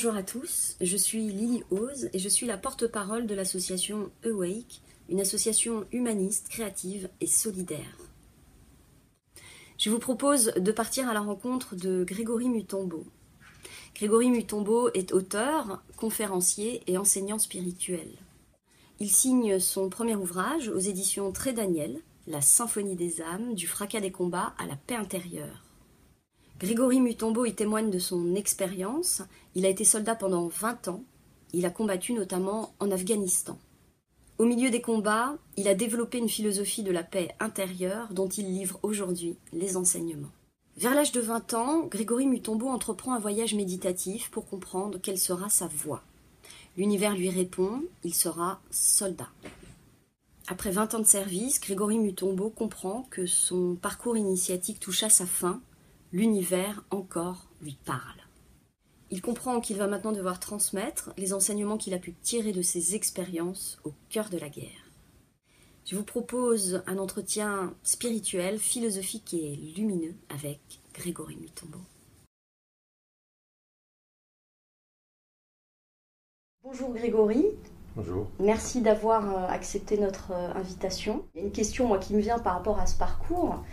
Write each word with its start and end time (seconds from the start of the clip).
Bonjour 0.00 0.14
à 0.14 0.22
tous, 0.22 0.76
je 0.80 0.96
suis 0.96 1.26
Lily 1.26 1.64
Ose 1.72 2.08
et 2.12 2.20
je 2.20 2.28
suis 2.28 2.46
la 2.46 2.56
porte-parole 2.56 3.26
de 3.26 3.34
l'association 3.34 4.12
Awake, 4.24 4.80
une 5.08 5.20
association 5.20 5.86
humaniste, 5.90 6.46
créative 6.50 7.08
et 7.20 7.26
solidaire. 7.26 7.98
Je 9.76 9.90
vous 9.90 9.98
propose 9.98 10.52
de 10.54 10.70
partir 10.70 11.08
à 11.08 11.14
la 11.14 11.20
rencontre 11.20 11.74
de 11.74 12.04
Grégory 12.04 12.48
Mutombo. 12.48 13.06
Grégory 13.96 14.30
Mutombo 14.30 14.88
est 14.92 15.12
auteur, 15.12 15.82
conférencier 15.96 16.80
et 16.86 16.96
enseignant 16.96 17.40
spirituel. 17.40 18.08
Il 19.00 19.10
signe 19.10 19.58
son 19.58 19.88
premier 19.88 20.14
ouvrage 20.14 20.68
aux 20.68 20.78
éditions 20.78 21.32
Très 21.32 21.52
Daniel, 21.52 22.00
La 22.28 22.40
symphonie 22.40 22.94
des 22.94 23.20
âmes, 23.20 23.56
du 23.56 23.66
fracas 23.66 23.98
des 23.98 24.12
combats 24.12 24.54
à 24.58 24.66
la 24.66 24.76
paix 24.76 24.94
intérieure. 24.94 25.67
Grégory 26.60 27.00
Mutombo 27.00 27.44
y 27.44 27.54
témoigne 27.54 27.88
de 27.88 28.00
son 28.00 28.34
expérience. 28.34 29.22
Il 29.54 29.64
a 29.64 29.68
été 29.68 29.84
soldat 29.84 30.16
pendant 30.16 30.48
20 30.48 30.88
ans. 30.88 31.04
Il 31.52 31.64
a 31.64 31.70
combattu 31.70 32.14
notamment 32.14 32.74
en 32.80 32.90
Afghanistan. 32.90 33.56
Au 34.38 34.44
milieu 34.44 34.68
des 34.68 34.80
combats, 34.80 35.36
il 35.56 35.68
a 35.68 35.74
développé 35.74 36.18
une 36.18 36.28
philosophie 36.28 36.82
de 36.82 36.90
la 36.90 37.04
paix 37.04 37.28
intérieure 37.38 38.12
dont 38.12 38.28
il 38.28 38.46
livre 38.46 38.80
aujourd'hui 38.82 39.36
les 39.52 39.76
enseignements. 39.76 40.32
Vers 40.76 40.96
l'âge 40.96 41.12
de 41.12 41.20
20 41.20 41.54
ans, 41.54 41.86
Grégory 41.86 42.26
Mutombo 42.26 42.68
entreprend 42.68 43.14
un 43.14 43.20
voyage 43.20 43.54
méditatif 43.54 44.28
pour 44.30 44.48
comprendre 44.48 44.98
quelle 45.00 45.18
sera 45.18 45.48
sa 45.50 45.68
voie. 45.68 46.02
L'univers 46.76 47.14
lui 47.14 47.30
répond, 47.30 47.84
il 48.02 48.14
sera 48.14 48.60
soldat. 48.72 49.28
Après 50.48 50.72
20 50.72 50.94
ans 50.94 51.00
de 51.00 51.04
service, 51.04 51.60
Grégory 51.60 51.98
Mutombo 51.98 52.50
comprend 52.50 53.06
que 53.10 53.26
son 53.26 53.76
parcours 53.76 54.16
initiatique 54.16 54.80
touche 54.80 55.04
à 55.04 55.08
sa 55.08 55.26
fin 55.26 55.60
l'univers 56.12 56.84
encore 56.90 57.48
lui 57.60 57.78
parle. 57.84 58.20
Il 59.10 59.22
comprend 59.22 59.60
qu'il 59.60 59.76
va 59.78 59.86
maintenant 59.86 60.12
devoir 60.12 60.38
transmettre 60.38 61.12
les 61.16 61.32
enseignements 61.32 61.78
qu'il 61.78 61.94
a 61.94 61.98
pu 61.98 62.12
tirer 62.12 62.52
de 62.52 62.62
ses 62.62 62.94
expériences 62.94 63.78
au 63.84 63.92
cœur 64.10 64.28
de 64.28 64.38
la 64.38 64.48
guerre. 64.48 64.92
Je 65.86 65.96
vous 65.96 66.04
propose 66.04 66.82
un 66.86 66.98
entretien 66.98 67.74
spirituel, 67.82 68.58
philosophique 68.58 69.32
et 69.32 69.56
lumineux 69.56 70.14
avec 70.28 70.60
Grégory 70.92 71.36
Mutombo. 71.36 71.78
Bonjour 76.62 76.92
Grégory. 76.92 77.46
Bonjour. 77.96 78.26
Merci 78.38 78.82
d'avoir 78.82 79.34
euh, 79.34 79.46
accepté 79.48 79.96
notre 79.96 80.32
euh, 80.32 80.52
invitation. 80.52 81.24
Il 81.34 81.40
y 81.40 81.42
a 81.42 81.46
une 81.46 81.52
question 81.52 81.98
qui 81.98 82.14
me 82.14 82.20
vient 82.20 82.38
par 82.38 82.52
rapport 82.52 82.78
à 82.78 82.86
ce 82.86 82.98
parcours, 82.98 83.64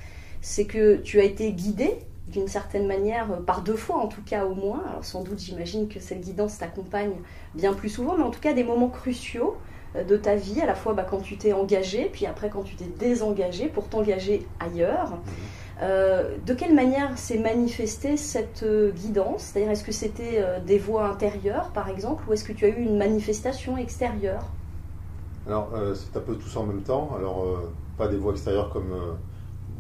c'est 0.42 0.66
que 0.66 0.96
tu 0.98 1.20
as 1.20 1.26
été 1.26 1.52
guidé 1.52 2.00
d'une 2.28 2.48
certaine 2.48 2.88
manière, 2.88 3.32
euh, 3.32 3.42
par 3.42 3.62
deux 3.62 3.76
fois 3.76 3.98
en 3.98 4.08
tout 4.08 4.22
cas 4.26 4.46
au 4.46 4.56
moins. 4.56 4.84
Alors 4.90 5.06
sans 5.06 5.24
doute 5.24 5.40
j'imagine 5.40 5.88
que 5.88 6.00
cette 6.00 6.22
guidance 6.22 6.58
t'accompagne 6.58 7.14
bien 7.54 7.74
plus 7.74 7.90
souvent, 7.90 8.18
mais 8.18 8.24
en 8.24 8.32
tout 8.32 8.40
cas 8.40 8.54
des 8.54 8.64
moments 8.64 8.90
cruciaux 8.90 9.58
euh, 9.96 10.04
de 10.04 10.18
ta 10.18 10.36
vie, 10.36 10.60
à 10.62 10.66
la 10.66 10.76
fois 10.76 10.94
bah, 10.94 11.06
quand 11.08 11.20
tu 11.20 11.38
t'es 11.38 11.54
engagé, 11.54 12.10
puis 12.12 12.26
après 12.26 12.50
quand 12.50 12.64
tu 12.64 12.76
t'es 12.76 12.86
désengagé 12.86 13.68
pour 13.68 13.90
t'engager 13.90 14.46
ailleurs. 14.60 15.12
Mhm. 15.12 15.20
Euh, 15.82 16.38
de 16.46 16.54
quelle 16.54 16.74
manière 16.74 17.18
s'est 17.18 17.38
manifestée 17.38 18.16
cette 18.16 18.66
guidance? 18.96 19.42
C'est-à-dire 19.44 19.72
est-ce 19.72 19.84
que 19.84 19.92
c'était 19.92 20.42
des 20.66 20.80
voix 20.80 21.10
intérieures 21.10 21.72
par 21.72 21.90
exemple, 21.90 22.24
ou 22.30 22.34
est-ce 22.34 22.46
que 22.46 22.54
tu 22.54 22.64
as 22.64 22.70
eu 22.70 22.82
une 22.82 22.98
manifestation 22.98 23.78
extérieure? 23.78 24.46
Alors 25.46 25.74
c'est 25.94 26.18
un 26.18 26.22
peu 26.22 26.36
tout 26.36 26.48
ça 26.48 26.62
en 26.62 26.66
même 26.66 26.82
temps. 26.82 27.10
Alors 27.18 27.46
pas 27.98 28.08
des 28.08 28.16
voix 28.16 28.32
extérieures 28.32 28.70
comme 28.70 29.18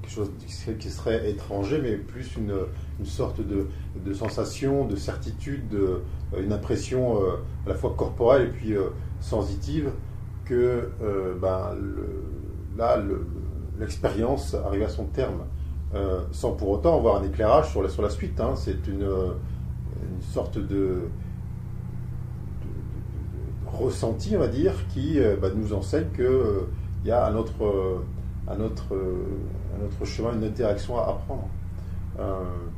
quelque 0.05 0.13
chose 0.13 0.31
qui 0.77 0.89
serait 0.89 1.29
étranger, 1.29 1.79
mais 1.81 1.95
plus 1.95 2.35
une, 2.37 2.53
une 2.99 3.05
sorte 3.05 3.41
de, 3.41 3.67
de, 4.03 4.13
sensation, 4.13 4.85
de 4.85 4.95
certitude, 4.95 5.67
de, 5.69 6.01
euh, 6.33 6.43
une 6.43 6.53
impression 6.53 7.21
euh, 7.21 7.37
à 7.65 7.69
la 7.69 7.75
fois 7.75 7.95
corporelle 7.97 8.47
et 8.47 8.51
puis 8.51 8.73
euh, 8.73 8.89
sensitive 9.19 9.91
que 10.45 10.91
ben, 11.41 11.75
là, 12.77 13.01
l'expérience 13.79 14.53
arrive 14.53 14.83
à 14.83 14.89
son 14.89 15.05
terme, 15.05 15.41
sans 16.31 16.51
pour 16.51 16.69
autant 16.69 16.95
avoir 16.95 17.19
un 17.19 17.23
éclairage 17.23 17.71
sur 17.71 17.81
la, 17.81 17.89
sur 17.89 18.03
la 18.03 18.11
suite. 18.11 18.39
Hein. 18.39 18.53
C'est 18.55 18.85
une, 18.88 19.01
une 19.01 20.21
sorte 20.21 20.59
de, 20.59 20.99
ressenti, 23.65 24.35
on 24.35 24.39
va 24.39 24.47
dire, 24.47 24.73
qui 24.89 25.19
ben, 25.41 25.51
nous 25.55 25.73
enseigne 25.73 26.09
qu'il 26.15 26.29
il 27.03 27.07
y 27.07 27.11
a 27.11 27.25
un 27.25 27.33
autre 27.33 28.03
à 28.47 28.56
notre, 28.56 28.95
à 29.75 29.78
notre 29.81 30.06
chemin, 30.06 30.33
une 30.33 30.44
interaction 30.44 30.97
à 30.97 31.07
apprendre. 31.09 31.50
Euh, 32.19 32.69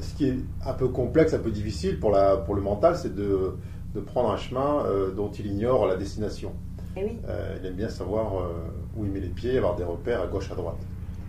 ce 0.00 0.14
qui 0.14 0.28
est 0.28 0.36
un 0.64 0.74
peu 0.74 0.88
complexe, 0.88 1.34
un 1.34 1.38
peu 1.38 1.50
difficile 1.50 1.98
pour, 2.00 2.10
la, 2.10 2.36
pour 2.36 2.54
le 2.54 2.62
mental, 2.62 2.96
c'est 2.96 3.14
de, 3.14 3.56
de, 3.94 4.00
prendre 4.00 4.30
un 4.30 4.36
chemin 4.36 4.84
euh, 4.86 5.10
dont 5.12 5.30
il 5.30 5.46
ignore 5.46 5.86
la 5.86 5.96
destination. 5.96 6.52
Eh 6.96 7.04
oui. 7.04 7.18
euh, 7.28 7.56
il 7.60 7.66
aime 7.66 7.74
bien 7.74 7.88
savoir 7.88 8.38
euh, 8.38 8.48
où 8.94 9.04
il 9.04 9.10
met 9.10 9.20
les 9.20 9.28
pieds, 9.30 9.56
avoir 9.56 9.76
des 9.76 9.84
repères 9.84 10.20
à 10.20 10.26
gauche, 10.26 10.50
à 10.50 10.54
droite. 10.54 10.86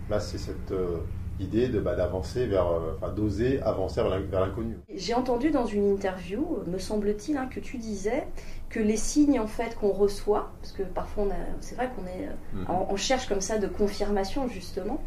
Là, 0.08 0.20
c'est 0.20 0.38
cette 0.38 0.72
euh, 0.72 1.00
idée 1.40 1.68
de 1.68 1.80
bah, 1.80 1.94
d'avancer 1.94 2.46
vers, 2.46 2.66
enfin, 2.96 3.12
d'oser 3.12 3.60
avancer 3.62 4.00
vers 4.02 4.40
l'inconnu. 4.40 4.76
J'ai 4.94 5.14
entendu 5.14 5.50
dans 5.50 5.66
une 5.66 5.90
interview, 5.90 6.58
me 6.66 6.78
semble-t-il, 6.78 7.36
hein, 7.36 7.48
que 7.50 7.60
tu 7.60 7.78
disais 7.78 8.26
que 8.74 8.80
les 8.80 8.96
signes 8.96 9.38
en 9.38 9.46
fait 9.46 9.76
qu'on 9.76 9.92
reçoit, 9.92 10.50
parce 10.60 10.72
que 10.72 10.82
parfois 10.82 11.26
c'est 11.60 11.76
vrai 11.76 11.90
qu'on 11.94 12.06
est, 12.06 12.28
on, 12.68 12.96
cherche 12.96 13.28
comme 13.28 13.40
ça 13.40 13.58
de 13.58 13.68
confirmation 13.68 14.48
justement, 14.48 15.00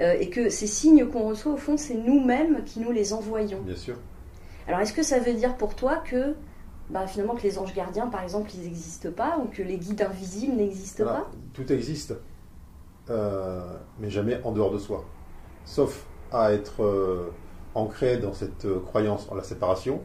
euh, 0.00 0.16
et 0.18 0.28
que 0.28 0.50
ces 0.50 0.66
signes 0.66 1.06
qu'on 1.06 1.28
reçoit 1.28 1.52
au 1.52 1.56
fond 1.56 1.76
c'est 1.76 1.94
nous-mêmes 1.94 2.64
qui 2.64 2.80
nous 2.80 2.90
les 2.90 3.12
envoyons. 3.12 3.60
Bien 3.60 3.76
sûr. 3.76 3.96
Alors 4.66 4.80
est-ce 4.80 4.92
que 4.92 5.04
ça 5.04 5.20
veut 5.20 5.34
dire 5.34 5.56
pour 5.56 5.76
toi 5.76 5.98
que 5.98 6.34
bah, 6.90 7.06
finalement 7.06 7.36
que 7.36 7.42
les 7.42 7.58
anges 7.58 7.74
gardiens 7.74 8.08
par 8.08 8.24
exemple 8.24 8.50
ils 8.54 8.62
n'existent 8.62 9.12
pas 9.12 9.38
ou 9.38 9.46
que 9.46 9.62
les 9.62 9.78
guides 9.78 10.02
invisibles 10.02 10.56
n'existent 10.56 11.04
pas? 11.04 11.30
Tout 11.52 11.72
existe, 11.72 12.14
euh, 13.08 13.76
mais 14.00 14.10
jamais 14.10 14.40
en 14.42 14.50
dehors 14.50 14.72
de 14.72 14.78
soi, 14.78 15.04
sauf 15.64 16.06
à 16.32 16.52
être 16.52 16.82
euh, 16.82 17.30
ancré 17.74 18.18
dans 18.18 18.32
cette 18.32 18.66
croyance 18.84 19.28
en 19.30 19.34
la 19.34 19.42
séparation 19.42 20.00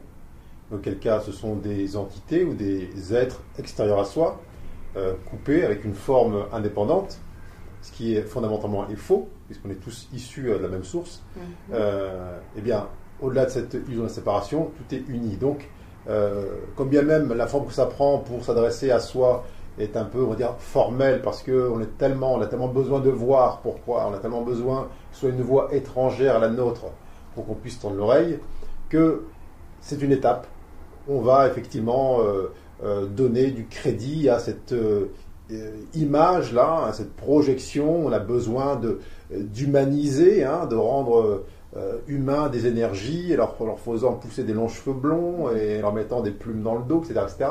auquel 0.72 0.98
cas 0.98 1.20
ce 1.20 1.32
sont 1.32 1.56
des 1.56 1.96
entités 1.96 2.44
ou 2.44 2.54
des 2.54 3.14
êtres 3.14 3.42
extérieurs 3.58 4.00
à 4.00 4.04
soi, 4.04 4.40
euh, 4.96 5.14
coupés 5.28 5.64
avec 5.64 5.84
une 5.84 5.94
forme 5.94 6.46
indépendante, 6.52 7.18
ce 7.82 7.92
qui 7.92 8.16
est 8.16 8.22
fondamentalement 8.22 8.88
est 8.88 8.96
faux, 8.96 9.28
puisqu'on 9.46 9.70
est 9.70 9.80
tous 9.80 10.08
issus 10.12 10.50
euh, 10.50 10.58
de 10.58 10.62
la 10.64 10.68
même 10.68 10.84
source. 10.84 11.22
Mhm. 11.36 11.42
Euh, 11.74 12.38
eh 12.56 12.60
bien, 12.60 12.88
au-delà 13.20 13.46
de 13.46 13.50
cette 13.50 13.74
illusion 13.74 14.04
de 14.04 14.08
séparation, 14.08 14.70
tout 14.76 14.94
est 14.94 15.04
uni. 15.08 15.36
Donc, 15.36 15.68
comme 16.74 16.88
bien 16.88 17.02
même 17.02 17.34
la 17.34 17.46
forme 17.46 17.66
que 17.66 17.72
ça 17.74 17.84
prend 17.84 18.16
pour 18.16 18.42
s'adresser 18.42 18.90
à 18.90 18.98
soi 18.98 19.44
est 19.78 19.96
un 19.96 20.04
peu, 20.04 20.22
on 20.22 20.28
va 20.28 20.36
dire, 20.36 20.54
formelle, 20.58 21.22
parce 21.22 21.42
qu'on 21.42 21.52
on 21.52 21.80
a 21.80 21.86
tellement 21.86 22.68
besoin 22.68 23.00
de 23.00 23.10
voir 23.10 23.60
pourquoi, 23.60 24.08
on 24.10 24.14
a 24.14 24.18
tellement 24.18 24.42
besoin 24.42 24.88
que 25.10 25.14
ce 25.14 25.20
soit 25.20 25.30
une 25.30 25.42
voix 25.42 25.68
étrangère 25.72 26.36
à 26.36 26.38
la 26.38 26.48
nôtre 26.48 26.86
pour 27.34 27.46
qu'on 27.46 27.54
puisse 27.54 27.78
tendre 27.78 27.96
l'oreille, 27.96 28.38
que 28.88 29.24
c'est 29.80 30.02
une 30.02 30.12
étape 30.12 30.46
on 31.08 31.20
va 31.20 31.48
effectivement 31.48 32.20
euh, 32.20 32.52
euh, 32.84 33.06
donner 33.06 33.50
du 33.50 33.66
crédit 33.66 34.28
à 34.28 34.38
cette 34.38 34.72
euh, 34.72 35.06
image 35.94 36.52
là, 36.52 36.84
à 36.86 36.92
cette 36.92 37.14
projection. 37.14 38.06
On 38.06 38.12
a 38.12 38.18
besoin 38.18 38.80
d'humaniser, 39.30 40.44
hein, 40.44 40.66
de 40.66 40.76
rendre 40.76 41.44
humain 42.06 42.48
des 42.48 42.66
énergies, 42.66 43.34
leur, 43.34 43.56
leur 43.64 43.78
faisant 43.78 44.14
pousser 44.14 44.42
des 44.42 44.52
longs 44.52 44.68
cheveux 44.68 44.94
blonds 44.94 45.50
et 45.50 45.80
leur 45.80 45.94
mettant 45.94 46.20
des 46.20 46.32
plumes 46.32 46.62
dans 46.62 46.74
le 46.74 46.82
dos, 46.82 47.02
etc. 47.02 47.20
etc. 47.24 47.50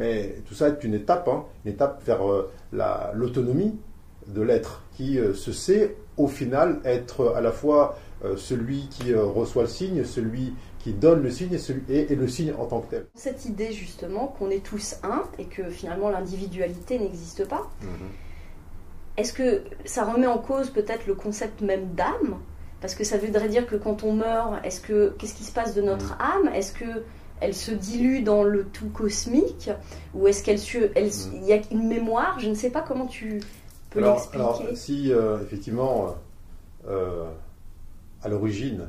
Mais 0.00 0.36
tout 0.48 0.54
ça 0.54 0.68
est 0.68 0.82
une 0.82 0.94
étape, 0.94 1.28
hein, 1.28 1.44
une 1.64 1.72
étape 1.72 2.02
vers 2.04 2.20
l'autonomie 3.12 3.78
de 4.26 4.40
l'être 4.40 4.82
qui 4.96 5.18
se 5.34 5.52
sait 5.52 5.94
au 6.16 6.26
final 6.26 6.80
être 6.84 7.34
à 7.36 7.42
la 7.42 7.52
fois 7.52 7.98
celui 8.36 8.88
qui 8.88 9.14
reçoit 9.14 9.62
le 9.62 9.68
signe, 9.68 10.04
celui 10.04 10.54
qui 10.80 10.92
donne 10.92 11.22
le 11.22 11.30
signe 11.30 11.58
et, 11.88 12.14
le 12.14 12.28
signe 12.28 12.54
en 12.58 12.64
tant 12.64 12.80
que 12.80 12.90
tel. 12.90 13.06
Cette 13.14 13.44
idée 13.44 13.72
justement 13.72 14.26
qu'on 14.26 14.50
est 14.50 14.64
tous 14.64 14.96
un 15.02 15.22
et 15.38 15.44
que 15.44 15.68
finalement 15.68 16.08
l'individualité 16.08 16.98
n'existe 16.98 17.46
pas, 17.46 17.70
mhm. 17.82 18.08
est-ce 19.18 19.32
que 19.32 19.62
ça 19.84 20.04
remet 20.04 20.26
en 20.26 20.38
cause 20.38 20.70
peut-être 20.70 21.06
le 21.06 21.14
concept 21.14 21.60
même 21.60 21.94
d'âme? 21.94 22.38
Parce 22.80 22.94
que 22.94 23.04
ça 23.04 23.18
voudrait 23.18 23.48
dire 23.48 23.66
que 23.66 23.76
quand 23.76 24.04
on 24.04 24.14
meurt, 24.14 24.64
est-ce 24.64 24.80
que 24.80 25.14
qu'est-ce 25.18 25.34
qui 25.34 25.44
se 25.44 25.52
passe 25.52 25.74
de 25.74 25.82
notre 25.82 26.14
mhm. 26.14 26.20
âme? 26.20 26.54
Est-ce 26.54 26.72
que 26.72 27.04
elle 27.40 27.54
se 27.54 27.70
dilue 27.70 28.22
dans 28.22 28.42
le 28.42 28.64
tout 28.64 28.88
cosmique 28.88 29.70
ou 30.14 30.28
est-ce 30.28 30.42
qu'elle 30.42 30.60
elle, 30.94 31.10
il 31.34 31.44
y 31.44 31.52
a 31.52 31.60
une 31.70 31.86
mémoire 31.86 32.38
Je 32.38 32.48
ne 32.48 32.54
sais 32.54 32.70
pas 32.70 32.82
comment 32.82 33.06
tu 33.06 33.40
peux 33.90 34.00
l'expliquer. 34.00 34.36
Alors 34.36 34.62
si 34.74 35.12
euh, 35.12 35.42
effectivement 35.42 36.14
euh, 36.88 37.24
à 38.22 38.28
l'origine 38.28 38.88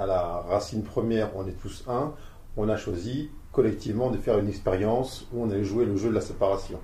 à 0.00 0.06
la 0.06 0.22
racine 0.22 0.82
première, 0.82 1.36
on 1.36 1.46
est 1.46 1.60
tous 1.60 1.84
un, 1.86 2.14
on 2.56 2.68
a 2.68 2.76
choisi 2.76 3.30
collectivement 3.52 4.10
de 4.10 4.16
faire 4.16 4.38
une 4.38 4.48
expérience 4.48 5.26
où 5.32 5.42
on 5.42 5.50
allait 5.50 5.64
jouer 5.64 5.84
le 5.84 5.96
jeu 5.96 6.08
de 6.08 6.14
la 6.14 6.20
séparation. 6.20 6.78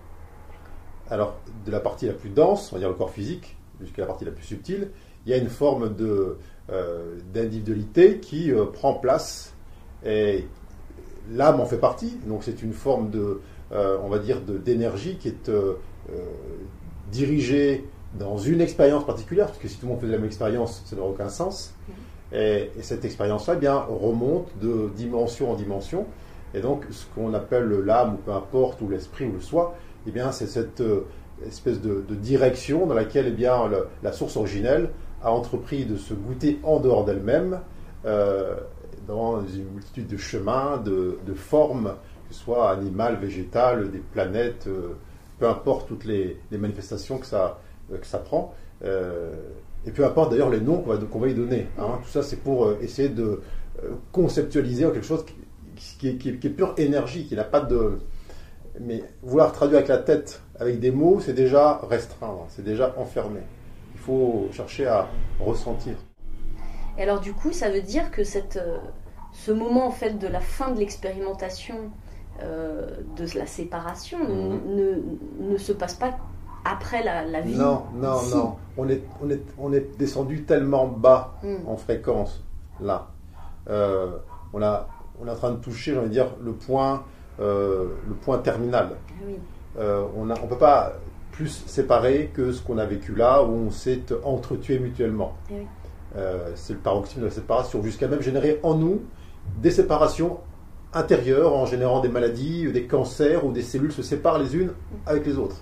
Alors, 1.09 1.37
de 1.65 1.71
la 1.71 1.81
partie 1.81 2.07
la 2.07 2.13
plus 2.13 2.31
dense, 2.31 2.73
on 2.73 2.77
va 2.77 2.81
dire 2.81 2.89
le 2.89 2.95
corps 2.95 3.11
physique, 3.11 3.57
jusqu'à 3.81 4.03
la 4.03 4.09
partie 4.09 4.25
la 4.25 4.33
plus 4.33 4.45
subtile, 4.45 4.91
il 5.25 5.31
y 5.31 5.33
a 5.33 5.39
une 5.39 5.49
forme 5.49 5.95
de, 5.95 6.39
euh, 6.71 7.19
d'individualité 7.33 8.19
qui 8.19 8.53
euh, 8.53 8.67
prend 8.67 8.95
place 8.95 9.55
et 10.07 10.47
l'âme 11.33 11.61
en 11.61 11.67
fait 11.67 11.79
partie, 11.79 12.17
donc 12.27 12.45
c'est 12.45 12.63
une 12.63 12.73
forme 12.73 13.11
de, 13.11 13.41
on 13.73 14.09
va 14.09 14.19
dire, 14.19 14.41
d'énergie 14.41 15.17
qui 15.17 15.29
est 15.29 15.51
dirigée 17.11 17.85
dans 18.19 18.39
une 18.39 18.61
expérience 18.61 19.05
particulière, 19.05 19.47
parce 19.47 19.59
que 19.59 19.69
si 19.69 19.77
tout 19.77 19.87
le 19.87 19.93
monde 19.93 20.01
fait 20.01 20.07
la 20.07 20.17
même 20.17 20.27
expérience, 20.27 20.83
ça 20.87 20.97
n'aurait 20.97 21.11
aucun 21.11 21.29
sens. 21.29 21.75
Et, 22.33 22.71
cette 22.81 23.05
expérience-là, 23.05 23.55
eh 23.57 23.61
bien, 23.61 23.77
remonte 23.77 24.49
de 24.61 24.91
dimension 24.97 25.51
en 25.51 25.55
dimension. 25.55 26.07
Et 26.55 26.61
donc, 26.61 26.85
ce 26.91 27.05
qu'on 27.15 27.35
appelle 27.35 27.69
l'âme, 27.85 28.15
ou 28.15 28.17
peu 28.17 28.33
importe, 28.33 28.81
ou 28.81 28.89
l'esprit, 28.89 29.27
ou 29.27 29.33
le 29.33 29.41
soi, 29.41 29.75
eh 30.07 30.11
bien, 30.11 30.33
c'est 30.33 30.47
cette 30.47 30.81
euh, 30.81 31.07
espèce 31.47 31.81
de, 31.81 32.03
direction 32.15 32.87
dans 32.87 32.95
laquelle, 32.95 33.27
eh 33.29 33.33
bien, 33.33 33.71
la 34.03 34.13
source 34.13 34.37
originelle 34.37 34.91
a 35.23 35.33
entrepris 35.33 35.85
de 35.85 35.97
se 35.97 36.15
goûter 36.15 36.59
en 36.63 36.81
dehors 36.81 37.05
d'elle-même, 37.05 37.61
euh, 38.07 38.57
dans 39.07 39.41
une 39.47 39.71
multitude 39.73 40.07
de 40.07 40.17
chemins, 40.17 40.79
de, 40.79 41.17
formes, 41.35 41.95
que 42.29 42.35
ce 42.35 42.41
soit 42.41 42.71
animales, 42.71 43.17
végétales, 43.17 43.91
des 43.91 43.99
planètes, 43.99 44.67
euh, 44.67 44.97
peu 45.39 45.49
importe 45.49 45.89
toutes 45.89 46.05
les, 46.05 46.39
manifestations 46.51 47.19
que 47.19 47.27
ça, 47.27 47.61
que 47.89 48.07
ça 48.07 48.19
prend. 48.19 48.55
Et 49.87 49.93
peu 49.93 50.05
importe 50.05 50.33
d'ailleurs 50.33 50.51
les 50.51 50.61
noms 50.61 50.79
qu'on 50.79 51.19
va, 51.21 51.29
y 51.29 51.35
donner. 51.35 51.69
Hein. 51.79 52.01
Tout 52.03 52.11
ça, 52.11 52.23
c'est 52.23 52.37
pour 52.37 52.67
euh, 52.67 52.79
essayer 52.83 53.09
de 53.09 53.41
euh, 53.85 53.91
conceptualiser 54.11 54.85
quelque 54.85 55.07
chose 55.07 55.25
qui, 55.77 56.09
est, 56.09 56.49
pure 56.49 56.75
énergie, 56.77 57.27
qui 57.27 57.37
n'a 57.37 57.45
pas 57.45 57.61
de. 57.61 57.99
Mais 58.81 59.05
vouloir 59.23 59.53
traduire 59.53 59.79
avec 59.79 59.89
la 59.89 59.99
tête, 59.99 60.43
avec 60.59 60.81
des 60.81 60.91
mots, 60.91 61.21
c'est 61.21 61.33
déjà 61.33 61.81
restreindre, 61.89 62.47
c'est 62.49 62.65
déjà 62.65 62.95
enfermé. 62.99 63.41
Il 63.95 64.01
faut 64.01 64.49
chercher 64.53 64.87
à 64.87 65.09
ressentir. 65.41 65.95
Et 66.99 67.03
alors, 67.03 67.21
du 67.21 67.33
coup, 67.33 67.53
ça 67.53 67.71
veut 67.71 67.83
dire 67.83 68.11
que 68.11 68.25
cette, 68.25 68.57
euh, 68.57 68.79
ce 69.33 69.53
moment 69.53 69.87
en 69.87 69.91
fait 69.91 70.19
de 70.19 70.27
la 70.27 70.41
fin 70.41 70.71
de 70.71 70.79
l'expérimentation, 70.79 71.77
de 72.39 73.39
la 73.39 73.47
séparation, 73.47 74.19
mhm. 74.19 74.61
ne, 74.77 75.53
ne 75.53 75.57
se 75.57 75.73
passe 75.73 75.95
pas 75.95 76.19
après 76.67 77.03
la, 77.03 77.41
vie 77.41 77.57
Non, 77.57 77.85
non, 77.95 78.23
non. 78.35 78.57
On 78.77 78.89
est, 78.89 79.03
on, 79.23 79.31
est, 79.31 79.43
on 79.59 79.73
est 79.73 79.99
descendu 79.99 80.43
tellement 80.43 80.87
bas 80.87 81.35
hmm. 81.43 81.69
en 81.69 81.77
fréquence, 81.77 82.43
là. 82.81 83.09
Euh, 83.69 84.17
on, 84.53 84.63
a, 84.63 84.89
on 85.21 85.27
est 85.27 85.31
en 85.31 85.37
train 85.37 85.53
de 85.53 85.57
toucher, 85.57 85.93
j'ai 85.93 85.99
envie 85.99 86.09
de 86.09 86.13
dire, 86.13 86.35
le 86.43 86.53
point, 86.53 87.05
euh, 87.41 87.89
le 88.07 88.15
point 88.15 88.39
terminal. 88.39 88.91
Ah 88.95 89.25
euh, 89.79 90.07
on 90.17 90.25
ne 90.25 90.35
on 90.43 90.47
peut 90.47 90.59
pas 90.59 90.95
plus 91.33 91.65
séparer 91.67 92.31
que 92.33 92.53
ce 92.53 92.63
qu'on 92.63 92.79
a 92.79 92.87
vécu 92.87 93.15
là, 93.15 93.43
où 93.43 93.51
on 93.51 93.71
s'est 93.71 94.03
entretué 94.25 94.79
mutuellement. 94.79 95.35
Ah 96.17 96.23
c'est 96.55 96.73
le 96.73 96.79
paroxysme 96.79 97.21
de 97.21 97.27
la 97.27 97.31
séparation, 97.31 97.83
jusqu'à 97.83 98.09
même 98.09 98.23
générer 98.23 98.59
en 98.63 98.75
nous 98.75 99.03
des 99.61 99.71
séparations 99.71 100.39
intérieures, 100.93 101.55
en 101.55 101.67
générant 101.67 102.01
des 102.01 102.09
maladies, 102.09 102.71
des 102.73 102.85
cancers, 102.85 103.45
où 103.45 103.53
des 103.53 103.63
cellules 103.63 103.93
se 103.93 104.03
séparent 104.03 104.39
les 104.39 104.57
unes 104.57 104.73
avec 105.05 105.27
les 105.27 105.37
autres. 105.37 105.61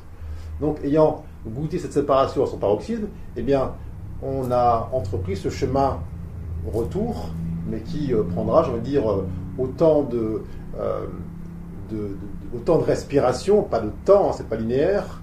Donc, 0.60 0.78
ayant 0.84 1.24
goûté 1.46 1.78
cette 1.78 1.92
séparation 1.92 2.44
à 2.44 2.46
son 2.46 2.58
paroxysme, 2.58 3.08
eh 3.36 3.42
bien, 3.42 3.72
on 4.22 4.50
a 4.50 4.88
entrepris 4.92 5.36
ce 5.36 5.50
chemin 5.50 5.98
retour, 6.72 7.30
mais 7.68 7.80
qui 7.80 8.14
euh, 8.14 8.22
prendra, 8.22 8.62
je 8.62 8.70
veux 8.70 8.80
dire, 8.80 9.10
euh, 9.10 9.26
autant 9.58 10.02
de, 10.02 10.42
euh, 10.78 11.06
autant 12.54 12.78
de 12.78 12.84
respiration, 12.84 13.62
pas 13.62 13.80
de 13.80 13.90
temps, 14.04 14.30
hein, 14.30 14.32
c'est 14.36 14.48
pas 14.48 14.56
linéaire, 14.56 15.20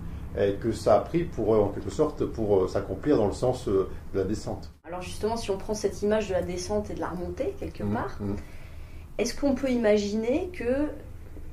que 0.62 0.72
ça 0.72 0.96
a 0.96 1.00
pris 1.02 1.26
pour, 1.26 1.50
en 1.50 1.68
quelque 1.68 1.90
sorte, 1.90 2.24
pour 2.24 2.70
s'accomplir 2.70 3.18
dans 3.18 3.28
le 3.28 3.34
sens 3.34 3.68
de 3.68 3.88
la 4.14 4.24
descente. 4.24 4.72
Alors 4.92 5.02
justement, 5.02 5.38
si 5.38 5.50
on 5.52 5.58
prend 5.58 5.74
cette 5.74 6.02
image 6.02 6.28
de 6.28 6.34
la 6.34 6.42
descente 6.42 6.90
et 6.90 6.94
de 6.94 7.00
la 7.00 7.10
remontée 7.10 7.56
quelque 7.60 7.84
part, 7.84 8.18
mmh. 8.20 8.36
est-ce 9.18 9.34
qu'on 9.34 9.56
peut 9.56 9.70
imaginer 9.70 10.50
que 10.54 10.90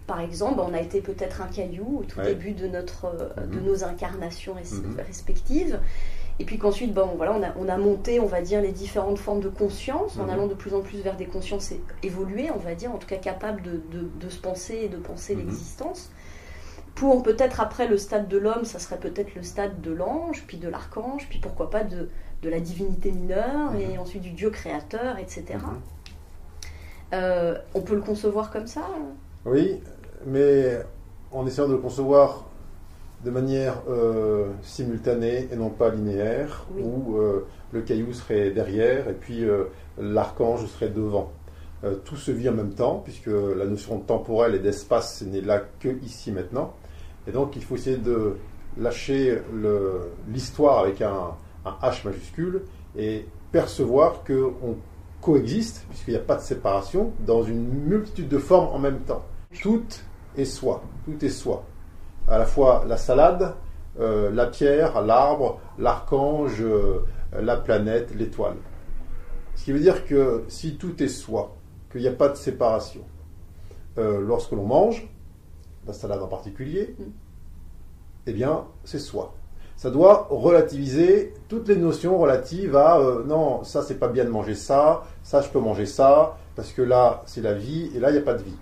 par 0.09 0.21
exemple, 0.21 0.61
on 0.61 0.73
a 0.73 0.81
été 0.81 1.03
peut-être 1.03 1.43
un 1.43 1.49
caillou 1.49 1.99
au 2.01 2.03
tout 2.03 2.21
début 2.23 2.53
de, 2.53 2.67
notre, 2.67 3.05
euh, 3.05 3.47
de 3.47 3.61
mhm. 3.61 3.67
nos 3.67 3.85
incarnations 3.85 4.55
mhm. 4.55 4.97
respectives. 5.07 5.79
Et 6.41 6.45
puis 6.45 6.57
qu'ensuite, 6.57 6.95
bon, 6.95 7.11
voilà, 7.17 7.35
on 7.35 7.43
a, 7.43 7.53
on 7.59 7.69
a, 7.69 7.77
monté, 7.77 8.19
on 8.19 8.27
va 8.27 8.41
dire, 8.41 8.63
les 8.63 8.73
différentes 8.73 9.19
formes 9.19 9.41
de 9.41 9.51
conscience, 9.51 10.19
en 10.19 10.25
mhm. 10.25 10.31
allant 10.31 10.47
de 10.47 10.55
plus 10.55 10.73
en 10.73 10.81
plus 10.81 11.01
vers 11.01 11.17
des 11.17 11.27
consciences 11.27 11.75
évoluées, 12.03 12.51
on 12.55 12.59
va 12.59 12.75
dire, 12.75 12.91
en 12.91 12.97
tout 12.97 13.07
cas 13.07 13.17
capables 13.17 13.61
de, 13.61 13.83
de, 14.19 14.29
se 14.31 14.39
penser 14.39 14.81
et 14.85 14.89
de 14.89 14.97
penser 14.97 15.35
l'existence. 15.35 16.11
Pour 16.95 17.23
peut-être 17.23 17.61
après 17.61 17.87
le 17.87 17.99
stade 17.99 18.29
de 18.29 18.39
l'homme, 18.39 18.65
ça 18.65 18.79
serait 18.79 18.99
peut-être 18.99 19.35
le 19.35 19.43
stade 19.43 19.83
de 19.83 19.93
l'ange, 19.93 20.45
puis 20.47 20.57
de 20.57 20.69
l'archange, 20.69 21.29
puis 21.29 21.39
pourquoi 21.39 21.69
pas 21.69 21.85
de, 21.85 22.09
de 22.43 22.51
la 22.51 22.61
divinité 22.61 23.11
mineure, 23.11 23.75
et 23.75 23.99
ensuite 23.99 24.23
du 24.23 24.31
Dieu 24.31 24.51
créateur, 24.51 25.19
etc. 25.19 25.45
Euh, 27.13 27.57
on 27.75 27.81
peut 27.81 27.95
le 27.95 28.03
concevoir 28.03 28.51
comme 28.51 28.67
ça 28.67 28.81
hein 28.81 29.15
Oui, 29.45 29.81
mais 30.27 30.79
en 31.33 31.47
essayant 31.47 31.69
de 31.69 31.73
le 31.73 31.79
concevoir 31.79 32.45
de 33.25 33.31
manière 33.31 33.83
euh, 33.89 34.49
simultanée 34.63 35.49
et 35.51 35.57
non 35.57 35.71
pas 35.71 35.91
linéaire, 35.91 36.67
où 36.79 37.17
euh, 37.17 37.47
le 37.73 37.81
caillou 37.81 38.13
serait 38.13 38.51
derrière 38.51 39.09
et 39.09 39.13
puis 39.13 39.45
euh, 39.45 39.65
l'archange 39.99 40.67
serait 40.67 40.89
devant. 40.89 41.33
tout 42.05 42.17
se 42.17 42.31
vit 42.31 42.49
en 42.49 42.55
même 42.55 42.75
temps, 42.75 43.01
puisque 43.05 43.29
la 43.29 43.65
notion 43.65 43.99
temporelle 43.99 44.55
et 44.55 44.59
d'espace 44.59 45.23
n'est 45.23 45.41
là 45.41 45.63
que 45.81 45.89
ici 46.03 46.33
maintenant. 46.33 46.75
Et 47.27 47.33
donc 47.33 47.57
il 47.57 47.63
faut 47.63 47.77
essayer 47.77 47.97
de 47.97 48.37
lâcher 48.77 49.43
l'histoire 50.29 50.81
avec 50.81 51.03
un, 51.03 51.35
un, 51.65 51.77
H 51.83 52.05
majuscule 52.05 52.63
et 52.97 53.27
percevoir 53.53 54.25
qu'on 54.25 54.77
coexiste, 55.21 55.87
puisqu'il 55.89 56.13
n'y 56.13 56.21
a 56.21 56.23
pas 56.23 56.37
de 56.37 56.43
séparation, 56.43 57.13
dans 57.21 57.43
une 57.43 57.67
multitude 57.67 58.29
de 58.29 58.39
formes 58.39 58.75
en 58.75 58.79
même 58.79 59.01
temps. 59.01 59.25
Toutes 59.61 60.05
et 60.37 60.45
soi. 60.45 60.83
Tout 61.05 61.25
est 61.25 61.31
soi. 61.31 61.65
À 62.29 62.39
la 62.39 62.47
fois 62.47 62.85
la 62.87 62.97
salade, 62.97 63.55
euh, 64.01 64.31
la 64.31 64.47
pierre, 64.47 65.01
l'arbre, 65.03 65.61
l'archange, 65.79 66.61
euh, 66.61 67.01
la 67.33 67.57
planète, 67.57 68.15
l'étoile. 68.15 68.57
Ce 69.55 69.65
qui 69.65 69.73
veut 69.73 69.81
dire 69.81 70.07
que 70.07 70.45
si 70.49 70.77
tout 70.77 71.03
est 71.03 71.09
soi, 71.09 71.57
qu'il 71.91 72.03
n'y 72.03 72.07
a 72.07 72.13
pas 72.13 72.29
de 72.29 72.37
séparation, 72.37 73.03
euh, 73.99 74.21
lorsque 74.21 74.53
l'on 74.53 74.67
mange, 74.67 75.09
la 75.87 75.93
salade 75.93 76.23
en 76.23 76.29
particulier, 76.29 76.95
mm. 76.99 77.03
eh 78.27 78.33
bien, 78.33 78.67
c'est 78.85 79.01
soi. 79.01 79.35
Ça 79.79 79.93
doit 79.93 80.27
relativiser 80.29 81.35
toutes 81.47 81.69
les 81.69 81.77
notions 81.77 82.19
relatives 82.19 82.75
à 82.75 83.01
non, 83.25 83.63
ça 83.63 83.83
c'est 83.83 83.95
pas 83.95 84.09
bien 84.09 84.25
de 84.25 84.29
manger 84.29 84.57
ça, 84.57 85.05
ça 85.23 85.41
je 85.41 85.49
peux 85.51 85.61
manger 85.61 85.87
ça, 85.87 86.37
parce 86.57 86.73
que 86.73 86.83
là 86.83 87.23
c'est 87.27 87.43
la 87.43 87.55
vie 87.55 87.89
et 87.95 88.01
là 88.01 88.11
il 88.11 88.15
n'y 88.15 88.19
a 88.19 88.23
pas 88.23 88.35
de 88.35 88.43
vie. 88.43 88.57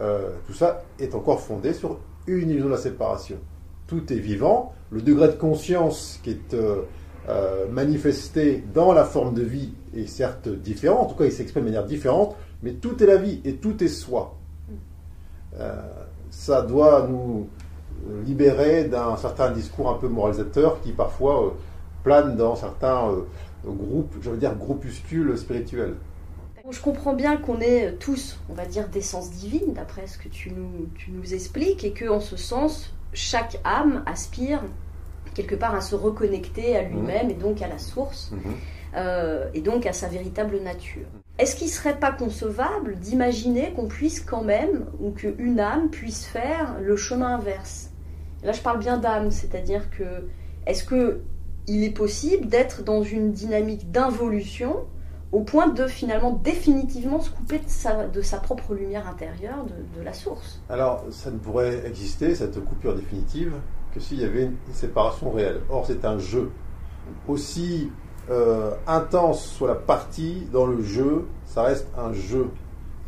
Euh, 0.00 0.30
tout 0.46 0.54
ça 0.54 0.84
est 0.98 1.14
encore 1.14 1.42
fondé 1.42 1.74
sur 1.74 1.98
une 2.26 2.48
illusion 2.48 2.68
de 2.68 2.70
la 2.70 2.78
séparation. 2.78 3.36
Tout 3.86 4.10
est 4.10 4.16
vivant, 4.16 4.72
le 4.90 5.02
degré 5.02 5.28
de 5.28 5.34
conscience 5.34 6.18
qui 6.22 6.30
est 6.30 6.54
euh, 6.54 6.84
euh, 7.28 7.68
manifesté 7.68 8.64
dans 8.72 8.94
la 8.94 9.04
forme 9.04 9.34
de 9.34 9.42
vie 9.42 9.74
est 9.94 10.06
certes 10.06 10.48
différent, 10.48 11.02
en 11.02 11.04
tout 11.04 11.14
cas 11.14 11.26
il 11.26 11.32
s'exprime 11.32 11.64
de 11.64 11.68
manière 11.68 11.84
différente, 11.84 12.36
mais 12.62 12.72
tout 12.72 13.02
est 13.02 13.06
la 13.06 13.16
vie 13.16 13.42
et 13.44 13.56
tout 13.56 13.84
est 13.84 13.88
soi. 13.88 14.38
ça 16.30 16.62
doit 16.62 17.06
nous 17.06 17.48
libérer 18.24 18.84
d'un 18.84 19.16
certain 19.16 19.50
discours 19.50 19.90
un 19.90 19.94
peu 19.94 20.08
moralisateur 20.08 20.80
qui 20.80 20.92
parfois 20.92 21.54
plane 22.02 22.36
dans 22.36 22.56
certains 22.56 23.10
groupes, 23.64 24.14
je 24.20 24.30
veux 24.30 24.36
dire 24.36 24.54
groupuscules 24.54 25.36
spirituels. 25.38 25.94
Je 26.70 26.80
comprends 26.80 27.14
bien 27.14 27.36
qu'on 27.36 27.60
est 27.60 27.92
tous, 27.98 28.38
on 28.48 28.54
va 28.54 28.66
dire, 28.66 28.88
d'essence 28.88 29.30
divine, 29.30 29.72
d'après 29.74 30.06
ce 30.06 30.16
que 30.16 30.28
tu 30.28 30.50
nous, 30.50 30.88
tu 30.96 31.10
nous 31.10 31.34
expliques, 31.34 31.84
et 31.84 31.92
qu'en 31.92 32.20
ce 32.20 32.36
sens, 32.36 32.94
chaque 33.12 33.58
âme 33.64 34.02
aspire 34.06 34.62
quelque 35.34 35.54
part 35.54 35.74
à 35.74 35.80
se 35.80 35.94
reconnecter 35.94 36.76
à 36.76 36.82
lui-même 36.82 37.30
et 37.30 37.34
donc 37.34 37.62
à 37.62 37.68
la 37.68 37.78
source, 37.78 38.30
mhm. 38.32 38.40
euh, 38.96 39.46
et 39.54 39.60
donc 39.60 39.86
à 39.86 39.92
sa 39.92 40.08
véritable 40.08 40.60
nature. 40.60 41.06
Est-ce 41.38 41.56
qu'il 41.56 41.66
ne 41.66 41.72
serait 41.72 41.98
pas 41.98 42.12
concevable 42.12 42.96
d'imaginer 42.96 43.72
qu'on 43.72 43.88
puisse 43.88 44.20
quand 44.20 44.42
même, 44.42 44.86
ou 45.00 45.10
qu'une 45.10 45.58
âme 45.58 45.90
puisse 45.90 46.26
faire 46.26 46.76
le 46.80 46.96
chemin 46.96 47.34
inverse? 47.36 47.90
Là, 48.42 48.52
je 48.52 48.60
parle 48.60 48.78
bien 48.78 48.98
d'âme, 48.98 49.30
c'est-à-dire 49.30 49.90
que 49.90 50.26
est-ce 50.66 50.84
qu'il 50.84 51.84
est 51.84 51.96
possible 51.96 52.46
d'être 52.46 52.82
dans 52.82 53.02
une 53.02 53.32
dynamique 53.32 53.90
d'involution 53.90 54.86
au 55.32 55.40
point 55.40 55.68
de 55.68 55.86
finalement 55.86 56.32
définitivement 56.32 57.20
se 57.20 57.30
couper 57.30 57.58
de 57.58 57.68
sa, 57.68 58.06
de 58.06 58.20
sa 58.20 58.38
propre 58.38 58.74
lumière 58.74 59.08
intérieure, 59.08 59.64
de, 59.96 60.02
la 60.02 60.12
source? 60.12 60.60
Alors, 60.68 61.04
ça 61.10 61.30
ne 61.30 61.38
pourrait 61.38 61.86
exister, 61.86 62.34
cette 62.34 62.62
coupure 62.64 62.94
définitive, 62.94 63.54
que 63.94 64.00
s'il 64.00 64.20
y 64.20 64.24
avait 64.24 64.44
une, 64.44 64.56
séparation 64.72 65.30
réelle. 65.30 65.60
Or, 65.70 65.86
c'est 65.86 66.04
un 66.04 66.18
jeu. 66.18 66.50
Aussi 67.28 67.90
euh, 68.30 68.72
intense 68.86 69.44
soit 69.44 69.68
la 69.68 69.74
partie 69.74 70.46
dans 70.52 70.66
le 70.66 70.82
jeu, 70.82 71.26
ça 71.46 71.62
reste 71.62 71.88
un 71.96 72.12
jeu. 72.12 72.50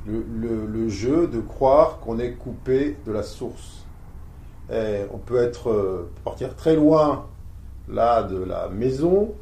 Le, 0.06 0.88
jeu 0.88 1.28
de 1.28 1.40
croire 1.40 1.98
qu'on 2.00 2.18
est 2.18 2.32
coupé 2.32 2.98
de 3.06 3.12
la 3.12 3.22
source. 3.22 3.83
On 4.70 5.18
peut 5.18 5.42
être 5.42 5.70
euh, 5.70 6.10
partir 6.24 6.54
très 6.56 6.76
loin 6.76 7.26
là 7.88 8.22
de 8.22 8.42
la 8.42 8.68
maison, 8.68 9.34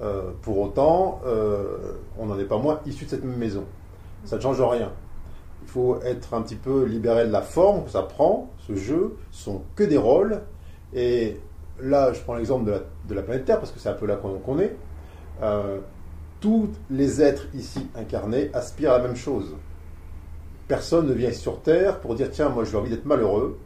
euh, 0.00 0.30
pour 0.42 0.58
autant, 0.58 1.20
euh, 1.26 1.94
on 2.18 2.26
n'en 2.26 2.38
est 2.38 2.44
pas 2.44 2.58
moins 2.58 2.80
issu 2.86 3.04
de 3.04 3.10
cette 3.10 3.24
même 3.24 3.36
maison. 3.36 3.64
Ça 4.24 4.36
ne 4.36 4.40
change 4.40 4.60
rien. 4.60 4.92
il 5.62 5.68
faut 5.68 6.00
être 6.02 6.34
un 6.34 6.42
petit 6.42 6.56
peu 6.56 6.84
libéré 6.84 7.26
de 7.26 7.32
la 7.32 7.42
forme 7.42 7.84
que 7.84 7.90
ça 7.90 8.02
prend. 8.02 8.50
Ce 8.66 8.74
jeu 8.74 9.16
sont 9.30 9.62
que 9.74 9.82
des 9.82 9.96
rôles. 9.96 10.42
Et 10.94 11.38
là, 11.80 12.12
je 12.12 12.20
prends 12.20 12.34
l'exemple 12.34 12.70
de 13.08 13.14
la, 13.14 13.22
planète 13.22 13.44
Terre 13.44 13.58
parce 13.58 13.72
que 13.72 13.80
c'est 13.80 13.88
un 13.88 13.94
peu 13.94 14.06
là 14.06 14.16
qu'on 14.16 14.58
est. 14.58 14.76
Tous 16.40 16.70
les 16.90 17.20
êtres 17.20 17.46
ici 17.54 17.86
incarnés 17.94 18.50
aspirent 18.54 18.92
à 18.92 18.98
la 18.98 19.04
même 19.04 19.16
chose. 19.16 19.54
Personne 20.68 21.06
ne 21.06 21.12
vient 21.12 21.32
sur 21.32 21.60
Terre 21.60 22.00
pour 22.00 22.14
dire 22.14 22.30
tiens, 22.30 22.48
moi 22.48 22.64
j'ai 22.64 22.76
envie 22.76 22.90
d'être 22.90 23.04
malheureux, 23.04 23.58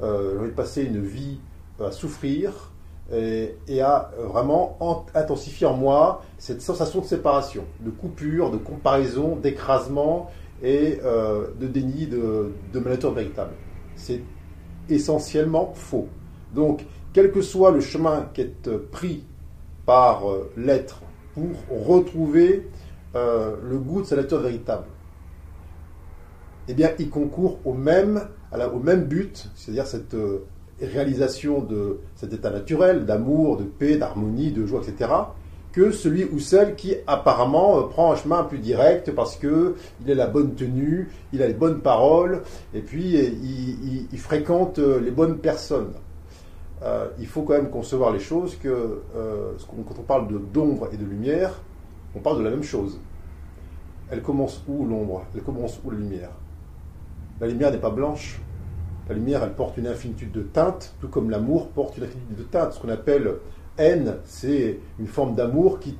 j'ai 0.00 0.46
de 0.46 0.54
passer 0.54 0.84
une 0.84 1.00
vie 1.00 1.38
à 1.80 1.90
souffrir 1.90 2.72
et, 3.12 3.80
à 3.80 4.10
vraiment 4.18 4.76
intensifier 5.14 5.66
en 5.66 5.74
moi 5.74 6.22
cette 6.38 6.60
sensation 6.62 7.00
de 7.00 7.06
séparation, 7.06 7.64
de 7.80 7.90
coupure, 7.90 8.50
de 8.50 8.56
comparaison, 8.56 9.36
d'écrasement 9.36 10.30
et 10.62 10.98
euh, 11.04 11.48
de 11.58 11.66
déni 11.66 12.06
de, 12.06 12.52
ma 12.74 12.90
nature 12.90 13.12
véritable. 13.12 13.52
C'est 13.94 14.22
essentiellement 14.88 15.72
faux. 15.74 16.08
Donc, 16.54 16.84
quel 17.12 17.32
que 17.32 17.40
soit 17.40 17.70
le 17.70 17.80
chemin 17.80 18.28
qui 18.34 18.42
est 18.42 18.68
pris 18.90 19.24
par 19.84 20.28
euh, 20.28 20.50
l'être 20.56 21.00
pour 21.34 21.86
retrouver 21.86 22.68
euh, 23.14 23.56
le 23.62 23.78
goût 23.78 24.02
de 24.02 24.06
sa 24.06 24.16
nature 24.16 24.40
véritable, 24.40 24.84
eh 26.68 26.74
bien, 26.74 26.90
il 26.98 27.08
concourt 27.08 27.58
au 27.64 27.72
même, 27.72 28.28
au 28.52 28.78
même 28.78 29.04
but, 29.04 29.48
c'est-à-dire 29.54 29.86
cette 29.86 30.14
euh, 30.14 30.44
réalisation 30.80 31.60
de 31.60 32.00
cet 32.14 32.32
état 32.32 32.50
naturel, 32.50 33.06
d'amour, 33.06 33.56
de 33.56 33.64
paix, 33.64 33.96
d'harmonie, 33.96 34.50
de 34.50 34.66
joie, 34.66 34.82
etc., 34.86 35.10
que 35.72 35.90
celui 35.90 36.24
ou 36.24 36.38
celle 36.38 36.74
qui 36.74 36.94
apparemment 37.06 37.78
euh, 37.78 37.82
prend 37.82 38.12
un 38.12 38.16
chemin 38.16 38.44
plus 38.44 38.58
direct 38.58 39.10
parce 39.12 39.36
que 39.36 39.74
il 40.00 40.10
a 40.10 40.14
la 40.14 40.26
bonne 40.26 40.54
tenue, 40.54 41.10
il 41.32 41.42
a 41.42 41.46
les 41.46 41.54
bonnes 41.54 41.80
paroles, 41.80 42.42
et 42.72 42.80
puis 42.80 43.14
il, 43.14 44.18
fréquente 44.18 44.78
les 44.78 45.10
bonnes 45.10 45.38
personnes. 45.38 45.92
il 47.18 47.26
faut 47.26 47.42
quand 47.42 47.52
même 47.52 47.68
concevoir 47.70 48.10
les 48.10 48.20
choses 48.20 48.56
que 48.56 49.02
quand 49.68 49.98
on 49.98 50.02
parle 50.02 50.28
d'ombre 50.52 50.88
et 50.92 50.96
de 50.96 51.04
lumière, 51.04 51.60
on 52.14 52.20
parle 52.20 52.38
de 52.38 52.44
la 52.44 52.50
même 52.50 52.62
chose. 52.62 52.98
Elle 54.10 54.22
commence 54.22 54.62
où 54.66 54.86
l'ombre? 54.86 55.26
Elle 55.34 55.42
commence 55.42 55.78
où 55.84 55.90
la 55.90 55.98
lumière? 55.98 56.30
La 57.40 57.46
lumière 57.46 57.70
n'est 57.70 57.78
pas 57.78 57.90
blanche. 57.90 58.40
La 59.08 59.14
lumière, 59.14 59.42
elle 59.44 59.52
porte 59.52 59.76
une 59.76 59.86
infinitude 59.86 60.32
de 60.32 60.42
teintes, 60.42 60.94
tout 61.00 61.08
comme 61.08 61.30
l'amour 61.30 61.68
porte 61.68 61.98
une 61.98 62.04
infinitude 62.04 62.36
de 62.36 62.42
teintes. 62.42 62.72
Ce 62.72 62.80
qu'on 62.80 62.88
appelle 62.88 63.34
haine, 63.76 64.16
c'est 64.24 64.80
une 64.98 65.06
forme 65.06 65.34
d'amour 65.34 65.78
qui, 65.78 65.96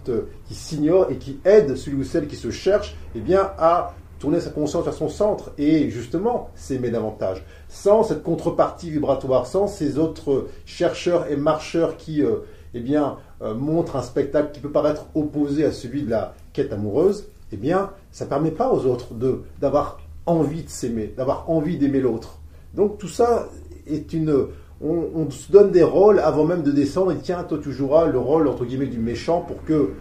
qui 0.46 0.54
s'ignore 0.54 1.10
et 1.10 1.18
qui 1.18 1.38
aide 1.44 1.76
celui 1.76 1.98
ou 1.98 2.04
celle 2.04 2.26
qui 2.26 2.36
se 2.36 2.50
cherche 2.50 2.96
eh 3.14 3.20
bien, 3.20 3.50
à 3.58 3.94
tourner 4.18 4.40
sa 4.40 4.48
conscience 4.48 4.84
vers 4.84 4.94
son 4.94 5.10
centre 5.10 5.52
et 5.58 5.90
justement 5.90 6.48
s'aimer 6.54 6.90
davantage. 6.90 7.44
Sans 7.68 8.02
cette 8.02 8.22
contrepartie 8.22 8.90
vibratoire, 8.90 9.46
sans 9.46 9.66
ces 9.66 9.98
autres 9.98 10.46
chercheurs 10.64 11.30
et 11.30 11.36
marcheurs 11.36 11.98
qui 11.98 12.22
euh, 12.22 12.38
eh 12.72 12.80
bien, 12.80 13.18
euh, 13.42 13.54
montrent 13.54 13.96
un 13.96 14.02
spectacle 14.02 14.52
qui 14.52 14.60
peut 14.60 14.72
paraître 14.72 15.06
opposé 15.14 15.66
à 15.66 15.72
celui 15.72 16.02
de 16.02 16.10
la 16.10 16.34
quête 16.54 16.72
amoureuse, 16.72 17.28
eh 17.52 17.56
bien, 17.58 17.90
ça 18.10 18.24
ne 18.24 18.30
permet 18.30 18.50
pas 18.50 18.72
aux 18.72 18.86
autres 18.86 19.12
d'avoir 19.60 19.98
envie 20.26 20.62
de 20.62 20.68
s'aimer, 20.68 21.12
d'avoir 21.16 21.48
envie 21.50 21.78
d'aimer 21.78 22.00
l'autre. 22.00 22.40
Donc 22.74 22.98
tout 22.98 23.08
ça 23.08 23.48
est 23.86 24.12
une... 24.12 24.48
On, 24.82 25.30
se 25.30 25.50
donne 25.50 25.70
des 25.70 25.82
rôles 25.82 26.18
avant 26.18 26.44
même 26.44 26.62
de 26.62 26.70
descendre 26.70 27.10
et 27.12 27.16
tiens, 27.16 27.42
toi 27.44 27.58
tu 27.62 27.72
joueras 27.72 28.06
le 28.06 28.18
rôle 28.18 28.46
entre 28.46 28.66
guillemets 28.66 28.86
du 28.86 28.98
méchant 28.98 29.40
pour 29.40 29.64
que 29.64 29.94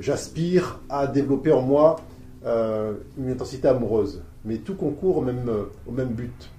j'aspire 0.00 0.80
à 0.90 1.06
développer 1.06 1.50
en 1.50 1.62
moi 1.62 1.96
euh, 2.44 2.92
une 3.16 3.30
intensité 3.30 3.68
amoureuse. 3.68 4.22
Mais 4.44 4.58
tout 4.58 4.74
concourt 4.74 5.18
au 5.18 5.22
même, 5.22 5.50
au 5.86 5.92
même 5.92 6.10
but. 6.10 6.50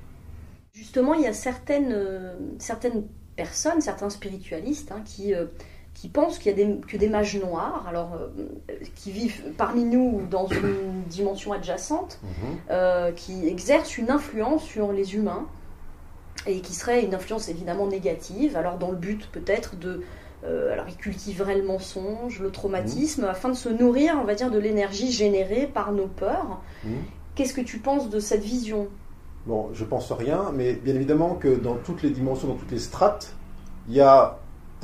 Justement, 0.73 1.13
il 1.13 1.21
y 1.21 1.27
a 1.27 1.33
certaines, 1.33 1.91
euh, 1.93 2.33
certaines 2.57 3.03
personnes, 3.35 3.79
certains 3.79 4.09
spiritualistes, 4.09 4.91
hein, 4.91 5.01
qui, 5.05 5.35
euh, 5.35 5.45
qui 5.93 6.09
pensent 6.09 6.39
qu'il 6.39 6.51
y 6.51 6.61
a 6.61 6.65
des, 6.65 6.79
que 6.81 6.97
des 6.97 7.07
mages 7.07 7.39
noirs, 7.39 7.85
alors 7.87 8.13
euh, 8.15 8.73
qui 8.95 9.11
vivent 9.11 9.43
parmi 9.57 9.83
nous 9.83 10.21
dans 10.29 10.47
une 10.47 11.03
dimension 11.07 11.53
adjacente, 11.53 12.19
mhm. 12.23 12.29
euh, 12.71 13.11
qui 13.11 13.47
exercent 13.47 13.97
une 13.97 14.09
influence 14.09 14.63
sur 14.63 14.91
les 14.91 15.15
humains 15.15 15.45
et 16.45 16.59
qui 16.59 16.73
serait 16.73 17.05
une 17.05 17.13
influence 17.13 17.47
évidemment 17.47 17.87
négative. 17.87 18.57
Alors 18.57 18.77
dans 18.77 18.91
le 18.91 18.97
but 18.97 19.29
peut-être 19.31 19.77
de 19.77 20.03
alors 20.45 20.89
ils 20.89 20.97
cultiveraient 20.97 21.55
le 21.55 21.63
mensonge, 21.63 22.41
le 22.41 22.51
traumatisme, 22.51 23.21
mhm. 23.21 23.29
afin 23.29 23.47
de 23.47 23.53
se 23.53 23.69
nourrir, 23.69 24.17
on 24.21 24.25
va 24.25 24.35
dire, 24.35 24.51
de 24.51 24.59
l'énergie 24.59 25.09
générée 25.09 25.67
par 25.73 25.93
nos 25.93 26.07
peurs. 26.07 26.59
Mhm. 26.83 26.97
Qu'est-ce 27.35 27.53
que 27.53 27.61
tu 27.61 27.79
penses 27.79 28.09
de 28.09 28.19
cette 28.19 28.43
vision? 28.43 28.89
Bon, 29.45 29.69
je 29.73 29.83
pense 29.83 30.11
rien, 30.11 30.51
mais 30.53 30.73
bien 30.73 30.95
évidemment 30.95 31.35
que 31.35 31.55
dans 31.55 31.75
toutes 31.75 32.03
les 32.03 32.11
dimensions, 32.11 32.47
dans 32.47 32.55
toutes 32.55 32.71
les 32.71 32.79
strates, 32.79 33.33
il 33.89 33.95
y 33.95 34.01
a, 34.01 34.39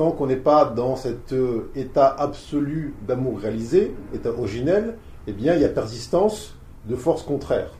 qu'on 0.07 0.27
n'est 0.27 0.37
pas 0.37 0.65
dans 0.65 0.95
cet 0.95 1.33
euh, 1.33 1.69
état 1.75 2.07
absolu 2.07 2.95
d'amour 3.05 3.39
réalisé, 3.39 3.93
état 4.13 4.29
originel, 4.29 4.97
eh 5.27 5.33
bien, 5.33 5.55
il 5.55 5.61
y 5.61 5.65
a 5.65 5.69
persistance 5.69 6.55
de 6.87 6.95
forces 6.95 7.23
contraires. 7.23 7.73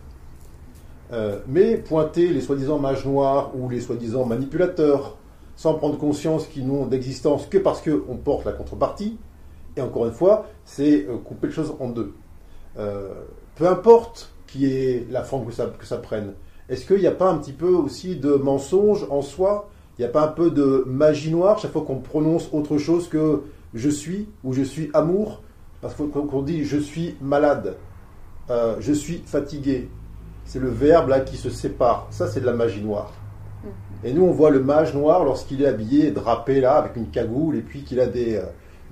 Euh, 1.14 1.40
mais 1.48 1.78
pointer 1.78 2.28
les 2.28 2.42
soi-disant 2.42 2.78
mages 2.78 3.06
noirs 3.06 3.52
ou 3.56 3.70
les 3.70 3.80
soi-disant 3.80 4.26
manipulateurs, 4.26 5.18
sans 5.56 5.76
prendre 5.76 5.98
conscience 5.98 6.46
qu'ils 6.46 6.68
n'ont 6.68 6.86
d'existence 6.86 7.46
que 7.46 7.58
parce 7.58 7.82
qu'on 7.82 8.18
porte 8.18 8.46
la 8.46 8.52
contrepartie, 8.52 9.18
et 9.78 9.82
encore 9.82 10.06
une 10.06 10.12
fois, 10.12 10.46
c'est 10.66 11.06
euh, 11.08 11.18
couper 11.18 11.48
les 11.48 11.54
choses 11.54 11.76
en 11.80 11.90
deux. 11.90 12.14
peu 13.56 13.68
importe 13.68 14.32
qui 14.46 14.66
est 14.66 15.08
la 15.10 15.24
forme 15.24 15.46
que 15.46 15.54
ça, 15.54 15.68
que 15.68 15.86
ça 15.86 15.98
prenne. 15.98 16.34
Est-ce 16.68 16.86
qu'il 16.86 17.00
n'y 17.00 17.08
a 17.08 17.12
pas 17.12 17.30
un 17.30 17.38
petit 17.38 17.54
peu 17.54 17.70
aussi 17.70 18.16
de 18.16 18.34
mensonge 18.34 19.08
en 19.10 19.22
soi 19.22 19.70
Il 20.00 20.04
n'y 20.04 20.08
a 20.08 20.12
pas 20.14 20.24
un 20.24 20.30
peu 20.30 20.50
de 20.50 20.86
magie 20.88 21.30
noire 21.30 21.60
chaque 21.60 21.74
fois 21.74 21.82
qu'on 21.82 21.98
prononce 21.98 22.48
autre 22.54 22.78
chose 22.78 23.10
que 23.10 23.42
je 23.74 23.90
suis 23.90 24.30
ou 24.46 24.54
je 24.54 24.64
suis 24.64 24.90
amour? 24.94 25.44
Parce 25.82 25.94
qu'on 25.94 26.42
dit 26.42 26.64
je 26.64 26.78
suis 26.78 27.18
malade, 27.22 27.76
euh, 28.50 28.78
je 28.80 28.94
suis 28.94 29.22
fatigué. 29.26 29.90
C'est 30.46 30.60
le 30.60 30.70
verbe 30.70 31.10
là 31.10 31.20
qui 31.20 31.36
se 31.36 31.50
sépare. 31.50 32.08
Ça, 32.12 32.30
c'est 32.30 32.40
de 32.40 32.46
la 32.46 32.54
magie 32.54 32.82
noire. 32.82 33.12
Mm. 33.62 33.68
Et 34.08 34.14
nous, 34.14 34.24
on 34.24 34.32
voit 34.32 34.52
le 34.52 34.62
mage 34.62 34.94
noir 34.94 35.26
lorsqu'il 35.26 35.64
est 35.64 35.68
habillé, 35.68 36.12
drapé 36.12 36.62
là, 36.62 36.78
avec 36.78 36.96
une 36.96 37.10
cagoule, 37.10 37.58
et 37.58 37.62
puis 37.62 37.84
qu'il 37.84 38.00
a 38.00 38.08
des, 38.08 38.36
euh, 38.36 38.44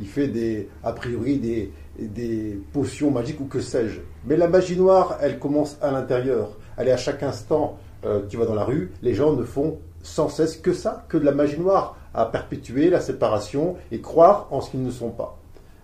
il 0.02 0.08
fait 0.08 0.28
des, 0.28 0.68
a 0.84 0.92
priori 0.92 1.38
des, 1.38 1.72
des 1.98 2.60
potions 2.74 3.12
magiques 3.12 3.40
ou 3.40 3.46
que 3.46 3.62
sais-je. 3.62 4.02
Mais 4.26 4.36
la 4.36 4.50
magie 4.50 4.76
noire, 4.76 5.18
elle 5.22 5.40
commence 5.40 5.78
à 5.82 5.90
l'intérieur. 5.90 6.58
Allez, 6.78 6.92
à 6.92 6.98
chaque 6.98 7.24
instant, 7.24 7.78
euh, 8.06 8.24
tu 8.28 8.36
vas 8.36 8.46
dans 8.46 8.56
la 8.56 8.66
rue, 8.66 8.92
les 9.02 9.14
gens 9.14 9.32
ne 9.32 9.44
font 9.44 9.80
sans 10.02 10.30
cesse 10.30 10.58
que 10.58 10.74
ça, 10.74 11.06
que 11.10 11.18
de 11.18 11.26
la 11.26 11.32
magie 11.32 11.60
noire, 11.60 11.98
à 12.14 12.26
perpétuer 12.26 12.90
la 12.90 13.02
séparation 13.02 13.76
et 13.92 14.02
croire 14.02 14.48
en 14.52 14.62
ce 14.62 14.72
qu'ils 14.72 14.84
ne 14.84 14.92
sont 14.92 15.10
pas. 15.10 15.38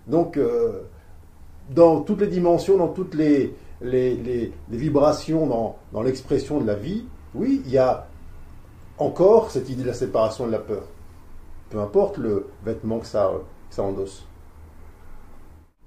Donc, 0.07 0.37
euh, 0.37 0.81
dans 1.69 2.01
toutes 2.01 2.21
les 2.21 2.27
dimensions, 2.27 2.77
dans 2.77 2.87
toutes 2.87 3.15
les, 3.15 3.53
vibrations, 4.69 5.75
dans, 5.91 6.01
l'expression 6.01 6.59
de 6.59 6.67
la 6.67 6.75
vie, 6.75 7.05
oui, 7.35 7.61
il 7.65 7.71
y 7.71 7.77
a 7.77 8.07
encore 8.97 9.51
cette 9.51 9.69
idée 9.69 9.83
de 9.83 9.87
la 9.87 9.93
séparation 9.93 10.45
et 10.45 10.47
de 10.47 10.53
la 10.53 10.59
peur. 10.59 10.83
Peu 11.69 11.79
importe 11.79 12.17
le 12.17 12.47
vêtement 12.63 12.99
que 12.99 13.05
que 13.05 13.07
ça 13.07 13.83
endosse. 13.83 14.25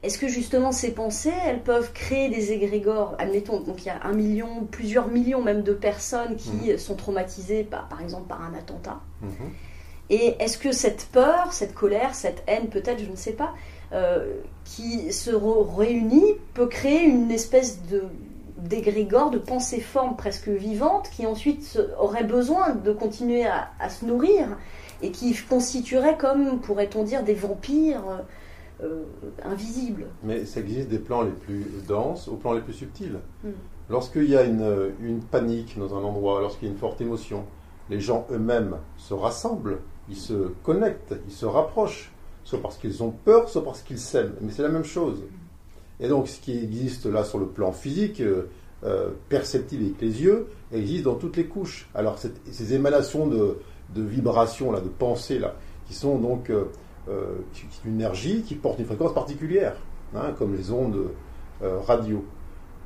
Est-ce 0.03 0.19
que 0.19 0.29
justement 0.29 0.73
ces 0.73 0.93
pensées, 0.93 1.33
elles 1.47 1.63
peuvent 1.63 1.93
créer 1.93 2.29
des 2.29 2.53
égrégores? 2.53 3.17
Admettons, 3.19 3.61
donc 3.61 3.85
il 3.85 3.89
y 3.89 3.91
a 3.91 4.01
un 4.05 4.13
million, 4.13 4.67
plusieurs 4.71 5.09
millions 5.09 5.43
même 5.43 5.63
de 5.63 5.73
personnes 5.73 6.37
qui 6.37 6.71
mhm. 6.71 6.79
sont 6.79 6.95
traumatisées 6.95 7.65
par, 7.65 7.89
par 7.89 8.03
exemple 8.03 8.29
par 8.29 8.43
un 8.43 8.55
attentat. 8.55 9.01
Mhm. 9.23 9.31
Et 10.11 10.37
est-ce 10.39 10.59
que 10.59 10.71
cette 10.71 11.09
peur, 11.11 11.53
cette 11.53 11.75
colère, 11.75 12.15
cette 12.15 12.45
haine 12.47 12.69
peut-être, 12.69 13.03
je 13.03 13.11
ne 13.11 13.17
sais 13.17 13.33
pas, 13.33 13.55
euh, 13.93 14.37
qui 14.65 15.13
se 15.13 15.31
réunit 15.31 16.35
peut 16.55 16.67
créer 16.67 17.03
une 17.05 17.31
espèce 17.31 17.83
de 17.87 18.05
d'égrégore, 18.59 19.31
de 19.31 19.39
pensée 19.39 19.81
forme 19.81 20.17
presque 20.17 20.49
vivante 20.49 21.11
qui 21.15 21.27
ensuite 21.27 21.79
aurait 21.99 22.25
besoin 22.25 22.75
de 22.75 22.91
continuer 22.91 23.45
à, 23.45 23.69
à 23.79 23.91
se 23.91 24.07
nourrir 24.07 24.57
et 25.03 25.11
qui 25.11 25.35
constituerait 25.35 26.17
comme, 26.17 26.61
pourrait-on 26.61 27.05
dire, 27.05 27.23
des 27.23 27.35
vampires 27.35 28.25
euh, 28.83 29.05
invisible. 29.45 30.07
Mais 30.23 30.45
ça 30.45 30.61
existe 30.61 30.89
des 30.89 30.99
plans 30.99 31.23
les 31.23 31.31
plus 31.31 31.65
denses 31.89 32.29
aux 32.29 32.37
plans 32.37 32.53
les 32.53 32.61
plus 32.61 32.73
subtils. 32.73 33.19
Hmm. 33.43 33.51
Lorsqu'il 33.89 34.29
y 34.29 34.37
a 34.37 34.43
une, 34.43 34.93
une, 35.01 35.21
panique 35.21 35.79
dans 35.79 35.95
un 35.95 36.03
endroit, 36.03 36.41
lorsqu'il 36.41 36.69
y 36.69 36.71
a 36.71 36.75
une 36.75 36.79
forte 36.79 37.01
émotion, 37.01 37.45
les 37.89 38.01
gens 38.01 38.27
eux-mêmes 38.31 38.77
se 38.97 39.15
rassemblent, 39.15 39.79
ils 40.09 40.17
se 40.17 40.51
connectent, 40.63 41.15
ils 41.27 41.33
se 41.33 41.47
rapprochent, 41.47 42.13
soit 42.45 42.61
parce 42.61 42.77
qu'ils 42.77 43.03
ont 43.03 43.13
peur, 43.13 43.49
soit 43.49 43.65
parce 43.65 43.83
qu'ils 43.83 44.01
s'aiment. 44.01 44.35
Mais 44.41 44.51
c'est 44.51 44.63
la 44.63 44.69
même 44.69 44.85
chose. 44.85 45.23
Et 46.01 46.09
donc 46.09 46.29
ce 46.29 46.41
qui 46.41 46.59
existe 46.59 47.07
là 47.07 47.25
sur 47.25 47.39
le 47.39 47.47
plan 47.47 47.73
physique, 47.73 48.21
euh, 48.21 48.49
euh 48.85 49.11
perceptible 49.29 49.85
avec 49.85 50.01
les 50.01 50.23
yeux, 50.23 50.49
existe 50.73 51.05
dans 51.05 51.15
toutes 51.15 51.37
les 51.37 51.47
couches. 51.47 51.89
Alors 51.95 52.19
ces 52.19 52.75
émanations 52.75 53.27
de, 53.27 53.59
de 53.95 54.03
vibrations, 54.03 54.73
là, 54.73 54.81
de 54.81 54.89
pensées, 54.89 55.39
là, 55.39 55.55
qui 55.87 55.95
sont 55.95 56.19
donc 56.19 56.51
euh, 56.51 56.65
euh, 57.09 57.37
une 57.85 57.95
énergie 57.95 58.43
qui 58.43 58.55
porte 58.55 58.79
une 58.79 58.85
fréquence 58.85 59.15
particulière, 59.15 59.77
hein, 60.15 60.35
comme 60.39 60.57
les 60.57 60.73
ondes 60.73 61.11
euh, 61.63 61.81
radio. 61.81 62.25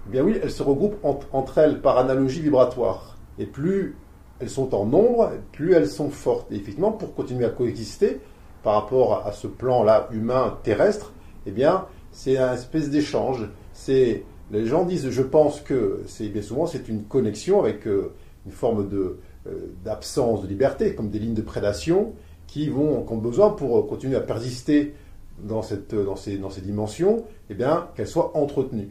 Eh 0.06 0.12
bien 0.12 0.22
oui, 0.22 0.38
elles 0.42 0.50
se 0.50 0.62
regroupent 0.62 1.04
entre 1.32 1.58
elles 1.58 1.80
par 1.80 1.98
analogie 1.98 2.40
vibratoire. 2.40 3.16
Et 3.38 3.46
plus 3.46 3.96
elles 4.38 4.50
sont 4.50 4.74
en 4.74 4.86
nombre, 4.86 5.32
plus 5.52 5.74
elles 5.74 5.88
sont 5.88 6.10
fortes. 6.10 6.50
Et 6.50 6.56
effectivement, 6.56 6.92
pour 6.92 7.14
continuer 7.14 7.44
à 7.44 7.50
coexister 7.50 8.20
par 8.62 8.74
rapport 8.74 9.26
à 9.26 9.32
ce 9.32 9.46
plan-là 9.46 10.08
humain 10.12 10.58
terrestre, 10.62 11.12
eh 11.46 11.50
bien, 11.50 11.86
c'est 12.10 12.38
un 12.38 12.54
espèce 12.54 12.90
d'échange. 12.90 13.48
Les 13.88 14.66
gens 14.66 14.84
disent, 14.84 15.10
je 15.10 15.22
pense 15.22 15.60
que 15.60 16.02
c'est 16.06 16.28
bien 16.28 16.42
souvent 16.42 16.66
c'est 16.66 16.88
une 16.88 17.04
connexion 17.04 17.60
avec 17.60 17.86
euh, 17.86 18.12
une 18.46 18.52
forme 18.52 18.88
euh, 18.92 19.18
d'absence 19.84 20.42
de 20.42 20.48
liberté, 20.48 20.94
comme 20.94 21.10
des 21.10 21.18
lignes 21.18 21.34
de 21.34 21.42
prédation 21.42 22.14
qui 22.50 22.68
vont 22.68 23.06
ont 23.08 23.16
besoin 23.16 23.50
pour 23.50 23.86
continuer 23.86 24.16
à 24.16 24.20
persister 24.20 24.94
dans 25.38 25.62
cette 25.62 25.94
dans 25.94 26.16
ces 26.16 26.36
dans 26.36 26.50
ces 26.50 26.60
dimensions, 26.60 27.24
eh 27.48 27.54
bien 27.54 27.88
qu'elles 27.94 28.08
soient 28.08 28.36
entretenues. 28.36 28.90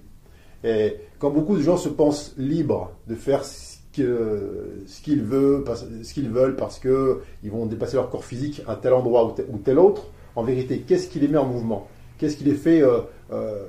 Et 0.63 0.95
quand 1.19 1.29
beaucoup 1.29 1.57
de 1.57 1.61
gens 1.61 1.75
se 1.77 1.89
pensent 1.89 2.33
libres 2.37 2.91
de 3.07 3.15
faire 3.15 3.43
ce 3.43 5.01
qu'ils 5.03 5.21
veulent, 5.21 5.63
parce 5.63 6.79
qu'ils 6.79 7.51
vont 7.51 7.65
dépasser 7.65 7.95
leur 7.97 8.09
corps 8.09 8.23
physique 8.23 8.61
à 8.65 8.75
tel 8.75 8.93
endroit 8.93 9.25
ou 9.25 9.57
tel, 9.57 9.77
autre. 9.77 10.07
En 10.35 10.43
vérité, 10.43 10.83
qu'est-ce 10.87 11.09
qui 11.09 11.19
les 11.19 11.27
met 11.27 11.37
en 11.37 11.45
mouvement? 11.45 11.87
Qu'est-ce 12.17 12.37
qui 12.37 12.45
les 12.45 12.53
fait 12.53 12.81
euh, 12.81 12.99
euh, 13.33 13.65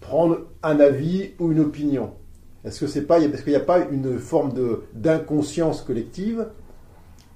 prendre 0.00 0.40
un 0.64 0.80
avis 0.80 1.30
ou 1.38 1.52
une 1.52 1.60
opinion? 1.60 2.10
Est-ce 2.64 2.80
que 2.80 2.86
c'est 2.88 3.06
qu'il 3.06 3.52
n'y 3.52 3.54
a 3.54 3.60
pas 3.60 3.86
une 3.90 4.18
forme 4.18 4.52
d'inconscience 4.94 5.82
collective 5.82 6.48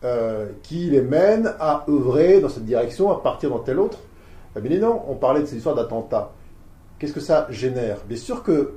euh, 0.04 0.46
qui 0.62 0.90
les 0.90 1.02
mène 1.02 1.54
à 1.58 1.84
œuvrer 1.88 2.40
dans 2.40 2.48
cette 2.48 2.64
direction, 2.64 3.10
à 3.10 3.20
partir 3.20 3.50
dans 3.50 3.58
telle 3.58 3.78
autre 3.78 3.98
eh 4.56 4.78
non, 4.78 5.02
on 5.08 5.14
parlait 5.14 5.40
de 5.40 5.46
ces 5.46 5.56
histoires 5.56 5.76
d'attentats. 5.76 6.32
Qu'est-ce 6.98 7.12
que 7.12 7.20
ça 7.20 7.46
génère? 7.50 7.98
Bien 8.08 8.16
sûr 8.16 8.42
que 8.42 8.72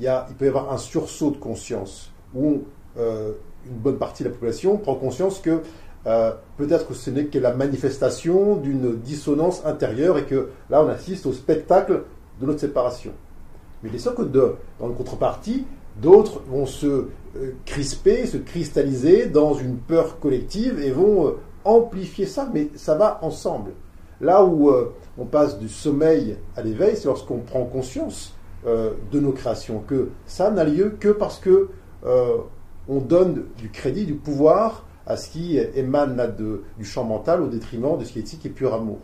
il, 0.00 0.10
il 0.28 0.34
peut 0.36 0.46
y 0.46 0.48
avoir 0.48 0.72
un 0.72 0.78
sursaut 0.78 1.30
de 1.30 1.36
conscience 1.36 2.10
où 2.34 2.62
euh, 2.98 3.32
une 3.66 3.76
bonne 3.76 3.98
partie 3.98 4.22
de 4.22 4.28
la 4.28 4.34
population 4.34 4.78
prend 4.78 4.94
conscience 4.94 5.40
que 5.40 5.60
euh, 6.06 6.32
peut-être 6.56 6.86
que 6.86 6.94
ce 6.94 7.10
n'est 7.10 7.26
que 7.26 7.38
la 7.38 7.52
manifestation 7.52 8.56
d'une 8.56 8.96
dissonance 8.96 9.64
intérieure 9.66 10.16
et 10.16 10.24
que 10.24 10.50
là 10.70 10.82
on 10.82 10.88
assiste 10.88 11.26
au 11.26 11.32
spectacle 11.32 12.04
de 12.40 12.46
notre 12.46 12.60
séparation. 12.60 13.12
Mais 13.82 13.90
il 13.90 13.96
est 13.96 14.00
sûr 14.00 14.14
que 14.14 14.22
dans 14.22 14.86
le 14.86 14.94
contrepartie, 14.94 15.66
d'autres 16.00 16.42
vont 16.48 16.66
se 16.66 16.86
euh, 16.86 17.08
crisper, 17.64 18.26
se 18.26 18.36
cristalliser 18.36 19.26
dans 19.26 19.54
une 19.54 19.76
peur 19.76 20.18
collective 20.20 20.80
et 20.80 20.90
vont 20.90 21.34
amplifier 21.64 22.26
ça, 22.26 22.48
mais 22.52 22.70
ça 22.74 22.94
va 22.94 23.18
ensemble. 23.22 23.72
Là 24.20 24.44
où 24.44 24.72
on 25.16 25.26
passe 25.26 25.60
du 25.60 25.68
sommeil 25.68 26.36
à 26.56 26.62
l'éveil, 26.62 26.96
c'est 26.96 27.04
lorsqu'on 27.04 27.38
prend 27.38 27.64
conscience 27.64 28.34
de 28.64 29.20
nos 29.20 29.30
créations, 29.30 29.78
que 29.86 30.08
ça 30.26 30.50
n'a 30.50 30.64
lieu 30.64 30.96
que 30.98 31.10
parce 31.10 31.38
que 31.38 31.68
on 32.88 32.98
donne 32.98 33.44
du 33.58 33.70
crédit, 33.70 34.06
du 34.06 34.14
pouvoir 34.14 34.86
à 35.06 35.16
ce 35.16 35.30
qui 35.30 35.56
émane 35.56 36.34
du 36.78 36.84
champ 36.84 37.04
mental 37.04 37.42
au 37.42 37.46
détriment 37.46 37.96
de 37.96 38.04
ce 38.04 38.12
qui 38.12 38.18
est 38.18 38.22
éthique 38.22 38.44
et 38.46 38.50
pur 38.50 38.74
amour. 38.74 38.98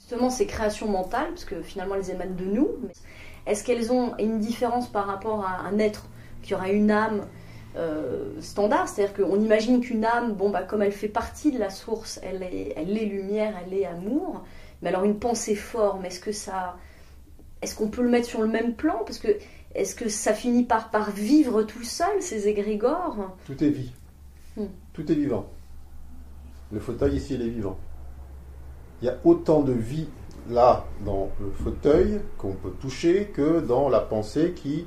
Justement, 0.00 0.30
ces 0.30 0.46
créations 0.46 0.88
mentales, 0.88 1.28
parce 1.28 1.44
que 1.44 1.62
finalement 1.62 1.94
elles 1.94 2.10
émanent 2.10 2.34
de 2.34 2.44
nous, 2.44 2.68
est-ce 3.46 3.64
qu'elles 3.64 3.92
ont 3.92 4.16
une 4.18 4.38
différence 4.38 4.88
par 4.88 5.06
rapport 5.06 5.44
à 5.44 5.66
un 5.66 5.78
être 5.78 6.06
qui 6.44 6.54
aura 6.54 6.70
une 6.70 6.90
âme 6.90 7.26
euh, 7.76 8.40
standard 8.40 8.88
C'est-à-dire 8.88 9.14
qu'on 9.14 9.40
imagine 9.40 9.80
qu'une 9.80 10.04
âme, 10.04 10.34
bon, 10.34 10.50
bah, 10.50 10.62
comme 10.62 10.82
elle 10.82 10.92
fait 10.92 11.08
partie 11.08 11.50
de 11.50 11.58
la 11.58 11.70
source, 11.70 12.20
elle 12.22 12.42
est, 12.42 12.72
elle 12.76 12.96
est 12.96 13.06
lumière, 13.06 13.54
elle 13.66 13.76
est 13.76 13.86
amour, 13.86 14.44
mais 14.82 14.90
alors 14.90 15.04
une 15.04 15.18
pensée 15.18 15.56
forme, 15.56 16.04
est-ce 16.04 16.20
que 16.20 16.32
ça. 16.32 16.76
Est-ce 17.62 17.74
qu'on 17.74 17.88
peut 17.88 18.02
le 18.02 18.10
mettre 18.10 18.28
sur 18.28 18.42
le 18.42 18.46
même 18.46 18.74
plan? 18.74 19.02
Parce 19.06 19.18
que 19.18 19.28
est-ce 19.74 19.94
que 19.94 20.08
ça 20.08 20.34
finit 20.34 20.64
par, 20.64 20.90
par 20.90 21.10
vivre 21.10 21.62
tout 21.62 21.82
seul, 21.82 22.20
ces 22.20 22.46
égrégores? 22.46 23.36
Tout 23.46 23.64
est 23.64 23.70
vie. 23.70 23.92
Hmm. 24.56 24.66
Tout 24.92 25.10
est 25.10 25.14
vivant. 25.14 25.48
Le 26.70 26.78
fauteuil 26.78 27.16
ici, 27.16 27.34
il 27.34 27.42
est 27.42 27.48
vivant. 27.48 27.78
Il 29.02 29.06
y 29.06 29.08
a 29.08 29.16
autant 29.24 29.62
de 29.62 29.72
vie 29.72 30.08
là 30.48 30.84
dans 31.04 31.30
le 31.40 31.50
fauteuil 31.50 32.20
qu'on 32.38 32.52
peut 32.52 32.72
toucher 32.80 33.26
que 33.34 33.60
dans 33.60 33.88
la 33.88 34.00
pensée 34.00 34.52
qui 34.54 34.86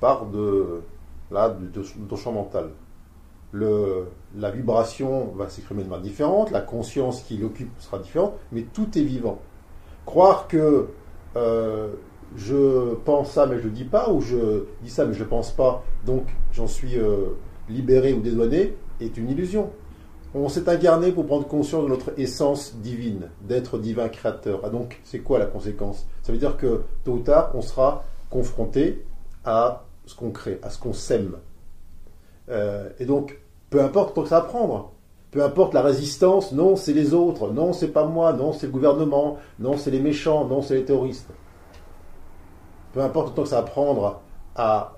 part 0.00 0.26
de 0.26 0.82
là 1.30 1.50
de, 1.50 1.82
ton 2.08 2.16
champ 2.16 2.32
mental. 2.32 2.70
Le, 3.52 4.06
la 4.36 4.50
vibration 4.50 5.32
va 5.36 5.48
s'exprimer 5.48 5.82
de 5.82 5.88
manière 5.88 6.04
différente, 6.04 6.50
la 6.50 6.60
conscience 6.60 7.22
qui 7.22 7.36
l'occupe 7.36 7.70
sera 7.78 7.98
différente, 7.98 8.34
mais 8.52 8.62
tout 8.62 8.98
est 8.98 9.02
vivant. 9.02 9.38
Croire 10.04 10.46
que 10.46 10.88
euh, 11.36 11.88
je 12.36 12.94
pense 13.04 13.32
ça 13.32 13.46
mais 13.46 13.58
je 13.58 13.68
ne 13.68 13.72
dis 13.72 13.84
pas, 13.84 14.10
ou 14.10 14.20
je 14.20 14.64
dis 14.82 14.90
ça 14.90 15.06
mais 15.06 15.14
je 15.14 15.24
ne 15.24 15.28
pense 15.28 15.52
pas, 15.52 15.84
donc 16.04 16.26
j'en 16.52 16.66
suis 16.66 16.98
euh, 16.98 17.36
libéré 17.68 18.12
ou 18.12 18.20
dédouané, 18.20 18.74
est 19.00 19.16
une 19.16 19.30
illusion. 19.30 19.70
On 20.34 20.50
s'est 20.50 20.68
incarné 20.68 21.12
pour 21.12 21.24
prendre 21.24 21.46
conscience 21.46 21.84
de 21.84 21.88
notre 21.88 22.18
essence 22.18 22.76
divine, 22.76 23.30
d'être 23.40 23.78
divin 23.78 24.08
créateur. 24.08 24.60
Ah 24.64 24.68
donc, 24.68 25.00
c'est 25.02 25.20
quoi 25.20 25.38
la 25.38 25.46
conséquence? 25.46 26.06
Ça 26.22 26.30
veut 26.30 26.38
dire 26.38 26.58
que 26.58 26.82
tôt 27.04 27.12
ou 27.12 27.18
tard, 27.20 27.52
on 27.54 27.62
sera 27.62 28.04
confronté 28.28 29.06
à 29.46 29.85
ce 30.06 30.14
qu'on 30.14 30.30
crée, 30.30 30.58
à 30.62 30.70
ce 30.70 30.78
qu'on 30.78 30.92
sème. 30.92 31.36
Euh, 32.48 32.88
et 32.98 33.04
donc, 33.04 33.38
peu 33.70 33.82
importe 33.82 34.14
tant 34.14 34.22
que 34.22 34.28
ça 34.28 34.40
va 34.40 34.46
prendre, 34.46 34.92
peu 35.30 35.42
importe 35.42 35.74
la 35.74 35.82
résistance, 35.82 36.52
non, 36.52 36.76
c'est 36.76 36.92
les 36.92 37.12
autres, 37.12 37.50
non, 37.50 37.72
c'est 37.72 37.88
pas 37.88 38.06
moi, 38.06 38.32
non, 38.32 38.52
c'est 38.52 38.66
le 38.66 38.72
gouvernement, 38.72 39.38
non, 39.58 39.76
c'est 39.76 39.90
les 39.90 40.00
méchants, 40.00 40.46
non, 40.46 40.62
c'est 40.62 40.76
les 40.76 40.84
terroristes. 40.84 41.28
Peu 42.92 43.00
importe 43.00 43.34
temps 43.34 43.42
que 43.42 43.48
ça 43.48 43.60
va 43.60 43.66
prendre 43.66 44.22
à 44.54 44.96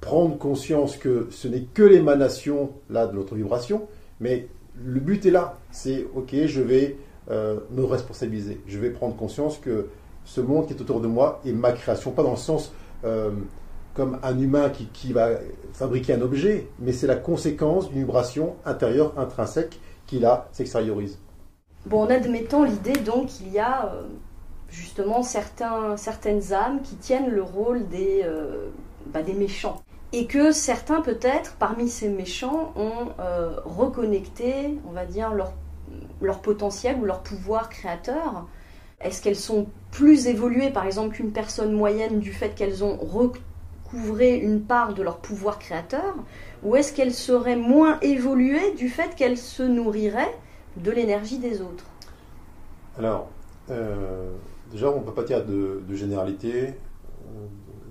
prendre 0.00 0.36
conscience 0.36 0.96
que 0.96 1.28
ce 1.30 1.48
n'est 1.48 1.62
que 1.62 1.82
l'émanation 1.82 2.70
là 2.90 3.06
de 3.06 3.14
notre 3.14 3.34
vibration, 3.34 3.88
mais 4.20 4.48
le 4.84 5.00
but 5.00 5.24
est 5.26 5.30
là, 5.30 5.58
c'est 5.70 6.06
ok, 6.14 6.34
je 6.44 6.60
vais 6.60 6.98
euh, 7.30 7.58
me 7.70 7.84
responsabiliser, 7.84 8.60
je 8.66 8.78
vais 8.78 8.90
prendre 8.90 9.16
conscience 9.16 9.58
que 9.58 9.88
ce 10.24 10.40
monde 10.40 10.66
qui 10.66 10.74
est 10.74 10.80
autour 10.80 11.00
de 11.00 11.06
moi 11.06 11.40
est 11.46 11.52
ma 11.52 11.72
création, 11.72 12.10
pas 12.10 12.22
dans 12.22 12.32
le 12.32 12.36
sens 12.36 12.72
euh, 13.04 13.30
comme 13.98 14.20
un 14.22 14.38
humain 14.38 14.70
qui, 14.70 14.86
qui, 14.86 15.12
va 15.12 15.30
fabriquer 15.72 16.14
un 16.14 16.20
objet, 16.20 16.68
mais 16.78 16.92
c'est 16.92 17.08
la 17.08 17.16
conséquence 17.16 17.90
d'une 17.90 17.98
vibration 17.98 18.54
intérieure 18.64 19.12
intrinsèque 19.18 19.80
qui 20.06 20.20
là 20.20 20.46
s'extériorise. 20.52 21.18
Bon, 21.84 22.02
en 22.02 22.08
admettant 22.08 22.62
l'idée 22.62 22.92
donc 22.92 23.26
qu'il 23.26 23.48
y 23.48 23.58
a 23.58 23.86
euh, 23.86 24.02
justement 24.70 25.24
certains, 25.24 25.96
certaines 25.96 26.52
âmes 26.52 26.80
qui 26.82 26.94
tiennent 26.94 27.28
le 27.28 27.42
rôle 27.42 27.88
des, 27.88 28.22
euh, 28.24 28.68
bah, 29.06 29.22
des 29.22 29.32
méchants. 29.32 29.82
Et 30.12 30.26
que 30.26 30.52
certains, 30.52 31.00
peut-être, 31.00 31.56
parmi 31.58 31.88
ces 31.88 32.08
méchants, 32.08 32.72
ont 32.76 33.08
euh, 33.18 33.56
reconnecté, 33.64 34.78
on 34.88 34.92
va 34.92 35.06
dire, 35.06 35.34
leur, 35.34 35.54
leur 36.20 36.38
potentiel 36.38 36.98
ou 37.00 37.04
leur 37.04 37.24
pouvoir 37.24 37.68
créateur. 37.68 38.46
Est-ce 39.00 39.20
qu'elles 39.20 39.34
sont 39.34 39.66
plus 39.90 40.28
évoluées, 40.28 40.70
par 40.70 40.86
exemple, 40.86 41.16
qu'une 41.16 41.32
personne 41.32 41.72
moyenne 41.72 42.20
du 42.20 42.32
fait 42.32 42.54
qu'elles 42.54 42.84
ont 42.84 42.96
recouvré 43.90 44.36
une 44.36 44.62
part 44.62 44.94
de 44.94 45.02
leur 45.02 45.18
pouvoir 45.18 45.58
créateur 45.58 46.14
Ou 46.62 46.76
est-ce 46.76 46.92
qu'elles 46.92 47.14
seraient 47.14 47.56
moins 47.56 47.98
évoluées 48.00 48.74
du 48.74 48.88
fait 48.88 49.14
qu'elles 49.14 49.38
se 49.38 49.62
nourriraient 49.62 50.34
de 50.76 50.90
l'énergie 50.90 51.38
des 51.38 51.60
autres? 51.60 51.84
Alors, 52.98 53.28
euh, 53.70 54.30
Déjà, 54.70 54.90
on 54.90 55.00
ne 55.00 55.04
peut 55.04 55.14
pas 55.14 55.24
dire 55.24 55.44
de, 55.44 55.82
généralité, 55.94 56.74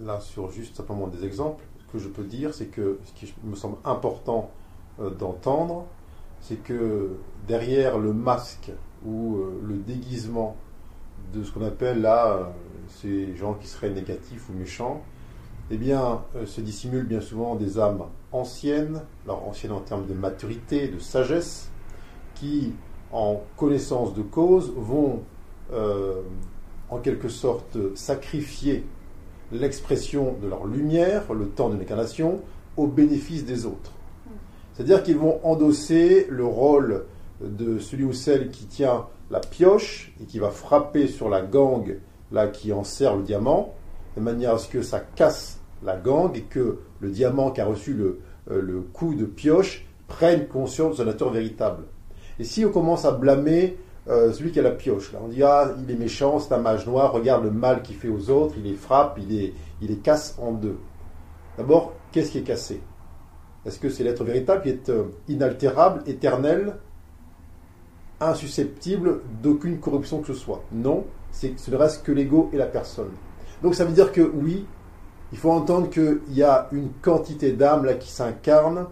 là, 0.02 0.20
sur 0.20 0.52
juste 0.52 0.76
simplement 0.76 1.08
des 1.08 1.26
exemples. 1.26 1.64
Ce 1.80 1.92
que 1.92 1.98
je 1.98 2.08
peux 2.08 2.24
dire, 2.24 2.54
c'est 2.54 2.68
que 2.68 3.00
ce 3.04 3.12
qui 3.14 3.34
me 3.44 3.56
semble 3.56 3.78
important 3.84 4.52
euh, 5.00 5.10
d'entendre, 5.10 5.88
c'est 6.40 6.58
que 6.58 7.18
derrière 7.48 7.98
le 7.98 8.14
masque 8.14 8.72
ou 9.06 9.38
euh, 9.38 9.60
le 9.66 9.76
déguisement 9.78 10.56
de 11.34 11.44
ce 11.44 11.52
qu'on 11.52 11.66
appelle 11.66 12.02
là 12.02 12.52
ces 12.88 13.36
gens 13.36 13.56
qui 13.56 13.68
seraient 13.68 13.90
négatifs 13.90 14.50
ou 14.50 14.54
méchants, 14.54 15.02
eh 15.70 15.78
bien, 15.78 16.24
se 16.46 16.62
dissimulent 16.62 17.08
bien 17.08 17.22
souvent 17.22 17.56
des 17.56 17.80
âmes 17.80 18.04
anciennes, 18.32 19.02
alors 19.26 19.48
anciennes 19.48 19.74
en 19.74 19.82
termes 19.82 20.06
de 20.06 20.14
maturité, 20.14 20.88
de 20.88 21.00
sagesse, 21.00 21.70
qui, 22.36 22.74
en 23.12 23.42
connaissance 23.58 24.14
de 24.14 24.22
cause, 24.22 24.72
vont 24.76 25.24
en 26.90 26.98
quelque 27.00 27.28
sorte 27.28 27.78
sacrifier 27.96 28.86
l'expression 29.52 30.36
de 30.42 30.48
leur 30.48 30.66
lumière, 30.66 31.34
le 31.34 31.48
temps 31.48 31.70
de 31.70 31.78
l'incarnation, 31.78 32.42
au 32.78 32.88
bénéfice 32.88 33.46
des 33.46 33.66
autres. 33.66 33.92
C'est-à-dire 34.74 35.04
qu'ils 35.04 35.18
vont 35.18 35.40
endosser 35.44 36.28
le 36.30 36.46
rôle 36.46 37.06
de 37.42 37.80
celui 37.80 38.04
ou 38.04 38.14
celle 38.14 38.52
qui 38.52 38.66
tient 38.66 39.08
la 39.32 39.40
pioche 39.40 40.14
et 40.22 40.26
qui 40.26 40.40
va 40.40 40.50
frapper 40.50 41.08
sur 41.08 41.30
la 41.30 41.42
gangue 41.42 42.00
là 42.32 42.48
qui 42.48 42.74
enserre 42.74 43.16
le 43.16 43.24
diamant, 43.24 43.74
de 44.16 44.22
manière 44.22 44.56
à 44.56 44.58
ce 44.58 44.68
que 44.68 44.82
ça 44.82 45.00
casse 45.00 45.57
la 45.84 45.98
gangue 45.98 46.38
et 46.38 46.42
que 46.42 46.80
le 47.00 47.10
diamant 47.10 47.52
qui 47.52 47.62
a 47.62 47.66
reçu 47.66 47.94
le, 47.94 48.20
euh, 48.52 48.62
le 48.62 48.82
coup 48.82 49.16
de 49.16 49.26
pioche 49.26 49.86
prenne 50.08 50.48
conscience 50.48 50.92
de 50.94 50.98
sa 50.98 51.06
nature 51.06 51.32
véritable. 51.32 51.84
Et 52.40 52.44
si 52.44 52.66
on 52.66 52.72
commence 52.72 53.06
à 53.06 53.12
blâmer 53.12 53.78
euh, 54.10 54.32
celui 54.32 54.52
qui 54.52 54.60
a 54.60 54.62
la 54.62 54.72
pioche. 54.72 55.12
On 55.22 55.28
dit 55.28 55.44
Ah, 55.44 55.74
il 55.84 55.92
est 55.92 55.98
méchant, 55.98 56.40
c'est 56.40 56.54
un 56.54 56.60
mage 56.60 56.88
noir, 56.88 57.12
regarde 57.12 57.44
le 57.44 57.52
mal 57.52 57.82
qu'il 57.82 57.98
fait 57.98 58.08
aux 58.08 58.30
autres, 58.30 58.56
il 58.58 58.63
les 58.63 58.76
frappe, 58.76 59.18
il 59.22 59.28
les, 59.28 59.54
il 59.82 59.90
les 59.90 59.98
casse 59.98 60.38
en 60.42 60.54
deux. 60.54 60.78
D'abord, 61.58 61.94
qu'est-ce 62.12 62.32
qui 62.32 62.38
est 62.38 62.44
cassé? 62.44 62.82
Est-ce 63.66 63.80
que 63.80 63.90
c'est 63.90 64.06
l'être 64.06 64.24
véritable 64.24 64.62
qui 64.62 64.70
est 64.70 64.90
euh, 64.90 65.06
inaltérable, 65.28 66.04
éternel, 66.08 66.78
insusceptible 68.22 69.22
d'aucune 69.44 69.80
corruption 69.80 70.22
que 70.22 70.28
ce 70.28 70.40
soit? 70.40 70.63
Non, 70.72 71.06
ce 71.34 71.48
ne 71.70 71.76
reste 71.76 72.06
que 72.06 72.13
l'ego 72.13 72.50
et 72.54 72.58
la 72.58 72.66
personne. 72.66 73.12
Donc 73.62 73.76
ça 73.76 73.84
veut 73.84 73.94
dire 73.94 74.13
que 74.13 74.22
oui, 74.22 74.66
il 75.32 75.38
faut 75.38 75.52
entendre 75.52 75.90
qu'il 75.90 76.20
y 76.32 76.44
a 76.44 76.70
une 76.72 76.90
quantité 77.02 77.52
d'âmes 77.52 77.86
là 77.86 77.96
qui 77.96 78.10
s'incarnent 78.10 78.88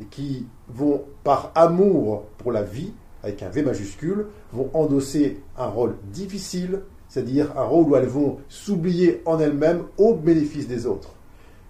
et 0.00 0.04
qui 0.04 0.46
vont, 0.68 1.04
par 1.22 1.52
amour 1.54 2.24
pour 2.38 2.52
la 2.52 2.62
vie, 2.62 2.92
avec 3.22 3.42
un 3.42 3.48
V 3.48 3.62
majuscule, 3.62 4.26
vont 4.52 4.70
endosser 4.74 5.42
un 5.56 5.66
rôle 5.66 5.96
difficile, 6.12 6.80
c'est-à-dire 7.08 7.56
un 7.56 7.62
rôle 7.62 7.84
où 7.84 7.96
elles 7.96 8.06
vont 8.06 8.38
s'oublier 8.48 9.22
en 9.26 9.38
elles-mêmes 9.38 9.84
au 9.96 10.14
bénéfice 10.14 10.68
des 10.68 10.86
autres. 10.86 11.10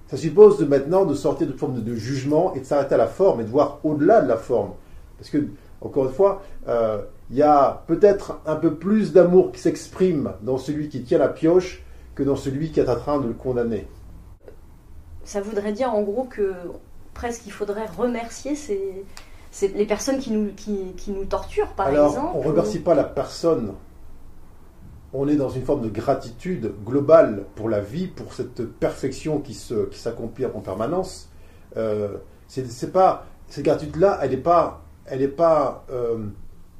Ça 0.09 0.16
suppose 0.16 0.61
maintenant 0.66 1.05
de 1.05 1.14
sortir 1.14 1.46
de 1.46 1.52
forme 1.52 1.83
de 1.83 1.94
jugement 1.94 2.55
et 2.55 2.61
de 2.61 2.64
s'arrêter 2.64 2.94
à 2.94 2.98
la 2.98 3.09
forme 3.09 3.40
et 3.40 3.44
de 3.44 3.48
voir 3.48 3.81
au-delà 3.85 4.22
de 4.22 4.29
la 4.29 4.37
forme. 4.37 4.70
Parce 5.18 5.31
que, 5.31 5.48
encore 5.81 6.07
une 6.07 6.12
fois, 6.12 6.42
euh, 6.68 7.02
il 7.31 7.37
y 7.37 7.42
a 7.42 7.83
peut-être 7.87 8.38
un 8.46 8.57
peu 8.57 8.74
plus 8.74 9.12
d'amour 9.12 9.50
qui 9.52 9.61
s'exprime 9.61 10.33
dans 10.42 10.59
celui 10.59 10.88
qui 10.88 11.02
tient 11.02 11.18
la 11.18 11.29
pioche 11.29 11.83
que 12.14 12.22
dans 12.22 12.37
celui 12.37 12.70
qui 12.70 12.81
est 12.81 12.88
en 12.88 12.96
train 12.96 13.20
de 13.20 13.26
le 13.26 13.35
condamner. 13.35 13.87
Ça 15.26 15.42
voudrait 15.42 15.72
dire 15.72 15.92
en 15.92 16.02
gros 16.02 16.24
que 16.24 16.54
presque 17.12 17.42
il 17.46 17.52
faudrait 17.52 17.86
remercier 17.86 18.54
ces, 18.54 19.04
les 19.62 19.86
personnes 19.86 20.18
qui 20.18 20.30
nous, 20.32 20.52
qui, 20.54 20.92
qui 20.96 21.10
nous 21.10 21.24
torturent, 21.24 21.72
par 21.72 21.88
Alors, 21.88 22.10
exemple. 22.10 22.36
On 22.36 22.42
ne 22.42 22.48
remercie 22.48 22.78
pas 22.78 22.94
la 22.94 23.04
personne. 23.04 23.74
On 25.12 25.28
est 25.28 25.36
dans 25.36 25.48
une 25.48 25.64
forme 25.64 25.82
de 25.82 25.88
gratitude 25.88 26.72
globale 26.84 27.44
pour 27.54 27.68
la 27.68 27.80
vie, 27.80 28.06
pour 28.06 28.34
cette 28.34 28.64
perfection 28.64 29.40
qui, 29.40 29.54
se, 29.54 29.86
qui 29.86 29.98
s'accomplit 29.98 30.46
en 30.46 30.60
permanence. 30.60 31.28
Euh, 31.76 32.18
c'est, 32.48 32.92
pas, 32.92 33.26
cette 33.48 33.64
gratitude-là, 33.64 34.18
elle 34.22 34.30
n'est 34.30 34.36
pas, 34.36 34.82
elle 35.06 35.22
est 35.22 35.28
pas 35.28 35.84
euh, 35.90 36.26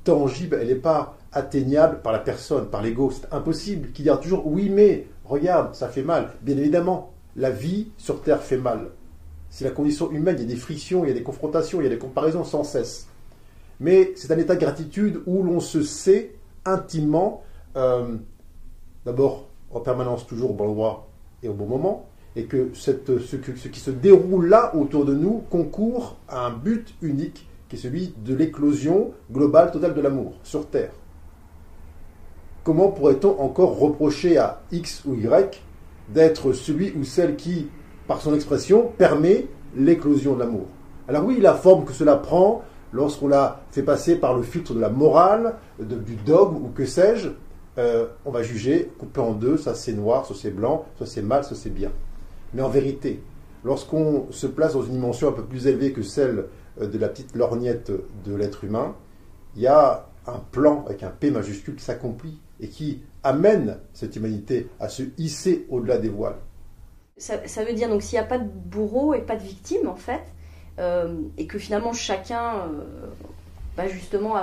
tangible, 0.04 0.59
elle 0.61 0.68
n'est 0.68 0.74
pas 0.74 1.16
atteignable 1.32 2.00
par 2.02 2.12
la 2.12 2.18
personne, 2.18 2.68
par 2.68 2.82
l'ego. 2.82 3.11
C'est 3.11 3.32
impossible. 3.32 3.90
Qui 3.92 4.02
dira 4.02 4.18
toujours 4.18 4.46
oui, 4.46 4.68
mais 4.68 5.06
regarde, 5.24 5.74
ça 5.74 5.88
fait 5.88 6.02
mal. 6.02 6.30
Bien 6.42 6.56
évidemment, 6.59 7.12
la 7.37 7.51
vie 7.51 7.88
sur 7.99 8.22
Terre 8.22 8.42
fait 8.42 8.57
mal. 8.57 8.90
C'est 9.51 9.64
la 9.64 9.70
condition 9.70 10.11
humaine, 10.11 10.37
il 10.38 10.42
y 10.42 10.44
a 10.44 10.55
des 10.55 10.61
frictions, 10.61 11.05
il 11.05 11.09
y 11.09 11.11
a 11.11 11.14
des 11.14 11.22
confrontations, 11.22 11.81
il 11.81 11.85
y 11.85 11.87
a 11.87 11.90
des 11.90 11.99
comparaisons 11.99 12.44
sans 12.44 12.64
cesse. 12.64 13.07
Mais 13.79 14.12
c'est 14.16 14.33
un 14.33 14.38
état 14.38 14.55
de 14.55 14.61
gratitude 14.61 15.20
où 15.27 15.42
l'on 15.42 15.61
se 15.61 15.83
sait 15.83 16.35
intimement, 16.64 17.42
euh, 17.77 18.16
d'abord 19.05 19.49
en 19.70 19.81
permanence 19.81 20.27
toujours 20.27 20.53
au 20.53 20.55
bon 20.55 20.68
endroit 20.68 21.09
et 21.42 21.49
au 21.49 21.53
bon 21.53 21.66
moment, 21.66 22.09
et 22.35 22.44
que 22.44 22.70
ce, 22.72 22.90
ce, 22.90 23.37
qui 23.68 23.81
se 23.81 23.90
déroule 23.90 24.49
là 24.49 24.75
autour 24.75 25.05
de 25.05 25.14
nous 25.14 25.44
concourt 25.51 26.16
à 26.29 26.46
un 26.46 26.51
but 26.51 26.94
unique, 27.03 27.46
qui 27.68 27.77
est 27.77 27.79
celui 27.79 28.14
de 28.25 28.35
l'éclosion 28.35 29.12
globale 29.31 29.70
totale 29.70 29.94
de 29.94 30.01
l'amour 30.01 30.35
sur 30.42 30.68
Terre. 30.68 30.92
Comment 32.64 32.88
pourrait-on 32.88 33.40
encore 33.40 33.79
reprocher 33.79 34.38
à 34.38 34.62
X 34.72 35.05
ou 35.05 35.14
Y 35.14 35.62
d'être 36.09 36.53
celui 36.53 36.92
ou 36.92 37.05
celle 37.05 37.37
qui, 37.37 37.69
par 38.07 38.21
son 38.21 38.35
expression, 38.35 38.92
permet 38.97 39.47
l'éclosion 39.77 40.35
de 40.35 40.40
l'amour. 40.40 40.66
Alors 41.09 41.25
oui, 41.25 41.38
la 41.40 41.55
forme 41.55 41.85
que 41.85 41.92
cela 41.92 42.16
prend, 42.16 42.62
lorsqu'on 42.92 43.29
l'a 43.29 43.61
fait 43.71 43.83
passer 43.83 44.16
par 44.16 44.37
le 44.37 44.42
filtre 44.42 44.75
de 44.75 44.81
la 44.81 44.88
morale, 44.88 45.57
du 45.79 46.16
dogme 46.16 46.57
ou 46.57 46.71
que 46.75 46.85
sais-je, 46.85 47.29
euh, 47.79 48.07
on 48.25 48.31
va 48.31 48.42
juger, 48.42 48.90
couper 48.99 49.21
en 49.21 49.33
deux, 49.33 49.59
ça 49.59 49.75
c'est 49.75 49.92
noir, 49.92 50.25
ça 50.27 50.35
c'est 50.35 50.51
blanc, 50.51 50.87
ça 50.99 51.07
c'est 51.07 51.23
mal, 51.23 51.45
ça 51.45 51.55
c'est 51.55 51.71
bien. 51.71 51.92
Mais 52.55 52.62
en 52.62 52.71
vérité, 52.71 53.23
lorsqu'on 53.64 54.27
se 54.31 54.47
place 54.47 54.73
dans 54.73 54.83
une 54.83 54.92
dimension 54.92 55.29
un 55.29 55.33
peu 55.33 55.45
plus 55.45 55.66
élevée 55.66 55.92
que 55.92 56.03
celle 56.03 56.47
euh, 56.81 56.87
de 56.87 56.99
la 56.99 57.09
petite 57.09 57.37
lorgnette 57.37 57.92
de 58.25 58.35
l'être 58.35 58.64
humain, 58.64 58.95
il 59.57 59.62
y 59.62 59.66
a 59.66 60.09
un 60.27 60.40
plan 60.51 60.85
avec 60.87 61.03
un 61.03 61.11
P 61.11 61.31
majuscule 61.31 61.77
qui 61.77 61.85
s'accomplit 61.85 62.40
et 62.61 62.69
qui 62.69 63.03
amène 63.27 63.79
cette 63.93 64.15
humanité 64.17 64.69
à 64.79 64.89
se 64.89 65.03
hisser 65.19 65.67
au-delà 65.69 65.99
des 65.99 66.09
voiles. 66.09 66.39
Ça, 67.19 67.65
veut 67.65 67.73
dire 67.73 67.89
donc 67.89 68.03
s'il 68.03 68.19
n'y 68.19 68.25
a 68.25 68.29
pas 68.29 68.39
de 68.39 68.49
bourreau 68.49 69.15
et 69.15 69.21
pas 69.21 69.37
de 69.37 69.43
victime 69.43 69.89
en 69.89 69.97
fait, 69.97 70.23
euh, 70.79 71.17
et 71.39 71.47
que 71.47 71.59
finalement 71.59 71.95
chacun 71.95 72.57
euh, 72.57 72.85
bah, 73.77 73.89
justement 73.89 74.35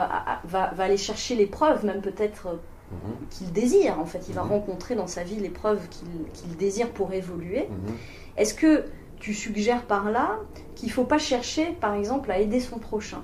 va, 0.45 0.73
aller 0.79 0.97
chercher 0.97 1.35
les 1.35 1.45
preuves, 1.45 1.85
même 1.85 2.01
peut-être 2.01 2.47
euh, 2.47 2.55
mhm. 2.91 3.27
qu'il 3.29 3.53
désire 3.53 3.99
en 3.99 4.05
fait, 4.05 4.25
il 4.27 4.33
va 4.33 4.43
mhm. 4.43 4.49
rencontrer 4.49 4.95
dans 4.95 5.07
sa 5.07 5.23
vie 5.23 5.35
les 5.35 5.49
preuves 5.49 5.87
qu'il 5.89 6.57
désire 6.57 6.89
pour 6.89 7.13
évoluer. 7.13 7.67
Mhm. 7.69 7.95
Est-ce 8.37 8.55
que 8.55 8.85
tu 9.19 9.35
suggères 9.35 9.83
par 9.83 10.11
là 10.11 10.39
qu'il 10.75 10.89
ne 10.89 10.93
faut 10.93 11.05
pas 11.05 11.19
chercher 11.19 11.73
par 11.79 11.93
exemple 11.93 12.31
à 12.31 12.39
aider 12.39 12.59
son 12.59 12.79
prochain? 12.79 13.23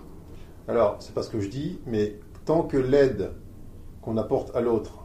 Alors 0.67 0.97
c'est 0.99 1.15
pas 1.15 1.23
ce 1.23 1.31
que 1.31 1.39
je 1.41 1.49
dis, 1.49 1.79
mais 1.87 2.19
tant 2.45 2.61
que 2.61 2.77
l'aide 2.77 3.31
qu'on 4.03 4.15
apporte 4.17 4.55
à 4.55 4.61
l'autre, 4.61 4.98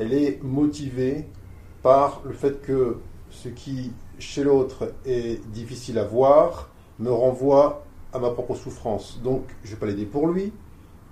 elle 0.00 0.14
est 0.14 0.42
motivée 0.42 1.26
par 1.82 2.22
le 2.24 2.32
fait 2.32 2.62
que 2.62 2.96
ce 3.28 3.48
qui 3.48 3.92
chez 4.18 4.42
l'autre 4.44 4.92
est 5.04 5.46
difficile 5.50 5.98
à 5.98 6.04
voir 6.04 6.70
me 6.98 7.10
renvoie 7.10 7.84
à 8.12 8.18
ma 8.18 8.30
propre 8.30 8.54
souffrance. 8.54 9.20
Donc 9.22 9.44
je 9.62 9.70
ne 9.70 9.74
vais 9.74 9.80
pas 9.80 9.86
l'aider 9.86 10.06
pour 10.06 10.26
lui 10.26 10.52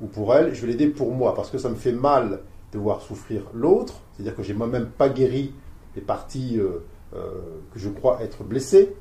ou 0.01 0.07
pour 0.07 0.35
elle, 0.35 0.55
je 0.55 0.63
vais 0.63 0.69
l'aider 0.69 0.89
pour 0.89 1.13
moi 1.13 1.35
parce 1.35 1.51
que 1.51 1.59
ça 1.59 1.69
me 1.69 1.75
fait 1.75 1.93
mal 1.93 2.41
de 2.73 2.79
voir 2.79 3.03
souffrir 3.03 3.43
l'autre, 3.53 4.01
c'est-à-dire 4.13 4.35
que 4.35 4.43
j'ai 4.43 4.55
moi-même 4.55 4.87
pas 4.87 5.11
guéri 5.11 5.53
les 5.95 6.03
parties 6.03 6.59
euh, 6.59 6.85
euh, 7.15 7.41
que 7.73 7.79
je 7.79 7.89
crois 7.91 8.23
être 8.23 8.43
blessées. 8.43 8.95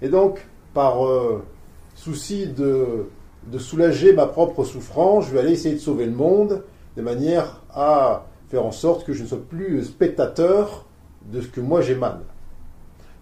Et 0.00 0.08
donc, 0.08 0.46
par 0.72 1.06
euh, 1.06 1.42
souci 1.94 2.46
de, 2.46 3.06
de 3.46 3.58
soulager 3.58 4.12
ma 4.14 4.26
propre 4.26 4.64
souffrance, 4.64 5.26
je 5.26 5.32
vais 5.32 5.40
aller 5.40 5.52
essayer 5.52 5.74
de 5.74 5.80
sauver 5.80 6.06
le 6.06 6.12
monde 6.12 6.64
de 6.96 7.02
manière 7.02 7.62
à 7.70 8.26
faire 8.48 8.64
en 8.64 8.72
sorte 8.72 9.04
que 9.04 9.12
je 9.12 9.22
ne 9.22 9.28
sois 9.28 9.42
plus 9.48 9.84
spectateur 9.84 10.86
de 11.30 11.40
ce 11.40 11.48
que 11.48 11.60
moi 11.60 11.80
j'émane. 11.80 12.20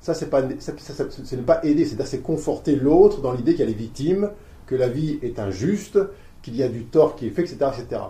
Ça, 0.01 0.15
c'est 0.15 0.31
pas, 0.31 0.43
ce 0.59 1.37
n'est 1.37 1.43
pas 1.43 1.61
aider, 1.65 1.85
c'est 1.85 2.23
conforter 2.23 2.75
l'autre 2.75 3.21
dans 3.21 3.33
l'idée 3.33 3.55
qu'elle 3.55 3.71
est 3.71 3.73
victime, 3.75 4.31
que 4.67 4.75
la 4.75 4.89
vie 4.89 5.21
est 5.23 5.39
injuste, 5.39 5.99
qu'il 6.43 6.57
y 6.57 6.63
a 6.63 6.69
du 6.69 6.85
tort 6.85 7.15
qui 7.15 7.27
est 7.27 7.31
fait, 7.31 7.43
etc. 7.43 7.71
etc. 7.79 8.03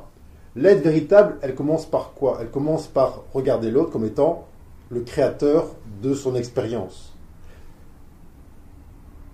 L'aide 0.57 0.83
véritable, 0.83 1.37
elle 1.43 1.55
commence 1.55 1.85
par 1.85 2.13
quoi? 2.15 2.39
Elle 2.41 2.51
commence 2.51 2.87
par 2.87 3.25
regarder 3.35 3.71
l'autre 3.71 3.91
comme 3.91 4.07
étant 4.07 4.47
le 4.91 5.01
créateur 5.01 5.75
de 6.03 6.15
son 6.15 6.35
expérience. 6.35 7.15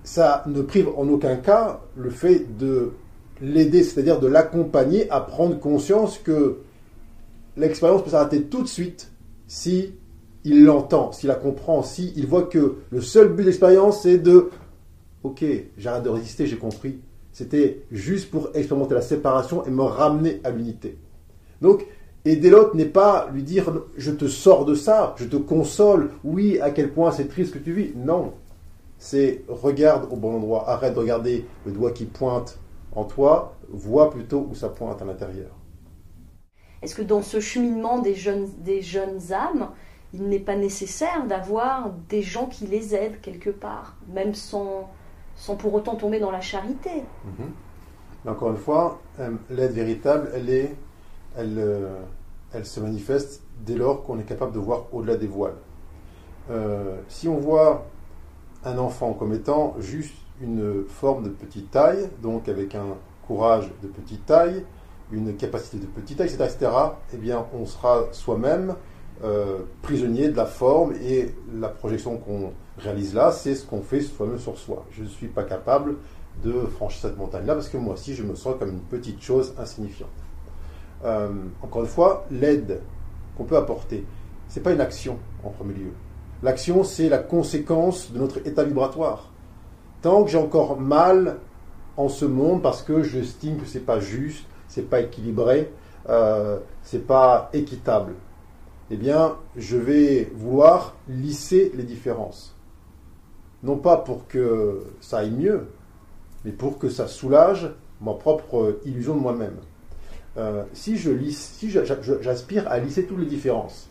Ça 0.03 0.43
ne 0.47 0.63
prive 0.63 0.89
en 0.97 1.09
aucun 1.09 1.37
cas 1.37 1.81
le 1.97 2.11
fait 2.11 2.57
de 2.57 2.93
l'aider, 3.41 3.83
c'est-à-dire 3.85 4.19
de 4.19 4.27
l'accompagner 4.27 5.09
à 5.11 5.21
prendre 5.21 5.59
conscience 5.59 6.19
que 6.19 6.59
l'expérience 7.59 8.03
peut 8.03 8.11
s'arrêter 8.11 8.43
tout 8.43 8.63
de 8.63 8.69
suite 8.69 9.11
si 9.47 9.95
il 10.45 10.65
l'entend, 10.65 11.13
s'il 11.13 11.29
la 11.29 11.35
comprend, 11.35 11.83
si 11.83 12.13
il 12.17 12.27
voit 12.27 12.45
que 12.45 12.77
le 12.91 13.01
seul 13.01 13.29
but 13.29 13.43
de 13.43 13.49
l'expérience 13.49 14.03
c'est 14.03 14.19
de 14.19 14.51
ok, 15.23 15.45
j'arrête 15.77 16.05
de 16.05 16.09
résister, 16.09 16.47
j'ai 16.47 16.57
compris. 16.57 17.01
C'était 17.33 17.83
juste 17.91 18.31
pour 18.31 18.51
expérimenter 18.55 18.95
la 18.95 19.03
séparation 19.03 19.65
et 19.65 19.71
me 19.71 19.83
ramener 19.83 20.41
à 20.45 20.51
l'unité. 20.51 20.99
Donc, 21.61 21.87
aider 22.25 22.51
l'autre 22.51 22.75
n'est 22.77 22.87
pas 22.87 23.29
lui 23.33 23.43
dire 23.43 23.73
je 23.97 24.11
te 24.11 24.27
sors 24.27 24.65
de 24.65 24.75
ça, 24.75 25.15
je 25.19 25.25
te 25.25 25.37
console, 25.37 26.11
oui, 26.25 26.59
à 26.61 26.71
quel 26.71 26.91
point 26.91 27.11
c'est 27.13 27.29
triste 27.29 27.55
que 27.55 27.59
tu 27.59 27.73
vis. 27.73 27.93
Non. 27.97 28.33
C'est 28.99 29.45
regarde 29.49 30.09
au 30.11 30.17
bon 30.17 30.37
endroit, 30.37 30.69
arrête 30.69 30.95
de 30.95 30.99
regarder 30.99 31.45
le 31.65 31.73
doigt 31.73 31.93
qui 31.93 32.07
pointe 32.07 32.59
en 32.93 33.05
toi, 33.05 33.55
vois 33.69 34.11
plutôt 34.11 34.49
où 34.51 34.55
ça 34.55 34.69
pointe 34.69 35.01
à 35.01 35.05
l'intérieur. 35.05 35.58
Est-ce 36.83 36.95
que 36.95 37.03
dans 37.03 37.23
ce 37.23 37.41
cheminement 37.41 37.99
des 37.99 38.15
jeunes, 38.15 38.49
âmes, 39.33 39.71
il 40.15 40.29
n'est 40.29 40.39
pas 40.39 40.57
nécessaire 40.57 41.27
d'avoir 41.27 41.91
des 42.09 42.23
gens 42.23 42.47
qui 42.47 42.67
les 42.67 42.95
aident 42.95 43.21
quelque 43.21 43.51
part, 43.51 43.97
même 44.13 44.35
sans, 44.35 44.89
pour 45.59 45.75
autant 45.75 45.97
tomber 45.97 46.21
dans 46.21 46.31
la 46.31 46.41
charité? 46.41 47.03
Mhm. 47.25 47.51
Encore 48.27 48.51
une 48.51 48.57
fois, 48.57 49.01
euh, 49.21 49.31
l'aide 49.51 49.73
véritable, 49.73 50.31
euh, 50.35 52.03
elle 52.53 52.67
se 52.67 52.81
manifeste 52.81 53.43
dès 53.65 53.75
lors 53.75 54.05
qu'on 54.05 54.19
est 54.19 54.25
capable 54.25 54.53
de 54.53 54.59
voir 54.59 54.87
au-delà 54.93 55.17
des 55.17 55.27
voiles. 55.27 55.57
Euh, 56.51 56.97
si 57.09 57.29
on 57.29 57.37
voit 57.37 57.87
un 58.65 58.79
enfant 58.79 59.13
comme 59.13 59.33
étant 59.35 59.75
juste 59.79 60.15
une 60.41 60.85
forme 60.89 61.25
de 61.25 61.29
petite 61.29 61.71
taille, 61.71 62.09
donc 62.23 62.49
avec 62.49 62.75
un 62.75 62.97
courage 63.27 63.71
de 63.83 63.89
petite 63.89 64.25
taille, 64.27 64.65
une 65.13 65.37
capacité 65.37 65.79
de 65.79 65.87
petite 65.87 66.19
taille, 66.19 66.29
etc., 66.29 66.45
etc., 66.45 66.71
eh 67.15 67.17
bien, 67.17 67.47
on 67.55 67.67
sera 67.67 68.07
soi-même 68.13 68.75
euh, 69.25 69.61
prisonnier 69.83 70.29
de 70.29 70.37
la 70.37 70.47
forme 70.47 70.93
et 71.03 71.35
la 71.53 71.69
projection 71.69 72.19
qu'on 72.19 72.53
réalise 72.79 73.15
là, 73.15 73.33
c'est 73.33 73.55
ce 73.55 73.67
qu'on 73.67 73.83
fait 73.83 74.01
soi-même 74.01 74.39
sur 74.39 74.57
soi. 74.57 74.87
Je 74.93 75.03
ne 75.03 75.09
suis 75.09 75.27
pas 75.27 75.43
capable 75.43 75.97
de 76.45 76.53
franchir 76.53 77.01
cette 77.03 77.19
montagne-là 77.19 77.55
parce 77.55 77.69
que 77.69 77.77
moi 77.79 77.95
aussi, 77.95 78.15
je 78.15 78.23
me 78.23 78.35
sens 78.35 78.55
comme 78.59 78.71
une 78.71 78.81
petite 78.81 79.21
chose 79.21 79.55
insignifiante. 79.59 80.09
Euh, 81.05 81.31
encore 81.63 81.83
une 81.83 81.89
fois, 81.89 82.27
l'aide 82.31 82.81
qu'on 83.37 83.45
peut 83.45 83.57
apporter, 83.57 84.05
c'est 84.49 84.63
pas 84.63 84.73
une 84.73 84.81
action 84.81 85.19
en 85.43 85.51
premier 85.51 85.75
lieu. 85.75 85.93
L'action, 86.43 86.85
c'est 86.85 87.09
la 87.09 87.19
conséquence 87.19 88.13
de 88.13 88.19
notre 88.19 88.39
état 88.47 88.63
vibratoire. 88.63 89.31
Tant 90.03 90.23
que 90.23 90.31
j'ai 90.31 90.39
encore 90.39 90.79
mal 90.81 91.39
en 91.97 92.09
ce 92.09 92.25
monde 92.25 92.63
parce 92.63 92.83
que 92.83 93.03
j'estime 93.03 93.57
que 93.57 93.67
c'est 93.67 93.85
pas 93.85 93.99
juste, 93.99 94.45
c'est 94.69 94.89
pas 94.89 95.01
équilibré, 95.01 95.71
euh, 96.09 96.59
c'est 96.83 97.07
pas 97.07 97.51
équitable, 97.53 98.15
eh 98.91 98.97
bien, 98.97 99.37
je 99.57 99.77
vais 99.77 100.31
vouloir 100.35 100.97
lisser 101.09 101.73
les 101.75 101.83
différences. 101.83 102.55
Non 103.63 103.77
pas 103.77 103.97
pour 103.97 104.29
que 104.29 104.85
ça 105.01 105.19
aille 105.19 105.33
mieux, 105.33 105.67
mais 106.45 106.53
pour 106.53 106.79
que 106.79 106.89
ça 106.89 107.07
soulage 107.07 107.71
ma 108.01 108.15
propre 108.15 108.79
illusion 108.85 109.15
de 109.17 109.21
moi-même. 109.21 109.57
Euh, 110.37 110.65
si 110.73 110.97
je 110.97 111.11
lisse, 111.11 111.55
si 111.59 111.69
j'aspire 111.71 112.69
à 112.69 112.79
lisser 112.79 113.05
toutes 113.05 113.19
les 113.19 113.27
différences, 113.27 113.91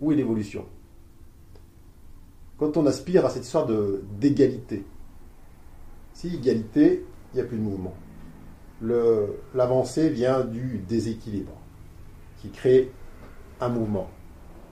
où 0.00 0.10
est 0.10 0.16
l'évolution? 0.16 0.64
Quand 2.58 2.76
on 2.76 2.86
aspire 2.86 3.26
à 3.26 3.30
cette 3.30 3.44
histoire 3.44 3.66
d'égalité, 4.18 4.84
si 6.14 6.34
égalité, 6.34 7.04
il 7.32 7.36
n'y 7.36 7.42
a 7.42 7.44
plus 7.44 7.58
de 7.58 7.62
mouvement. 7.62 7.94
L'avancée 8.82 10.08
vient 10.08 10.40
du 10.40 10.82
déséquilibre 10.88 11.52
qui 12.40 12.50
crée 12.50 12.90
un 13.60 13.68
mouvement. 13.68 14.08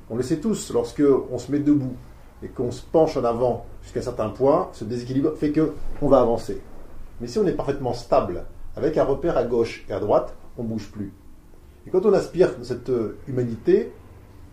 On 0.08 0.16
le 0.16 0.22
sait 0.22 0.38
tous, 0.38 0.72
lorsque 0.72 1.02
on 1.30 1.38
se 1.38 1.52
met 1.52 1.60
debout 1.60 1.94
et 2.42 2.48
qu'on 2.48 2.72
se 2.72 2.82
penche 2.82 3.16
en 3.16 3.24
avant 3.24 3.66
jusqu'à 3.82 4.00
un 4.00 4.04
certain 4.04 4.28
point, 4.30 4.68
ce 4.72 4.84
déséquilibre 4.84 5.36
fait 5.36 5.52
que 5.52 5.72
on 6.02 6.08
va 6.08 6.20
avancer. 6.20 6.60
Mais 7.20 7.28
si 7.28 7.38
on 7.38 7.46
est 7.46 7.52
parfaitement 7.52 7.92
stable, 7.92 8.44
avec 8.76 8.96
un 8.96 9.04
repère 9.04 9.36
à 9.36 9.44
gauche 9.44 9.84
et 9.88 9.92
à 9.92 10.00
droite, 10.00 10.34
on 10.56 10.64
ne 10.64 10.68
bouge 10.68 10.90
plus. 10.90 11.12
Et 11.86 11.90
quand 11.90 12.04
on 12.06 12.12
aspire 12.12 12.50
cette 12.62 12.90
euh, 12.90 13.18
humanité 13.28 13.92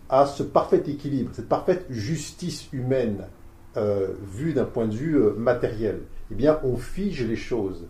à 0.08 0.26
ce 0.26 0.42
parfait 0.42 0.82
équilibre, 0.86 1.30
cette 1.32 1.48
parfaite 1.48 1.86
justice 1.90 2.68
humaine 2.72 3.26
euh, 3.76 4.14
vue 4.22 4.54
d'un 4.54 4.64
point 4.64 4.86
de 4.86 4.94
vue 4.94 5.16
euh, 5.16 5.34
matériel, 5.34 6.02
eh 6.30 6.34
bien, 6.34 6.58
on 6.62 6.76
fige 6.76 7.24
les 7.24 7.36
choses. 7.36 7.86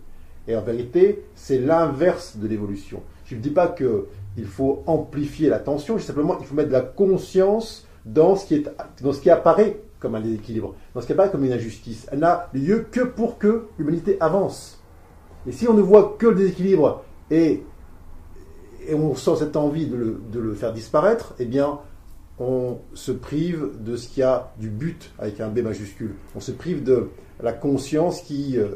Et 0.49 0.55
en 0.55 0.61
vérité, 0.61 1.23
c'est 1.35 1.59
l'inverse 1.59 2.37
de 2.37 2.47
l'évolution. 2.47 3.03
Je 3.25 3.35
ne 3.35 3.39
dis 3.39 3.51
pas 3.51 3.67
qu'il 3.67 4.45
faut 4.45 4.81
amplifier 4.87 5.47
la 5.47 5.59
tension, 5.59 5.99
simplement 5.99 6.37
il 6.39 6.45
faut 6.47 6.55
mettre 6.55 6.69
de 6.69 6.73
la 6.73 6.81
conscience 6.81 7.87
dans 8.03 8.35
ce 8.35 8.47
qui, 8.47 8.55
est, 8.55 8.69
dans 9.03 9.13
ce 9.13 9.21
qui 9.21 9.29
apparaît 9.29 9.79
comme 9.99 10.15
un 10.15 10.21
déséquilibre, 10.21 10.73
dans 10.95 11.01
ce 11.01 11.05
qui 11.05 11.11
apparaît 11.11 11.29
comme 11.29 11.45
une 11.45 11.53
injustice. 11.53 12.07
Elle 12.11 12.19
n'a 12.19 12.49
lieu 12.53 12.87
que 12.91 13.01
pour 13.01 13.37
que 13.37 13.67
l'humanité 13.77 14.17
avance. 14.19 14.83
Et 15.45 15.51
si 15.51 15.67
on 15.67 15.75
ne 15.75 15.83
voit 15.83 16.15
que 16.17 16.25
le 16.25 16.35
déséquilibre 16.35 17.03
et, 17.29 17.63
et 18.87 18.95
on 18.95 19.13
sent 19.13 19.35
cette 19.37 19.55
envie 19.55 19.85
de 19.85 19.95
le, 19.95 20.19
de 20.31 20.39
le, 20.39 20.55
faire 20.55 20.73
disparaître, 20.73 21.35
eh 21.37 21.45
bien, 21.45 21.77
on 22.39 22.79
se 22.95 23.11
prive 23.11 23.69
de 23.83 23.95
ce 23.95 24.07
qu'il 24.07 24.21
y 24.21 24.23
a 24.23 24.51
du 24.57 24.71
but 24.71 25.11
avec 25.19 25.41
un 25.41 25.49
B 25.49 25.59
majuscule. 25.59 26.15
On 26.35 26.39
se 26.39 26.51
prive 26.51 26.83
de 26.83 27.09
la 27.39 27.53
conscience 27.53 28.21
qui 28.21 28.57
euh, 28.57 28.75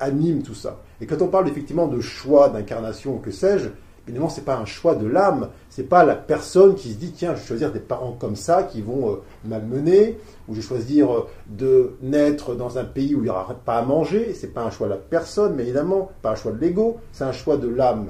anime 0.00 0.42
tout 0.42 0.54
ça. 0.54 0.80
Et 1.00 1.06
quand 1.06 1.20
on 1.22 1.28
parle 1.28 1.48
effectivement 1.48 1.86
de 1.86 2.00
choix 2.00 2.48
d'incarnation, 2.48 3.18
que 3.18 3.30
sais-je, 3.30 3.68
évidemment, 4.06 4.28
ce 4.28 4.40
n'est 4.40 4.44
pas 4.44 4.56
un 4.56 4.64
choix 4.64 4.94
de 4.94 5.06
l'âme, 5.06 5.48
ce 5.70 5.80
n'est 5.80 5.86
pas 5.86 6.04
la 6.04 6.14
personne 6.14 6.74
qui 6.74 6.92
se 6.92 6.98
dit 6.98 7.12
tiens, 7.12 7.34
je 7.34 7.40
vais 7.40 7.46
choisir 7.46 7.72
des 7.72 7.80
parents 7.80 8.12
comme 8.12 8.36
ça 8.36 8.62
qui 8.62 8.82
vont 8.82 9.10
euh, 9.10 9.16
m'amener, 9.44 10.18
ou 10.48 10.54
je 10.54 10.60
vais 10.60 10.66
choisir 10.66 11.12
euh, 11.12 11.28
de 11.48 11.96
naître 12.02 12.54
dans 12.54 12.78
un 12.78 12.84
pays 12.84 13.14
où 13.14 13.20
il 13.20 13.24
n'y 13.24 13.30
aura 13.30 13.54
pas 13.64 13.78
à 13.78 13.82
manger. 13.82 14.34
Ce 14.34 14.46
n'est 14.46 14.52
pas 14.52 14.62
un 14.62 14.70
choix 14.70 14.86
de 14.86 14.92
la 14.92 14.98
personne, 14.98 15.54
mais 15.56 15.62
évidemment, 15.62 16.10
pas 16.22 16.32
un 16.32 16.34
choix 16.34 16.52
de 16.52 16.60
l'ego, 16.60 16.98
c'est 17.12 17.24
un 17.24 17.32
choix 17.32 17.56
de 17.56 17.68
l'âme 17.68 18.08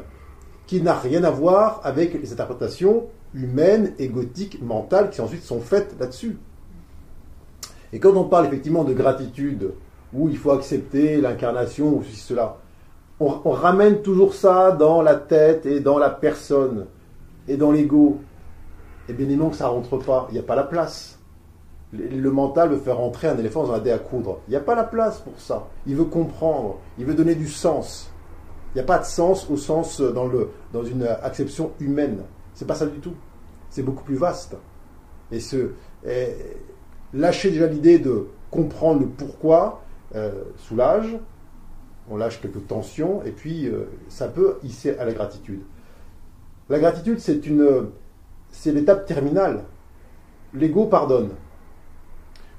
qui 0.67 0.81
n'a 0.81 0.95
rien 0.95 1.25
à 1.25 1.31
voir 1.31 1.81
avec 1.85 2.21
les 2.21 2.33
interprétations 2.33 3.05
humaines, 3.35 3.93
égotiques, 3.99 4.63
mentales 4.63 5.11
qui 5.11 5.21
ensuite 5.21 5.43
sont 5.43 5.61
faites 5.61 5.95
là-dessus. 5.99 6.39
Et 7.93 8.01
quand 8.01 8.17
on 8.17 8.25
parle 8.25 8.47
effectivement 8.47 8.85
de 8.85 8.93
gratitude, 8.93 9.73
où 10.15 10.29
il 10.29 10.37
faut 10.37 10.53
accepter 10.53 11.21
l'incarnation 11.21 11.97
ou 11.97 12.03
ceci, 12.03 12.21
cela, 12.21 12.59
on, 13.21 13.51
ramène 13.51 14.03
toujours 14.03 14.35
ça 14.35 14.73
dans 14.73 15.03
la 15.03 15.15
tête 15.15 15.67
et 15.67 15.81
dans 15.81 15.99
la 15.99 16.11
personne 16.11 16.87
et 17.49 17.57
dans 17.57 17.71
l'ego. 17.71 18.19
Et 19.09 19.13
bien 19.13 19.27
évidemment 19.27 19.51
que 19.51 19.57
ça 19.57 19.69
rentre 19.69 19.99
pas, 19.99 20.27
il 20.31 20.35
n'y 20.35 20.41
a 20.41 20.43
pas 20.43 20.57
la 20.57 20.65
place. 20.65 21.19
Le, 21.93 22.31
mental 22.31 22.71
veut 22.71 22.79
faire 22.79 22.97
rentrer 22.97 23.29
un 23.29 23.39
éléphant 23.39 23.65
dans 23.65 23.73
un 23.75 23.79
dé 23.79 23.93
à 23.93 23.99
coudre. 23.99 24.41
Il 24.49 24.51
n'y 24.51 24.57
a 24.57 24.61
pas 24.61 24.75
la 24.75 24.83
place 24.83 25.21
pour 25.21 25.39
ça. 25.39 25.69
Il 25.87 25.95
veut 25.95 26.05
comprendre, 26.05 26.79
il 26.99 27.05
veut 27.05 27.15
donner 27.15 27.37
du 27.37 27.47
sens. 27.47 28.11
Il 28.75 28.79
n'y 28.79 28.81
a 28.81 28.85
pas 28.85 28.99
de 28.99 29.05
sens 29.05 29.49
au 29.49 29.57
sens 29.57 30.01
dans, 30.01 30.27
le, 30.27 30.51
dans 30.73 30.83
une 30.83 31.05
acception 31.05 31.71
humaine. 31.79 32.23
C'est 32.53 32.67
pas 32.67 32.75
ça 32.75 32.87
du 32.87 32.99
tout. 32.99 33.15
C'est 33.71 33.83
beaucoup 33.83 34.03
plus 34.03 34.17
vaste. 34.17 34.57
Et, 35.31 35.39
ce, 35.39 35.71
lâcher 37.13 37.53
déjà 37.53 37.67
l'idée 37.67 38.01
de 38.01 38.27
comprendre 38.51 39.01
le 39.01 39.07
pourquoi 39.07 39.84
euh, 39.84 39.84
soulage, 40.57 41.19
on 42.11 42.17
lâche 42.17 42.41
quelques 42.41 42.67
tensions, 42.67 43.23
et 43.25 43.31
puis 43.31 43.67
euh, 43.67 43.87
ça 44.09 44.29
peut 44.29 44.59
hisser 44.63 44.97
à 44.99 45.05
la 45.05 45.13
gratitude. 45.13 45.63
La 46.69 46.79
gratitude, 46.79 47.19
c'est 47.19 47.47
une, 47.47 47.91
c'est 48.51 48.73
l'étape 48.73 49.07
terminale. 49.07 49.65
L'ego 50.53 50.87
pardonne. 50.87 51.31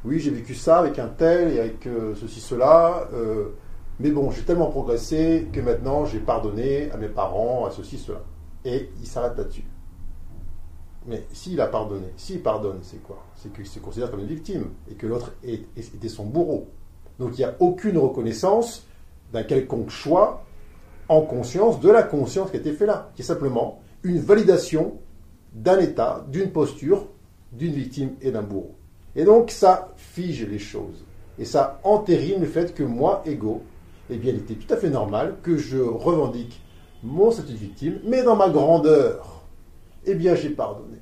Oui, 0.04 0.20
j'ai 0.20 0.32
vécu 0.32 0.54
ça 0.54 0.80
avec 0.80 1.00
un 1.00 1.08
tel 1.08 1.54
et 1.54 1.60
avec 1.60 1.88
euh, 1.88 2.14
ceci, 2.16 2.40
cela, 2.40 3.08
euh, 3.14 3.50
mais 4.00 4.12
bon, 4.12 4.30
j'ai 4.30 4.44
tellement 4.44 4.70
progressé 4.70 5.48
que 5.52 5.62
maintenant 5.62 6.06
j'ai 6.06 6.20
pardonné 6.20 6.92
à 6.92 6.98
mes 6.98 7.08
parents, 7.08 7.66
à 7.66 7.72
ceci, 7.72 7.98
cela. 7.98 8.22
Et 8.64 8.90
il 9.00 9.08
s'arrête 9.08 9.38
là-dessus. 9.38 9.66
Mais 11.08 11.26
s'il 11.32 11.62
a 11.62 11.68
pardonné, 11.68 12.08
s'il 12.18 12.42
pardonne, 12.42 12.80
c'est 12.82 13.02
quoi? 13.02 13.24
C'est 13.36 13.54
qu'il 13.54 13.66
se 13.66 13.80
considère 13.80 14.10
comme 14.10 14.22
une 14.22 14.26
victime 14.26 14.72
et 14.90 14.96
que 14.96 15.06
l'autre 15.06 15.34
était 15.44 16.10
son 16.10 16.26
bourreau. 16.26 16.68
Donc 17.20 17.32
il 17.34 17.38
n'y 17.40 17.46
a 17.46 17.56
aucune 17.60 17.98
reconnaissance 17.98 18.86
d'un 19.32 19.44
quelconque 19.44 19.90
choix 19.90 20.44
en 21.08 21.22
conscience 21.22 21.80
de 21.80 21.90
la 21.90 22.04
conscience 22.04 22.50
qui 22.52 22.58
a 22.58 22.60
été 22.60 22.74
fait 22.74 22.86
là, 22.86 23.12
qui 23.16 23.22
est 23.22 23.26
simplement 23.26 23.82
une 24.04 24.20
validation 24.20 24.98
d'un 25.54 25.80
état, 25.80 26.26
d'une 26.30 26.52
posture, 26.52 27.08
d'une 27.52 27.74
victime 27.74 28.12
et 28.22 28.32
d'un 28.32 28.42
bourreau. 28.42 28.76
Et 29.16 29.24
donc 29.24 29.52
ça 29.52 29.94
fige 29.96 30.46
les 30.46 30.60
choses. 30.60 31.06
Et 31.38 31.46
ça 31.46 31.80
entérine 31.84 32.42
le 32.42 32.48
fait 32.48 32.74
que 32.74 32.84
moi, 32.84 33.22
ego, 33.26 33.62
eh 34.10 34.18
bien, 34.18 34.34
il 34.34 34.40
était 34.40 34.56
tout 34.56 34.74
à 34.74 34.78
fait 34.78 34.90
normal 34.90 35.36
que 35.42 35.58
je 35.58 35.78
revendique 35.78 36.62
mon 37.04 37.32
statut 37.32 37.54
de 37.54 37.58
victime, 37.58 38.00
mais 38.06 38.24
dans 38.24 38.36
ma 38.36 38.50
grandeur, 38.50 39.44
eh 40.06 40.16
bien, 40.16 40.36
j'ai 40.36 40.50
pardonné. 40.50 40.98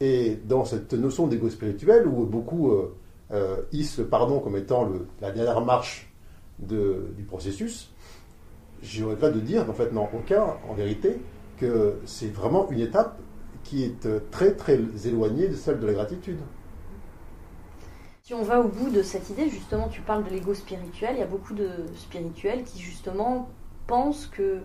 Et 0.00 0.38
dans 0.44 0.64
cette 0.64 0.92
notion 0.92 1.26
d'ego 1.26 1.48
spirituel, 1.48 2.06
où 2.06 2.24
beaucoup 2.24 2.70
euh, 2.70 2.94
euh, 3.32 3.62
hisse 3.72 3.98
le 3.98 4.06
pardon 4.06 4.40
comme 4.40 4.56
étant 4.56 4.88
la 5.20 5.32
dernière 5.32 5.60
marche 5.60 6.12
du 6.58 7.24
processus, 7.26 7.92
j'aurais 8.82 9.16
pas 9.16 9.30
de 9.30 9.40
dire 9.40 9.66
qu'en 9.66 9.72
fait, 9.72 9.92
non, 9.92 10.08
aucun, 10.14 10.56
en 10.68 10.74
vérité, 10.74 11.20
que 11.58 11.98
c'est 12.04 12.32
vraiment 12.32 12.70
une 12.70 12.80
étape 12.80 13.18
qui 13.64 13.82
est 13.82 14.06
euh, 14.06 14.20
très 14.30 14.54
très 14.54 14.78
éloignée 15.04 15.48
de 15.48 15.56
celle 15.56 15.80
de 15.80 15.86
la 15.86 15.92
gratitude. 15.92 16.38
Si 18.22 18.34
on 18.34 18.42
va 18.42 18.60
au 18.60 18.68
bout 18.68 18.90
de 18.90 19.02
cette 19.02 19.30
idée, 19.30 19.48
justement, 19.48 19.88
tu 19.88 20.00
parles 20.02 20.24
de 20.24 20.30
l'ego 20.30 20.54
spirituel, 20.54 21.14
il 21.16 21.20
y 21.20 21.22
a 21.22 21.26
beaucoup 21.26 21.54
de 21.54 21.70
spirituels 21.96 22.64
qui 22.64 22.80
justement 22.80 23.48
pensent 23.86 24.26
que 24.26 24.60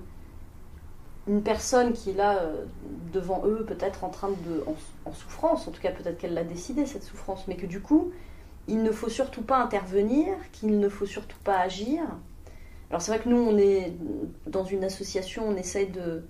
une 1.28 1.44
personne 1.44 1.94
qui 1.94 2.10
est 2.10 2.16
là 2.16 2.40
euh, 2.40 2.66
devant 3.14 3.44
eux, 3.46 3.64
peut-être 3.68 4.04
en 4.04 4.10
train 4.10 4.30
de 4.30 4.64
en 5.06 5.14
souffrance, 5.14 5.68
en 5.68 5.72
tout 5.72 5.82
cas 5.82 5.92
peut-être 5.92 6.18
qu'elle 6.18 6.34
l'a 6.34 6.44
décidé 6.44 6.86
cette 6.86 7.04
souffrance, 7.04 7.48
mais 7.48 7.56
que 7.56 7.68
du 7.68 7.80
coup, 7.80 8.12
il 8.68 8.84
ne 8.84 8.92
faut 8.92 9.10
surtout 9.10 9.42
pas 9.42 9.58
intervenir, 9.58 10.28
qu'il 10.52 10.80
ne 10.80 10.90
faut 10.90 11.06
surtout 11.06 11.38
pas 11.44 11.60
agir. 11.60 12.02
Alors 12.90 13.02
c'est 13.02 13.12
vrai 13.12 13.22
que 13.22 13.30
nous, 13.30 13.38
on 13.38 13.58
est 13.58 13.94
dans 14.48 14.64
une 14.64 14.84
association, 14.84 15.48
on 15.48 15.56
essaye 15.56 15.88
de 15.88 16.24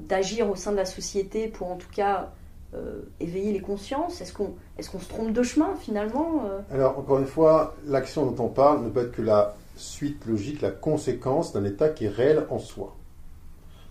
d'agir 0.00 0.48
au 0.48 0.54
sein 0.54 0.70
de 0.70 0.76
la 0.76 0.84
société 0.84 1.48
pour 1.48 1.72
en 1.72 1.76
tout 1.76 1.90
cas 1.90 2.30
euh, 2.74 3.00
éveiller 3.18 3.52
les 3.52 3.60
consciences 3.60 4.20
Est-ce 4.20 4.32
qu'on 4.32 4.54
est 4.78 4.82
se 4.82 5.08
trompe 5.08 5.32
de 5.32 5.42
chemin 5.42 5.74
finalement 5.74 6.44
euh? 6.44 6.60
Alors 6.70 6.98
encore 6.98 7.18
une 7.18 7.26
fois, 7.26 7.74
l'action 7.86 8.30
dont 8.30 8.44
on 8.44 8.48
parle 8.48 8.84
ne 8.84 8.90
peut 8.90 9.00
être 9.00 9.12
que 9.12 9.22
la 9.22 9.56
suite 9.74 10.26
logique, 10.26 10.60
la 10.60 10.70
conséquence 10.70 11.52
d'un 11.52 11.64
état 11.64 11.88
qui 11.88 12.04
est 12.04 12.10
réel 12.10 12.46
en 12.50 12.58
soi. 12.58 12.94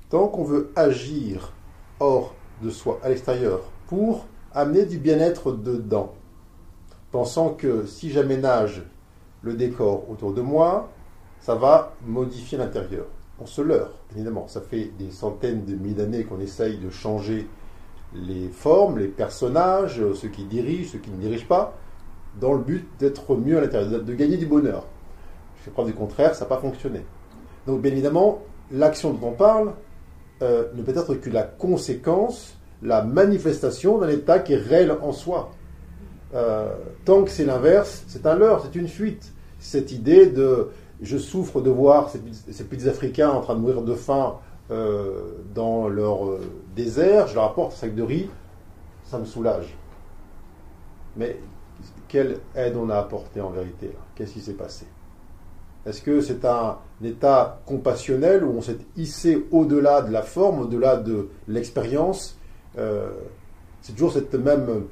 Tant 0.10 0.28
qu'on 0.28 0.44
veut 0.44 0.72
agir 0.76 1.54
hors 2.00 2.36
de 2.62 2.70
soi, 2.70 3.00
à 3.04 3.10
l'extérieur, 3.10 3.62
pour 3.88 4.26
amener 4.54 4.86
du 4.86 4.98
bien-être 4.98 5.52
dedans, 5.52 6.14
pensant 7.12 7.50
que 7.50 7.86
si 7.86 8.12
j'aménage 8.12 8.84
le 9.42 9.54
décor 9.54 10.10
autour 10.10 10.34
de 10.34 10.42
moi, 10.42 10.90
ça 11.40 11.56
va 11.56 11.94
modifier 12.06 12.58
l'intérieur. 12.58 13.06
On 13.40 13.46
se 13.46 13.62
leurre, 13.62 13.92
évidemment. 14.14 14.48
Ça 14.48 14.62
fait 14.62 14.92
des 14.98 15.12
centaines 15.12 15.66
de 15.66 15.76
milliers 15.76 15.96
d'années 15.96 16.24
qu'on 16.24 16.40
essaye 16.40 16.78
de 16.78 16.90
changer 16.90 17.48
les 18.14 18.50
formes, 18.50 18.98
les 18.98 19.08
personnages, 19.08 20.02
ceux 20.14 20.30
qui 20.30 20.46
dirigent, 20.46 20.92
ceux 20.94 21.00
qui 21.00 21.12
ne 21.12 21.18
dirigent 21.18 21.48
pas, 21.48 21.74
dans 22.40 22.54
le 22.54 22.60
but 22.60 22.88
d'être 23.00 23.36
mieux 23.36 23.58
à 23.58 23.62
l'intérieur, 23.62 24.02
de 24.02 24.14
gagner 24.14 24.38
du 24.38 24.46
bonheur. 24.46 24.86
Je 25.58 25.64
fais 25.64 25.72
preuve 25.72 25.88
du 25.88 25.94
contraire, 25.94 26.36
ça 26.36 26.46
n'a 26.46 26.50
pas 26.50 26.60
fonctionné. 26.60 27.06
Donc, 27.68 27.82
bien 27.82 27.92
évidemment, 27.92 28.42
l'action 28.72 29.14
dont 29.14 29.28
on 29.28 29.32
parle 29.34 29.74
euh, 30.42 30.66
ne 30.74 30.82
peut 30.82 30.98
être 30.98 31.16
que 31.16 31.30
la 31.30 31.44
conséquence 31.44 32.58
la 32.82 33.04
manifestation 33.04 33.98
d'un 33.98 34.10
état 34.10 34.40
qui 34.40 34.54
est 34.54 34.58
réel 34.58 34.96
en 35.02 35.12
soi. 35.12 35.52
Euh, 36.34 36.76
tant 37.06 37.24
que 37.24 37.32
c'est 37.32 37.46
l'inverse, 37.46 38.04
c'est 38.08 38.26
un 38.26 38.36
leurre, 38.36 38.62
c'est 38.64 38.78
une 38.78 38.88
fuite. 38.88 39.34
Cette 39.60 39.92
idée 39.92 40.28
de 40.28 40.70
je 41.02 41.18
souffre 41.18 41.62
de 41.62 41.70
voir 41.70 42.10
ces, 42.10 42.64
petits 42.64 42.90
Africains 42.90 43.30
en 43.30 43.42
train 43.42 43.54
de 43.54 43.60
mourir 43.60 43.84
de 43.84 43.94
faim 43.94 44.38
euh, 44.72 45.36
dans 45.54 45.88
leur 45.88 46.26
euh, 46.26 46.42
désert, 46.76 47.28
je 47.28 47.36
leur 47.36 47.44
apporte 47.44 47.74
un 47.74 47.76
sac 47.76 47.96
de 47.96 48.02
riz, 48.02 48.30
ça 49.04 49.20
me 49.20 49.26
soulage. 49.26 49.76
Mais 51.16 51.40
quelle 52.08 52.40
aide 52.56 52.76
on 52.76 52.90
a 52.90 52.98
apporté 52.98 53.42
en 53.42 53.52
vérité 53.52 53.92
Qu'est-ce 54.16 54.34
qui 54.34 54.42
s'est 54.42 54.54
passé? 54.54 54.88
Est-ce 55.86 56.02
que 56.02 56.20
c'est 56.20 56.44
un, 56.46 56.80
état 57.04 57.62
compassionnel 57.68 58.44
où 58.44 58.58
on 58.58 58.62
s'est 58.62 58.80
hissé 58.98 59.46
au-delà 59.52 60.02
de 60.02 60.12
la 60.12 60.24
forme, 60.24 60.62
au-delà 60.62 60.98
de 60.98 61.30
l'expérience? 61.48 62.38
C'est 62.76 63.94
toujours 63.94 64.12
cette 64.12 64.34
même 64.34 64.88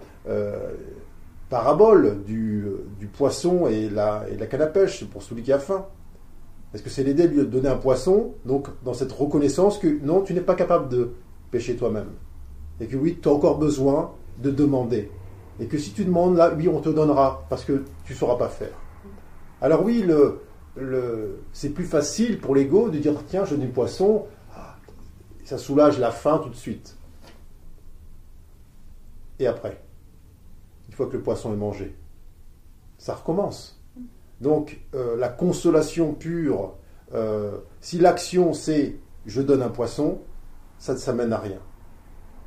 parabole 1.50 2.24
du, 2.24 2.66
poisson 3.14 3.68
et 3.68 3.90
la, 3.90 4.26
la 4.38 4.46
canne 4.48 4.62
à 4.62 4.68
pêche 4.68 5.06
pour 5.06 5.24
celui 5.24 5.44
qui 5.44 5.54
a 5.54 5.60
faim. 5.60 5.86
Est-ce 6.74 6.84
que 6.84 6.90
c'est 6.90 7.04
l'aider 7.04 7.28
de 7.28 7.42
lui 7.42 7.48
donner 7.48 7.70
un 7.70 7.78
poisson, 7.78 8.34
donc 8.46 8.68
dans 8.84 8.94
cette 8.94 9.12
reconnaissance 9.12 9.78
que 9.78 9.88
non, 10.04 10.22
tu 10.22 10.34
n'es 10.34 10.42
pas 10.42 10.56
capable 10.56 10.90
de 10.90 11.14
pêcher 11.52 11.76
toi-même. 11.78 12.10
Et 12.82 12.88
que 12.88 12.98
oui, 12.98 13.18
tu 13.22 13.30
as 13.30 13.32
encore 13.32 13.58
besoin 13.58 14.12
de 14.40 14.52
demander. 14.52 15.10
Et 15.62 15.68
que 15.68 15.78
si 15.78 15.94
tu 15.94 16.04
demandes, 16.04 16.36
là, 16.36 16.54
oui, 16.54 16.68
on 16.68 16.82
te 16.82 16.90
donnera, 16.90 17.46
parce 17.50 17.64
que 17.64 17.84
tu 18.04 18.12
ne 18.12 18.18
sauras 18.18 18.36
pas 18.36 18.50
faire. 18.50 18.74
Alors 19.62 19.86
oui, 19.86 20.06
c'est 21.54 21.70
plus 21.70 21.86
facile 21.86 22.40
pour 22.40 22.56
l'ego 22.56 22.90
de 22.90 22.98
dire, 22.98 23.14
tiens, 23.28 23.46
je 23.46 23.52
donne 23.52 23.66
du 23.66 23.72
poisson, 23.72 24.26
ah, 24.54 24.76
ça 25.46 25.58
soulage 25.58 25.98
la 25.98 26.12
faim 26.12 26.42
tout 26.44 26.50
de 26.50 26.56
suite. 26.56 26.98
Et 29.40 29.48
après 29.48 29.85
fois 30.96 31.08
que 31.08 31.18
le 31.18 31.22
poisson 31.22 31.54
est 31.54 31.58
mangé. 31.58 31.96
Ça 32.98 33.14
recommence. 33.14 33.82
Donc 34.42 34.80
euh, 34.94 35.16
la 35.18 35.30
consolation 35.30 36.14
pure, 36.14 36.76
euh, 37.14 37.58
si 37.82 38.00
l'action 38.00 38.54
c'est 38.54 38.98
je 39.26 39.42
donne 39.42 39.62
un 39.62 39.70
poisson, 39.70 40.20
ça 40.78 40.94
ne 40.94 40.98
s'amène 40.98 41.34
à 41.34 41.40
rien. 41.40 41.60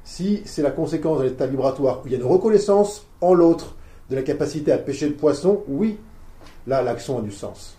Si 0.05 0.43
c'est 0.45 0.63
la 0.63 0.71
conséquence 0.71 1.19
de 1.19 1.25
l'état 1.25 1.47
vibratoire 1.47 2.03
où 2.03 2.07
il 2.07 2.13
y 2.13 2.15
a 2.15 2.19
une 2.19 2.25
reconnaissance 2.25 3.07
en 3.21 3.35
l'autre 3.35 3.77
de 4.11 4.17
la 4.17 4.23
capacité 4.23 4.73
à 4.73 4.79
pêcher 4.79 5.09
le 5.09 5.15
poisson, 5.15 5.63
oui, 5.69 5.99
là 6.67 6.83
l'action 6.83 7.19
a 7.19 7.23
du 7.23 7.33
sens. 7.33 7.77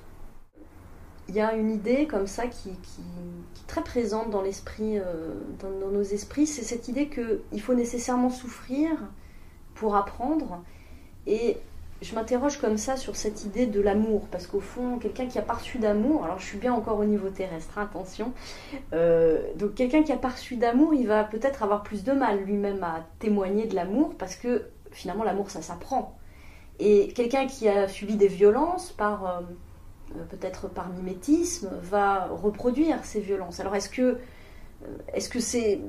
Il 1.27 1.35
y 1.35 1.41
a 1.41 1.53
une 1.53 1.71
idée 1.71 2.07
comme 2.07 2.27
ça 2.27 2.47
qui, 2.47 2.69
est 2.69 3.67
très 3.67 3.83
présente 3.83 4.31
dans 4.31 4.41
l'esprit, 4.41 4.97
euh, 4.97 5.33
dans, 5.59 5.69
dans, 5.79 5.91
nos 5.91 6.01
esprits, 6.01 6.47
c'est 6.47 6.63
cette 6.63 6.87
idée 6.87 7.07
qu'il 7.07 7.61
faut 7.61 7.75
nécessairement 7.75 8.31
souffrir 8.31 8.89
pour 9.79 9.95
apprendre. 9.95 10.61
Et 11.25 11.57
je 12.01 12.15
m'interroge 12.15 12.57
comme 12.59 12.77
ça 12.77 12.95
sur 12.95 13.15
cette 13.15 13.43
idée 13.43 13.65
de 13.65 13.81
l'amour, 13.81 14.27
parce 14.31 14.47
qu'au 14.47 14.59
fond, 14.59 14.99
quelqu'un 14.99 15.27
qui 15.27 15.37
a 15.37 15.41
pas 15.41 15.53
reçu 15.53 15.79
d'amour, 15.79 16.23
alors 16.23 16.39
je 16.39 16.45
suis 16.45 16.57
bien 16.57 16.73
encore 16.73 16.99
au 16.99 17.05
niveau 17.05 17.29
terrestre, 17.29 17.77
hein, 17.77 17.83
attention, 17.89 18.31
euh, 18.93 19.41
donc 19.55 19.75
quelqu'un 19.75 20.03
qui 20.03 20.11
a 20.11 20.17
pas 20.17 20.29
reçu 20.29 20.55
d'amour, 20.55 20.93
il 20.93 21.07
va 21.07 21.23
peut-être 21.23 21.63
avoir 21.63 21.83
plus 21.83 22.03
de 22.03 22.11
mal 22.13 22.43
lui-même 22.43 22.83
à 22.83 23.05
témoigner 23.19 23.67
de 23.67 23.75
l'amour, 23.75 24.15
parce 24.17 24.35
que 24.35 24.65
finalement 24.91 25.23
l'amour 25.23 25.49
ça 25.49 25.61
s'apprend. 25.61 26.17
Et 26.79 27.09
quelqu'un 27.09 27.47
qui 27.47 27.67
a 27.67 27.89
subi 27.89 28.15
des 28.15 28.29
violences 28.29 28.91
par 28.91 29.25
euh, 29.25 29.41
euh, 30.15 30.23
peut-être 30.29 30.69
par 30.69 30.89
mimétisme 30.89 31.69
va 31.81 32.27
reproduire 32.27 33.03
ces 33.03 33.19
violences. 33.19 33.59
Alors 33.59 33.75
est-ce 33.75 33.89
que 33.89 34.17
est-ce 35.13 35.27
que 35.27 35.41
c'est 35.41 35.81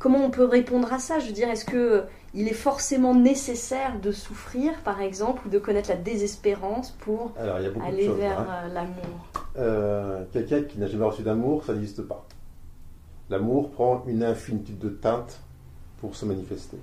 comment 0.00 0.18
on 0.24 0.30
peut 0.30 0.44
répondre 0.44 0.92
à 0.92 0.98
ça? 0.98 1.20
Je 1.20 1.26
veux 1.28 1.32
dire, 1.32 1.48
est-ce 1.48 1.64
que 1.64 2.04
il 2.32 2.46
est 2.46 2.54
forcément 2.54 3.14
nécessaire 3.14 4.00
de 4.00 4.12
souffrir, 4.12 4.72
par 4.84 5.00
exemple, 5.00 5.46
ou 5.46 5.50
de 5.50 5.58
connaître 5.58 5.88
la 5.88 5.96
désespérance 5.96 6.92
pour 6.92 7.32
aller 7.38 8.08
vers 8.08 8.40
hein. 8.40 8.46
euh, 8.64 8.74
l'amour 8.74 9.26
euh, 9.58 10.24
Quelqu'un 10.32 10.62
qui 10.62 10.78
n'a 10.78 10.86
jamais 10.86 11.04
reçu 11.04 11.22
d'amour, 11.22 11.64
ça 11.64 11.74
n'existe 11.74 12.02
pas. 12.02 12.26
L'amour 13.30 13.70
prend 13.70 14.04
une 14.06 14.22
infinitude 14.22 14.78
de 14.78 14.88
teintes 14.88 15.40
pour 16.00 16.14
se 16.14 16.24
manifester. 16.24 16.78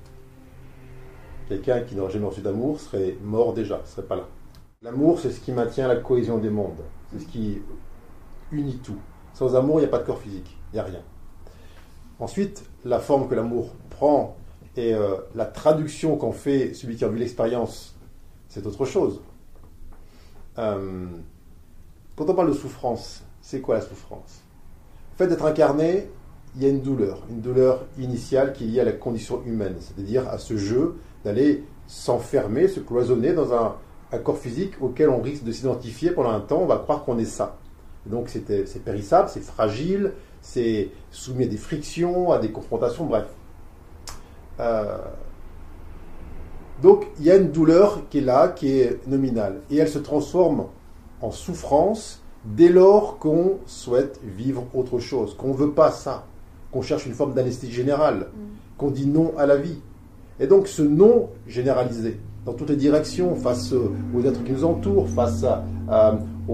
Quelqu'un 1.47 1.81
qui 1.81 1.95
n'aurait 1.95 2.11
jamais 2.11 2.27
reçu 2.27 2.41
d'amour 2.41 2.79
serait 2.79 3.15
mort 3.21 3.53
déjà, 3.53 3.77
ne 3.77 3.85
serait 3.85 4.07
pas 4.07 4.17
là. 4.17 4.27
L'amour, 4.81 5.19
c'est 5.19 5.31
ce 5.31 5.39
qui 5.39 5.51
maintient 5.51 5.87
la 5.87 5.95
cohésion 5.95 6.37
des 6.37 6.49
mondes, 6.49 6.83
c'est 7.11 7.19
ce 7.19 7.25
qui 7.25 7.61
unit 8.51 8.77
tout. 8.77 8.97
Sans 9.33 9.55
amour, 9.55 9.79
il 9.79 9.83
n'y 9.83 9.87
a 9.87 9.89
pas 9.89 9.99
de 9.99 10.05
corps 10.05 10.19
physique, 10.19 10.57
il 10.71 10.75
n'y 10.75 10.79
a 10.79 10.83
rien. 10.83 11.01
Ensuite, 12.19 12.63
la 12.85 12.99
forme 12.99 13.27
que 13.27 13.35
l'amour 13.35 13.73
prend 13.89 14.36
et 14.77 14.93
euh, 14.93 15.15
la 15.35 15.45
traduction 15.45 16.15
qu'en 16.17 16.31
fait 16.31 16.73
celui 16.73 16.95
qui 16.95 17.03
a 17.03 17.07
vu 17.07 17.17
l'expérience, 17.17 17.95
c'est 18.47 18.65
autre 18.65 18.85
chose. 18.85 19.21
Euh, 20.59 21.07
quand 22.15 22.29
on 22.29 22.33
parle 22.35 22.49
de 22.49 22.55
souffrance, 22.55 23.23
c'est 23.41 23.59
quoi 23.59 23.75
la 23.75 23.81
souffrance? 23.81 24.41
Le 25.13 25.17
fait 25.17 25.27
d'être 25.27 25.45
incarné, 25.45 26.07
il 26.55 26.63
y 26.63 26.65
a 26.65 26.69
une 26.69 26.81
douleur, 26.81 27.23
une 27.29 27.41
douleur 27.41 27.85
initiale 27.97 28.53
qui 28.53 28.63
est 28.63 28.67
liée 28.67 28.79
à 28.79 28.85
la 28.85 28.91
condition 28.91 29.43
humaine, 29.45 29.75
c'est-à-dire 29.79 30.27
à 30.29 30.37
ce 30.37 30.57
jeu 30.57 30.95
d'aller 31.25 31.63
s'enfermer, 31.87 32.67
se 32.67 32.79
cloisonner 32.79 33.33
dans 33.33 33.53
un, 33.53 33.75
corps 34.23 34.37
physique 34.37 34.73
auquel 34.79 35.09
on 35.09 35.21
risque 35.21 35.43
de 35.43 35.51
s'identifier 35.51 36.11
pendant 36.11 36.29
un 36.29 36.39
temps, 36.39 36.61
on 36.61 36.65
va 36.65 36.77
croire 36.77 37.03
qu'on 37.03 37.17
est 37.17 37.25
ça. 37.25 37.57
donc 38.05 38.29
c'est 38.29 38.83
périssable, 38.83 39.27
c'est 39.27 39.43
fragile, 39.43 40.13
c'est 40.41 40.89
soumis 41.11 41.43
à 41.43 41.47
des 41.47 41.57
frictions, 41.57 42.31
à 42.31 42.39
des 42.39 42.51
confrontations, 42.51 43.05
bref. 43.05 43.25
Euh, 44.59 44.97
donc 46.81 47.07
il 47.19 47.25
y 47.25 47.31
a 47.31 47.35
une 47.35 47.51
douleur 47.51 48.01
qui 48.09 48.19
est 48.19 48.21
là, 48.21 48.49
qui 48.49 48.79
est 48.79 49.07
nominale, 49.07 49.61
et 49.69 49.77
elle 49.77 49.89
se 49.89 49.99
transforme 49.99 50.65
en 51.21 51.31
souffrance 51.31 52.21
dès 52.45 52.69
lors 52.69 53.17
qu'on 53.17 53.57
souhaite 53.65 54.19
vivre 54.23 54.65
autre 54.73 54.99
chose, 54.99 55.35
qu'on 55.35 55.49
ne 55.49 55.57
veut 55.57 55.71
pas 55.71 55.91
ça, 55.91 56.25
qu'on 56.71 56.81
cherche 56.81 57.05
une 57.05 57.13
forme 57.13 57.33
d'anesthésie 57.33 57.73
générale, 57.73 58.27
mm. 58.33 58.77
qu'on 58.77 58.91
dit 58.91 59.07
non 59.07 59.33
à 59.37 59.45
la 59.45 59.57
vie. 59.57 59.79
Et 60.39 60.47
donc 60.47 60.67
ce 60.67 60.83
non 60.83 61.29
généralisé, 61.47 62.19
dans 62.45 62.53
toutes 62.53 62.69
les 62.69 62.75
directions, 62.75 63.35
face 63.35 63.73
aux 63.73 64.23
êtres 64.23 64.43
qui 64.43 64.51
nous 64.51 64.63
entourent, 64.63 65.09
face 65.09 65.43
aux, 66.47 66.53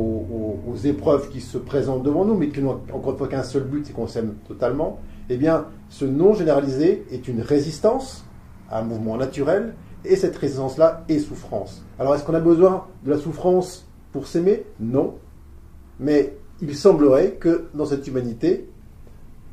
aux, 0.68 0.78
épreuves 0.86 1.30
qui 1.30 1.42
se 1.42 1.58
présentent 1.58 2.02
devant 2.04 2.26
nous, 2.26 2.36
mais 2.36 2.50
qui 2.50 2.62
n'ont 2.62 2.80
encore 2.92 3.12
une 3.12 3.18
fois 3.18 3.28
qu'un 3.28 3.44
seul 3.44 3.64
but, 3.64 3.86
c'est 3.86 3.94
qu'on 3.94 4.08
s'aime 4.08 4.36
totalement, 4.48 5.00
eh 5.30 5.38
bien, 5.38 5.68
ce 5.90 6.06
non 6.06 6.34
généralisé 6.34 7.06
est 7.12 7.28
une 7.28 7.42
résistance 7.42 8.26
à 8.70 8.80
un 8.80 8.84
mouvement 8.84 9.18
naturel, 9.18 9.76
et 10.06 10.16
cette 10.16 10.36
résistance-là 10.36 11.06
est 11.08 11.20
souffrance. 11.20 11.84
Alors, 11.98 12.16
est-ce 12.16 12.24
qu'on 12.24 12.34
a 12.34 12.40
besoin 12.40 12.88
de 13.06 13.12
la 13.12 13.18
souffrance 13.18 13.88
pour 14.12 14.28
s'aimer? 14.28 14.66
Non. 14.80 15.16
Mais 16.00 16.36
il 16.62 16.76
semblerait 16.76 17.34
que 17.34 17.70
dans 17.74 17.86
cette 17.86 18.06
humanité, 18.08 18.70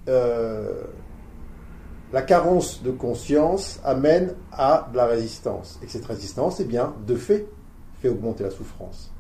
euh, 0.09 0.83
la 2.13 2.23
carence 2.23 2.83
de 2.83 2.91
conscience 2.91 3.79
amène 3.85 4.35
à 4.53 4.89
de 4.91 4.97
la 4.97 5.07
résistance. 5.07 5.79
Et 5.83 5.89
cette 5.89 6.07
résistance, 6.07 6.59
eh 6.59 6.65
bien, 6.65 6.95
de 7.07 7.15
fait, 7.15 7.47
fait 8.01 8.09
augmenter 8.09 8.43
la 8.43 8.51
souffrance. 8.51 9.13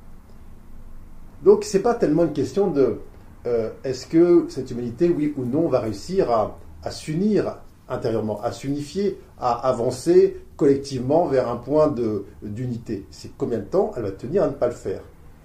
Donc, 1.44 1.64
ce 1.64 1.76
n'est 1.76 1.82
pas 1.82 1.94
tellement 1.94 2.24
une 2.24 2.32
question 2.32 2.68
de 2.70 2.98
euh, 3.46 3.70
est-ce 3.84 4.06
que 4.06 4.46
cette 4.48 4.70
humanité, 4.70 5.08
oui 5.08 5.32
ou 5.36 5.44
non, 5.44 5.68
va 5.68 5.80
réussir 5.80 6.30
à, 6.30 6.90
s'unir 6.90 7.56
intérieurement, 7.88 8.40
à 8.42 8.52
s'unifier, 8.52 9.18
à 9.38 9.52
avancer 9.68 10.36
collectivement 10.56 11.26
vers 11.26 11.48
un 11.48 11.56
point 11.56 11.94
d'unité? 12.42 13.06
C'est 13.10 13.32
combien 13.36 13.58
de 13.58 13.64
temps 13.64 13.92
elle 13.96 14.02
va 14.02 14.10
tenir 14.10 14.42
à 14.42 14.48
ne 14.48 14.52
pas 14.52 14.66
le 14.66 14.74
faire? 14.74 15.02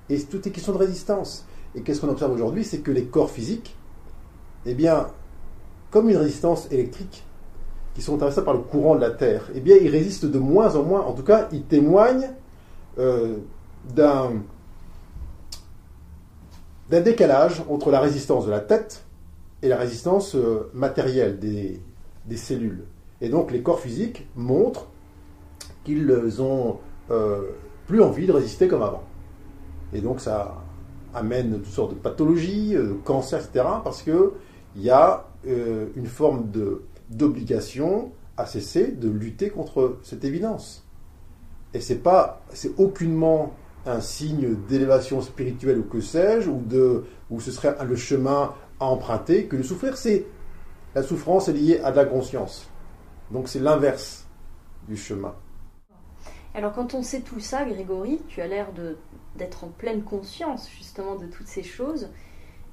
Et 0.10 0.20
tout 0.22 0.48
est 0.48 0.52
question 0.52 0.74
de 0.74 0.78
résistance. 0.78 1.46
Et 1.74 1.82
qu'est-ce 1.82 2.02
qu'on 2.02 2.10
observe 2.10 2.34
aujourd'hui 2.34 2.64
C'est 2.64 2.80
que 2.80 2.92
les 2.92 3.06
corps 3.06 3.32
physiques, 3.32 3.76
eh 4.66 4.74
bien, 4.74 5.08
comme 5.92 6.10
une 6.10 6.18
résistance 6.18 6.72
électrique, 6.72 7.24
qui 7.94 8.02
sont 8.02 8.16
intéressés 8.16 8.44
par 8.44 8.54
le 8.54 8.60
courant 8.60 8.96
de 8.96 9.02
la 9.02 9.12
Terre, 9.12 9.50
eh 9.56 9.62
bien, 9.62 9.78
ils 9.78 9.90
résistent 9.90 10.26
de 10.26 10.38
moins 10.38 10.76
en 10.76 10.84
moins. 10.84 11.02
En 11.02 11.14
tout 11.14 11.24
cas, 11.24 11.48
ils 11.54 11.64
témoignent 11.64 12.30
euh, 13.00 13.38
d'un 13.96 14.44
d'un 16.90 17.02
décalage 17.02 17.64
entre 17.70 17.92
la 17.92 18.00
résistance 18.00 18.46
de 18.46 18.52
la 18.52 18.60
tête 18.60 19.06
et 19.62 19.68
la 19.68 19.78
résistance 19.78 20.36
euh, 20.36 20.70
matérielle 20.74 21.40
des, 21.40 21.82
cellules. 22.36 22.84
Et 23.22 23.30
donc 23.30 23.52
les 23.52 23.62
corps 23.62 23.80
physiques 23.80 24.28
montrent 24.36 24.88
qu'ils 25.84 26.42
ont 26.42 26.80
euh, 27.12 27.52
plus 27.88 28.02
envie 28.02 28.28
de 28.28 28.32
résister 28.32 28.68
comme 28.68 28.84
avant. 28.84 29.04
Et 29.94 30.02
donc 30.02 30.20
ça 30.20 30.56
amène 31.14 31.60
toutes 31.62 31.74
sortes 31.74 31.92
de 31.92 32.00
pathologies, 32.00 32.76
euh, 32.76 32.90
de 32.90 32.94
cancers, 32.94 33.46
etc. 33.46 33.66
Parce 33.84 34.02
qu'il 34.02 34.32
y 34.78 34.90
a 34.90 35.26
une 35.96 36.08
forme 36.08 36.50
d'obligation 37.12 38.12
à 38.36 38.48
cesser 38.48 38.88
de 38.88 39.08
lutter 39.08 39.52
contre 39.52 40.00
cette 40.02 40.26
évidence. 40.26 40.84
Et 41.76 41.82
c'est 41.82 42.00
pas, 42.00 42.42
c'est 42.52 42.72
aucunement 42.80 43.54
un 43.86 44.02
signe 44.02 44.56
d'élévation 44.68 45.22
spirituelle 45.22 45.80
ou 45.80 45.84
que 45.84 46.02
sais-je, 46.02 46.50
ou, 46.50 46.62
de, 46.62 47.06
ou 47.30 47.40
ce 47.40 47.52
serait 47.52 47.76
le 47.86 47.96
chemin 47.96 48.54
à 48.80 48.86
emprunter 48.86 49.46
que 49.46 49.56
de 49.56 49.64
souffrir. 49.64 49.98
C'est 49.98 50.26
la 50.96 51.04
souffrance 51.04 51.50
est 51.50 51.54
liée 51.54 51.80
à 51.84 51.92
de 51.92 51.98
la 51.98 52.06
conscience. 52.06 52.70
Donc 53.32 53.50
c'est 53.50 53.60
l'inverse 53.60 54.26
du 54.88 54.96
chemin. 54.96 55.36
Alors 56.54 56.74
quand 56.74 56.94
on 56.94 57.04
sait 57.04 57.22
tout 57.22 57.40
ça, 57.40 57.66
Grégory, 57.66 58.22
tu 58.28 58.42
as 58.42 58.48
l'air 58.48 58.68
d'être 59.36 59.66
en 59.66 59.68
pleine 59.68 60.04
conscience 60.04 60.70
justement 60.70 61.16
de 61.16 61.26
toutes 61.26 61.48
ces 61.48 61.64
choses. 61.64 62.10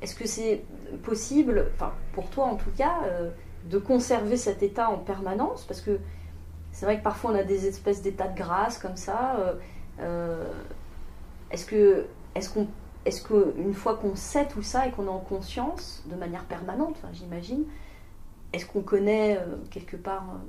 Est-ce 0.00 0.14
que 0.14 0.26
c'est 0.26 0.64
possible, 1.02 1.66
enfin 1.74 1.92
pour 2.12 2.30
toi 2.30 2.44
en 2.46 2.56
tout 2.56 2.70
cas, 2.76 3.00
euh, 3.04 3.30
de 3.68 3.78
conserver 3.78 4.36
cet 4.36 4.62
état 4.62 4.88
en 4.88 4.98
permanence? 4.98 5.64
Parce 5.64 5.80
que 5.80 5.98
c'est 6.70 6.86
vrai 6.86 6.98
que 6.98 7.02
parfois 7.02 7.32
on 7.32 7.34
a 7.34 7.42
des 7.42 7.66
espèces 7.66 8.02
d'états 8.02 8.28
de 8.28 8.36
grâce 8.36 8.78
comme 8.78 8.96
ça. 8.96 9.36
Euh, 9.38 9.54
euh, 10.00 10.44
est-ce 11.52 11.66
que, 11.66 12.06
est-ce 12.34 12.50
qu'on, 12.50 12.66
est-ce 13.04 13.22
qu'une 13.22 13.74
fois 13.74 13.96
qu'on 13.96 14.16
sait 14.16 14.48
tout 14.48 14.62
ça 14.62 14.86
et 14.86 14.90
qu'on 14.90 15.06
est 15.06 15.10
en 15.10 15.18
conscience 15.18 16.02
de 16.10 16.16
manière 16.16 16.44
permanente, 16.44 16.96
j'imagine, 17.12 17.64
est-ce 18.52 18.66
qu'on 18.66 18.82
connaît 18.82 19.38
quelque 19.70 19.96
part, 19.96 20.40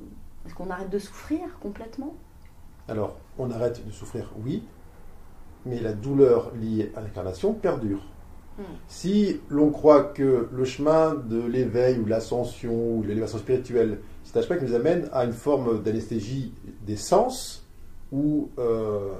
est-ce 0.46 0.54
qu'on 0.54 0.70
arrête 0.70 0.90
de 0.90 1.00
souffrir 1.00 1.42
complètement? 1.62 2.16
Alors, 2.88 3.18
on 3.38 3.50
arrête 3.52 3.86
de 3.86 3.92
souffrir, 3.92 4.32
oui, 4.44 4.64
mais 5.66 5.80
la 5.80 5.94
douleur 5.94 6.52
liée 6.56 6.92
à 6.96 7.02
l'incarnation 7.02 7.54
perdure. 7.54 8.02
Hmm. 8.58 8.64
Si 8.88 9.40
l'on 9.50 9.72
croit 9.72 10.04
que 10.04 10.50
le 10.52 10.66
chemin 10.66 11.16
de 11.16 11.42
l'éveil 11.42 11.98
ou 11.98 12.04
de 12.04 12.10
l'ascension 12.10 12.98
ou 12.98 13.02
de 13.02 13.08
l'élévation 13.08 13.38
spirituelle, 13.38 14.00
c'est 14.24 14.38
un 14.38 14.42
chemin 14.42 14.60
qui 14.60 14.66
nous 14.66 14.76
amène 14.76 15.10
à 15.12 15.26
une 15.26 15.34
forme 15.34 15.82
d'anesthésie 15.82 16.54
des 16.86 16.98
sens, 16.98 17.66
où 18.12 18.50
euh, 18.60 19.14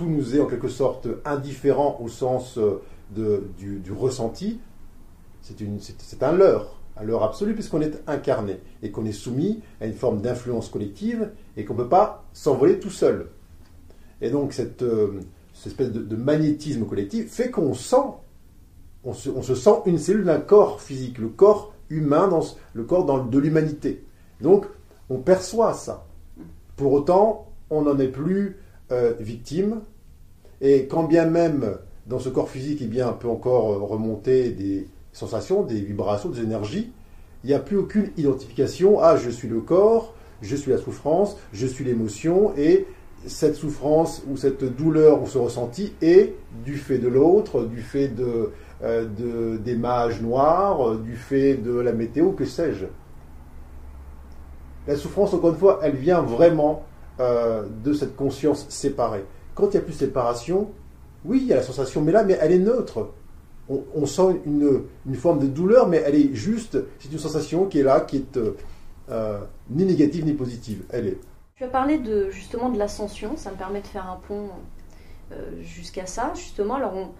tout 0.00 0.08
nous 0.08 0.34
est 0.34 0.40
en 0.40 0.46
quelque 0.46 0.68
sorte 0.68 1.08
indifférent 1.26 1.98
au 2.00 2.08
sens 2.08 2.56
euh, 2.56 2.80
de, 3.14 3.44
du, 3.58 3.92
ressenti, 3.92 4.58
c'est 5.42 6.22
un 6.22 6.32
leurre, 6.32 6.80
un 6.96 7.04
leurre 7.04 7.24
absolu 7.24 7.52
puisqu'on 7.52 7.82
est 7.82 8.02
incarné 8.06 8.60
et 8.82 8.90
qu'on 8.90 9.04
est 9.04 9.12
soumis 9.12 9.60
à 9.78 9.86
une 9.86 9.92
forme 9.92 10.22
d'influence 10.22 10.70
collective 10.70 11.32
et 11.58 11.66
qu'on 11.66 11.74
ne 11.74 11.80
peut 11.80 11.88
pas 11.90 12.24
s'envoler 12.32 12.78
tout 12.78 12.88
seul. 12.88 13.28
Et 14.22 14.30
donc 14.30 14.54
cette, 14.54 14.82
euh, 14.82 15.20
espèce 15.66 15.92
de, 15.92 16.16
magnétisme 16.16 16.86
collectif 16.86 17.30
fait 17.30 17.50
qu'on 17.50 17.74
sent 17.74 17.96
on 19.04 19.12
se, 19.12 19.54
sent 19.54 19.82
une 19.84 19.98
cellule 19.98 20.24
d'un 20.24 20.40
corps 20.40 20.80
physique, 20.80 21.18
le 21.18 21.28
corps 21.28 21.74
humain, 21.90 22.26
dans, 22.26 22.44
le 22.72 22.84
corps 22.84 23.04
dans, 23.04 23.22
de 23.22 23.38
l'humanité. 23.38 24.04
Donc, 24.40 24.66
on 25.10 25.18
perçoit 25.18 25.74
ça. 25.74 26.06
Pour 26.76 26.92
autant, 26.92 27.48
on 27.70 27.82
n'en 27.82 27.98
est 27.98 28.08
plus 28.08 28.58
euh, 28.92 29.14
victime. 29.20 29.82
Et 30.60 30.86
quand 30.86 31.04
bien 31.04 31.26
même 31.26 31.78
dans 32.06 32.18
ce 32.18 32.28
corps 32.28 32.50
physique, 32.50 32.82
eh 32.82 33.02
peut 33.18 33.28
encore 33.28 33.72
euh, 33.72 33.78
remonter 33.78 34.50
des 34.50 34.88
sensations, 35.12 35.62
des 35.62 35.80
vibrations, 35.80 36.28
des 36.28 36.40
énergies, 36.40 36.92
il 37.44 37.48
n'y 37.48 37.54
a 37.54 37.58
plus 37.58 37.78
aucune 37.78 38.10
identification. 38.16 39.00
Ah, 39.00 39.16
je 39.16 39.30
suis 39.30 39.48
le 39.48 39.60
corps, 39.60 40.14
je 40.42 40.54
suis 40.56 40.70
la 40.70 40.78
souffrance, 40.78 41.36
je 41.52 41.66
suis 41.66 41.84
l'émotion, 41.84 42.52
et 42.56 42.86
cette 43.26 43.54
souffrance 43.54 44.22
ou 44.28 44.36
cette 44.36 44.64
douleur 44.64 45.22
ou 45.22 45.26
ce 45.26 45.38
ressenti 45.38 45.92
est 46.02 46.34
du 46.64 46.76
fait 46.76 46.98
de 46.98 47.08
l'autre, 47.08 47.64
du 47.64 47.80
fait 47.80 48.08
de, 48.08 48.50
euh, 48.82 49.06
de, 49.06 49.56
des 49.56 49.76
mages 49.76 50.20
noirs, 50.20 50.90
euh, 50.90 50.98
du 50.98 51.16
fait 51.16 51.54
de 51.54 51.78
la 51.78 51.92
météo, 51.92 52.32
que 52.32 52.44
sais-je. 52.44 52.86
La 54.86 54.96
souffrance, 54.96 55.32
encore 55.32 55.50
une 55.50 55.58
fois, 55.58 55.80
elle 55.82 55.96
vient 55.96 56.22
vraiment 56.22 56.84
de 57.18 57.92
cette 57.92 58.16
conscience 58.16 58.64
séparée. 58.70 59.26
Quand 59.60 59.66
il 59.66 59.72
n'y 59.72 59.76
a 59.76 59.80
plus 59.82 59.92
de 59.92 59.98
séparation, 59.98 60.70
oui, 61.24 61.40
il 61.42 61.48
y 61.48 61.52
a 61.52 61.56
la 61.56 61.62
sensation, 61.62 62.00
mais 62.00 62.12
là, 62.12 62.24
mais 62.24 62.38
elle 62.40 62.52
est 62.52 62.58
neutre. 62.58 63.10
On, 63.68 64.04
sent 64.04 64.40
une, 64.46 64.82
une, 65.06 65.14
forme 65.14 65.38
de 65.38 65.46
douleur, 65.46 65.86
mais 65.86 66.02
elle 66.04 66.16
est 66.16 66.34
juste, 66.34 66.76
c'est 66.98 67.12
une 67.12 67.20
sensation 67.20 67.66
qui 67.66 67.78
est 67.78 67.84
là, 67.84 68.00
qui 68.00 68.16
est 68.16 68.38
ni 69.70 69.84
négative 69.84 70.24
ni 70.24 70.32
positive. 70.32 70.82
Elle 70.90 71.06
est. 71.06 71.18
Tu 71.54 71.62
as 71.62 71.68
parlé 71.68 71.98
de, 71.98 72.30
justement 72.30 72.70
de 72.70 72.78
l'ascension, 72.78 73.36
ça 73.36 73.52
me 73.52 73.56
permet 73.56 73.80
de 73.80 73.86
faire 73.86 74.10
un 74.10 74.18
pont 74.26 74.48
jusqu'à 75.60 76.06
ça. 76.06 76.32
Justement, 76.34 76.74
alors 76.74 77.12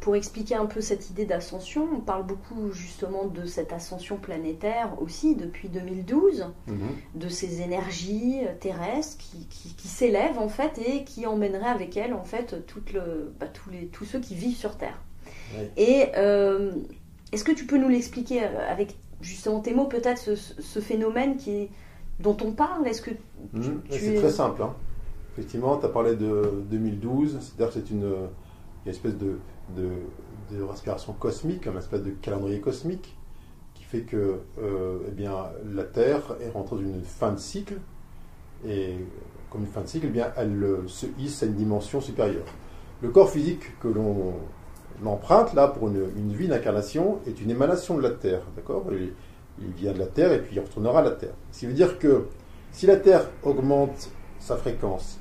pour 0.00 0.16
expliquer 0.16 0.54
un 0.54 0.66
peu 0.66 0.80
cette 0.80 1.10
idée 1.10 1.24
d'ascension, 1.24 1.88
on 1.94 2.00
parle 2.00 2.24
beaucoup 2.24 2.70
justement 2.72 3.26
de 3.26 3.46
cette 3.46 3.72
ascension 3.72 4.16
planétaire 4.16 4.90
aussi 5.00 5.34
depuis 5.34 5.68
2012, 5.68 6.46
mhm. 6.66 6.78
de 7.14 7.28
ces 7.28 7.60
énergies 7.62 8.40
terrestres 8.60 9.18
qui, 9.18 9.88
s'élèvent 9.88 10.38
en 10.38 10.48
fait 10.48 10.78
et 10.78 11.04
qui 11.04 11.26
emmèneraient 11.26 11.70
avec 11.70 11.96
elles 11.96 12.14
en 12.14 12.24
fait 12.24 12.54
le, 12.92 13.32
bah, 13.40 13.46
tous, 13.46 13.70
les, 13.70 13.86
tous 13.86 14.04
ceux 14.04 14.20
qui 14.20 14.34
vivent 14.34 14.56
sur 14.56 14.76
Terre. 14.76 15.00
Et 15.76 16.06
euh, 16.16 16.72
est-ce 17.32 17.44
que 17.44 17.52
tu 17.52 17.66
peux 17.66 17.78
nous 17.78 17.88
l'expliquer 17.88 18.44
euh, 18.44 18.70
avec 18.70 18.96
justement 19.20 19.60
tes 19.60 19.74
mots 19.74 19.86
peut-être 19.86 20.34
ce, 20.36 20.80
phénomène 20.80 21.36
qui 21.36 21.68
dont 22.20 22.36
on 22.44 22.52
parle? 22.52 22.86
Est-ce 22.86 23.02
que 23.02 23.10
mhm. 23.52 23.82
c'est 23.90 24.14
très 24.14 24.30
simple. 24.30 24.62
Hein. 24.62 24.74
Effectivement, 25.32 25.76
tu 25.76 25.86
as 25.86 25.88
parlé 25.88 26.16
de 26.16 26.64
2012, 26.70 27.38
c'est-à-dire 27.40 27.72
c'est 27.72 27.90
une 27.90 28.12
espèce 28.86 29.16
de 29.16 29.38
de, 29.76 30.62
respiration 30.62 31.12
cosmique, 31.12 31.66
un 31.66 31.76
espèce 31.76 32.02
de 32.02 32.10
calendrier 32.10 32.60
cosmique, 32.60 33.16
qui 33.74 33.84
fait 33.84 34.00
que 34.02 34.40
euh, 34.58 34.98
eh 35.08 35.10
bien, 35.10 35.34
la 35.72 35.84
Terre 35.84 36.36
est 36.40 36.50
rentrée 36.50 36.76
dans 36.76 36.82
une 36.82 37.02
fin 37.02 37.32
de 37.32 37.38
cycle, 37.38 37.74
et 38.66 38.96
comme 39.50 39.62
une 39.62 39.68
fin 39.68 39.82
de 39.82 39.86
cycle, 39.86 40.06
eh 40.08 40.12
bien, 40.12 40.32
elle 40.36 40.80
se 40.86 41.06
hisse 41.18 41.42
à 41.42 41.46
une 41.46 41.54
dimension 41.54 42.00
supérieure. 42.00 42.46
Le 43.02 43.10
corps 43.10 43.30
physique 43.30 43.78
que 43.80 43.88
l'on 43.88 44.34
emprunte 45.04 45.54
là 45.54 45.68
pour 45.68 45.88
une, 45.88 46.32
vie 46.32 46.48
d'incarnation 46.48 47.20
est 47.26 47.40
une 47.40 47.50
émanation 47.50 47.96
de 47.96 48.02
la 48.02 48.10
Terre, 48.10 48.42
d'accord? 48.56 48.86
Il, 48.90 49.12
il, 49.60 49.72
vient 49.72 49.92
de 49.92 49.98
la 49.98 50.06
Terre 50.06 50.32
et 50.32 50.40
puis 50.40 50.56
il 50.56 50.60
retournera 50.60 51.00
à 51.00 51.02
la 51.02 51.12
Terre. 51.12 51.34
Ce 51.52 51.60
qui 51.60 51.66
veut 51.66 51.72
dire 51.72 51.98
que 51.98 52.26
si 52.72 52.86
la 52.86 52.96
Terre 52.96 53.28
augmente 53.42 54.10
sa 54.38 54.56
fréquence, 54.56 55.20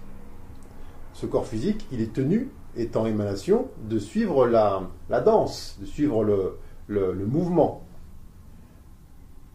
ce 1.14 1.26
corps 1.26 1.48
physique, 1.48 1.88
il 1.92 2.02
est 2.02 2.14
tenu 2.14 2.50
étant 2.78 3.06
émanation, 3.06 3.68
de 3.84 4.00
suivre 4.00 4.48
la, 4.48 4.82
danse, 5.22 5.78
de 5.80 5.86
suivre 5.86 6.24
le, 6.24 7.26
mouvement. 7.26 7.84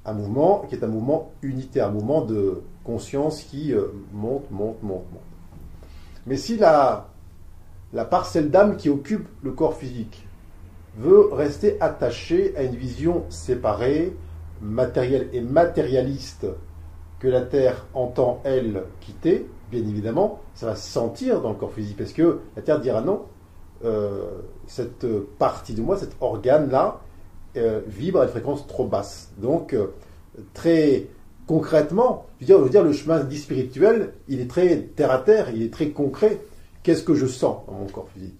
Un 0.04 0.14
mouvement 0.14 0.64
qui 0.68 0.74
est 0.74 0.84
un 0.84 0.88
mouvement 0.88 1.32
unitaire, 1.42 1.88
un 1.88 1.92
mouvement 1.92 2.22
de 2.22 2.62
conscience 2.82 3.42
qui 3.42 3.72
euh, 3.72 3.86
monte, 4.12 4.50
monte, 4.50 4.82
monte, 4.82 5.04
monte. 5.12 5.22
Mais 6.26 6.36
si 6.36 6.56
la 6.56 7.06
parcelle 8.10 8.50
d'âme 8.50 8.76
qui 8.76 8.88
occupe 8.88 9.28
le 9.42 9.52
corps 9.52 9.76
physique 9.76 10.26
veut 10.96 11.28
rester 11.32 11.80
attachée 11.80 12.54
à 12.56 12.64
une 12.64 12.74
vision 12.74 13.24
séparée, 13.28 14.14
matérielle 14.60 15.28
et 15.32 15.40
matérialiste 15.40 16.46
que 17.18 17.28
la 17.28 17.42
Terre 17.42 17.86
entend, 17.94 18.40
elle, 18.44 18.84
quitter, 19.00 19.46
bien 19.72 19.80
évidemment, 19.80 20.40
ça 20.54 20.66
va 20.66 20.76
se 20.76 20.88
sentir 20.88 21.40
dans 21.40 21.48
le 21.48 21.56
corps 21.56 21.72
physique, 21.72 21.96
parce 21.96 22.12
que 22.12 22.40
la 22.54 22.62
Terre 22.62 22.78
dira 22.78 23.00
non, 23.00 23.22
euh, 23.84 24.40
cette 24.66 25.06
partie 25.38 25.74
de 25.74 25.80
moi, 25.80 25.96
cet 25.96 26.12
organe-là, 26.20 27.00
euh, 27.56 27.80
vibre 27.86 28.20
à 28.20 28.24
une 28.24 28.30
fréquence 28.30 28.66
trop 28.66 28.86
basse. 28.86 29.32
Donc, 29.38 29.72
euh, 29.72 29.88
très 30.54 31.08
concrètement, 31.46 32.26
je 32.40 32.52
veux, 32.52 32.68
dire, 32.68 32.84
le 32.84 32.92
chemin 32.92 33.24
dit 33.24 33.38
spirituel, 33.38 34.12
il 34.28 34.40
est 34.40 34.48
très 34.48 34.76
terre 34.94 35.10
à 35.10 35.18
terre, 35.18 35.48
il 35.52 35.62
est 35.62 35.72
très 35.72 35.88
concret. 35.88 36.40
Qu'est-ce 36.82 37.02
que 37.02 37.14
je 37.14 37.26
sens 37.26 37.66
dans 37.66 37.72
mon 37.72 37.86
corps 37.86 38.08
physique? 38.14 38.38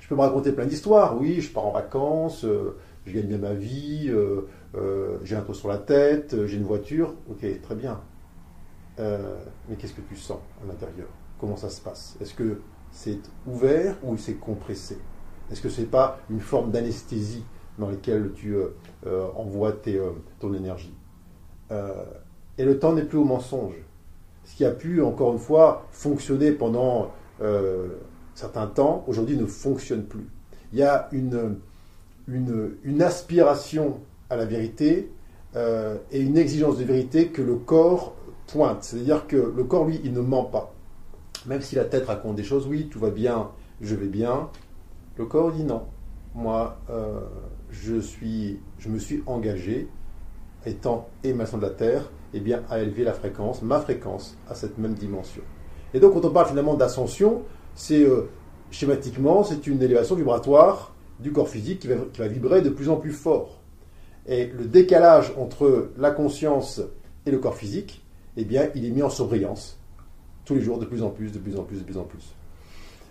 Je 0.00 0.08
peux 0.08 0.14
me 0.14 0.20
raconter 0.20 0.52
plein 0.52 0.66
d'histoires. 0.66 1.16
Oui, 1.18 1.40
je 1.40 1.50
pars 1.50 1.66
en 1.66 1.72
vacances, 1.72 2.46
je 3.06 3.12
gagne 3.12 3.26
bien 3.26 3.38
ma 3.38 3.54
vie, 3.54 4.12
j'ai 5.24 5.36
un 5.36 5.40
toit 5.40 5.54
sur 5.54 5.68
la 5.68 5.78
tête, 5.78 6.36
j'ai 6.46 6.56
une 6.56 6.64
voiture, 6.64 7.14
ok, 7.30 7.44
très 7.62 7.74
bien. 7.74 8.00
Euh, 8.98 9.36
mais 9.68 9.76
qu'est-ce 9.76 9.92
que 9.92 10.00
tu 10.02 10.16
sens 10.16 10.38
à 10.62 10.66
l'intérieur? 10.66 11.08
Comment 11.38 11.56
ça 11.56 11.68
se 11.68 11.80
passe? 11.80 12.16
Est-ce 12.20 12.34
que 12.34 12.60
c'est 12.90 13.18
ouvert 13.46 13.96
ou 14.02 14.16
c'est 14.16 14.34
compressé? 14.34 14.98
Est-ce 15.50 15.60
que 15.60 15.68
ce 15.68 15.82
n'est 15.82 15.86
pas 15.86 16.18
une 16.30 16.40
forme 16.40 16.70
d'anesthésie 16.70 17.44
dans 17.78 17.90
laquelle 17.90 18.32
tu 18.34 18.56
envoies 19.36 19.74
ton 20.40 20.54
énergie? 20.54 20.94
Et 21.70 22.64
le 22.64 22.78
temps 22.78 22.94
n'est 22.94 23.04
plus 23.04 23.18
au 23.18 23.24
mensonge. 23.24 23.74
Ce 24.44 24.56
qui 24.56 24.64
a 24.64 24.70
pu, 24.70 25.02
encore 25.02 25.34
une 25.34 25.38
fois, 25.38 25.86
fonctionner 25.92 26.50
pendant 26.52 27.12
certains 28.36 28.66
temps, 28.66 29.04
aujourd'hui 29.08 29.36
ne 29.36 29.46
fonctionne 29.46 30.04
plus. 30.04 30.28
Il 30.72 30.78
y 30.78 30.82
a 30.82 31.08
une, 31.12 31.58
aspiration 33.00 34.00
à 34.30 34.36
la 34.36 34.44
vérité 34.44 35.10
euh, 35.54 35.96
et 36.10 36.20
une 36.20 36.36
exigence 36.36 36.78
de 36.78 36.84
vérité 36.84 37.28
que 37.28 37.42
le 37.42 37.54
corps 37.56 38.15
pointe. 38.46 38.84
C'est-à-dire 38.84 39.26
que 39.26 39.36
le 39.36 39.64
corps, 39.64 39.86
lui, 39.86 40.00
il 40.04 40.12
ne 40.12 40.20
ment 40.20 40.44
pas. 40.44 40.74
Même 41.46 41.60
si 41.60 41.76
la 41.76 41.84
tête 41.84 42.06
raconte 42.06 42.36
des 42.36 42.44
choses, 42.44 42.66
oui, 42.66 42.88
tout 42.88 42.98
va 42.98 43.10
bien, 43.10 43.50
je 43.80 43.94
vais 43.94 44.08
bien, 44.08 44.48
le 45.16 45.26
corps 45.26 45.52
dit 45.52 45.64
non. 45.64 45.82
Moi, 46.34 46.78
euh, 46.90 47.20
je, 47.70 47.98
suis, 48.00 48.60
je 48.78 48.88
me 48.88 48.98
suis 48.98 49.22
engagé, 49.26 49.88
étant 50.66 51.08
émanation 51.24 51.58
de 51.58 51.62
la 51.62 51.70
Terre, 51.70 52.10
eh 52.34 52.40
bien, 52.40 52.62
à 52.68 52.80
élever 52.80 53.04
la 53.04 53.12
fréquence, 53.12 53.62
ma 53.62 53.80
fréquence, 53.80 54.36
à 54.48 54.54
cette 54.54 54.78
même 54.78 54.94
dimension. 54.94 55.42
Et 55.94 56.00
donc, 56.00 56.14
quand 56.14 56.24
on 56.24 56.30
parle 56.30 56.48
finalement 56.48 56.74
d'ascension, 56.74 57.42
c'est 57.74 58.02
euh, 58.02 58.28
schématiquement, 58.70 59.44
c'est 59.44 59.66
une 59.66 59.82
élévation 59.82 60.16
vibratoire 60.16 60.94
du 61.20 61.32
corps 61.32 61.48
physique 61.48 61.80
qui 61.80 62.18
va 62.18 62.28
vibrer 62.28 62.60
de 62.60 62.68
plus 62.68 62.90
en 62.90 62.96
plus 62.96 63.12
fort. 63.12 63.62
Et 64.26 64.46
le 64.46 64.66
décalage 64.66 65.32
entre 65.38 65.90
la 65.96 66.10
conscience 66.10 66.82
et 67.24 67.30
le 67.30 67.38
corps 67.38 67.54
physique, 67.54 68.04
eh 68.36 68.44
bien, 68.44 68.68
il 68.74 68.84
est 68.84 68.90
mis 68.90 69.02
en 69.02 69.10
surbrillance 69.10 69.78
tous 70.44 70.54
les 70.54 70.60
jours, 70.60 70.78
de 70.78 70.86
plus 70.86 71.02
en 71.02 71.10
plus, 71.10 71.32
de 71.32 71.38
plus 71.38 71.58
en 71.58 71.62
plus, 71.62 71.78
de 71.78 71.84
plus 71.84 71.98
en 71.98 72.04
plus. 72.04 72.34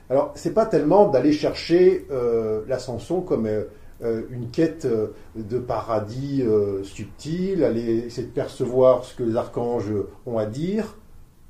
Alors, 0.10 0.32
c'est 0.36 0.54
pas 0.54 0.66
tellement 0.66 1.10
d'aller 1.10 1.32
chercher 1.32 2.06
euh, 2.12 2.64
l'ascension 2.68 3.22
comme 3.22 3.48
euh, 3.48 3.66
euh, 4.04 4.24
une 4.30 4.50
quête 4.50 4.88
de 5.36 5.60
paradis 5.60 6.44
subtil, 6.84 7.64
aller 7.64 8.06
essayer 8.06 8.28
de 8.28 8.32
percevoir 8.34 9.04
ce 9.04 9.16
que 9.16 9.24
les 9.24 9.36
archanges 9.36 9.92
ont 10.26 10.38
à 10.38 10.46
dire. 10.46 10.96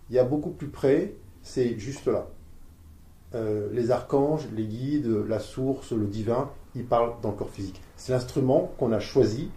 Il 0.10 0.16
y 0.16 0.20
a 0.20 0.24
beaucoup 0.24 0.52
plus 0.52 0.68
près, 0.68 1.14
c'est 1.42 1.78
juste 1.80 2.08
là. 2.08 2.28
les 3.34 3.92
archanges, 3.92 4.48
les 4.56 4.66
guides, 4.66 5.08
la 5.28 5.40
source, 5.40 5.92
le 5.92 6.06
divin, 6.06 6.50
ils 6.76 6.86
parlent 6.86 7.16
dans 7.22 7.32
le 7.32 7.36
corps 7.36 7.50
physique. 7.50 7.82
C'est 7.98 8.14
l'instrument 8.14 8.72
qu'on 8.78 8.92
a 8.92 9.00
choisi 9.00 9.50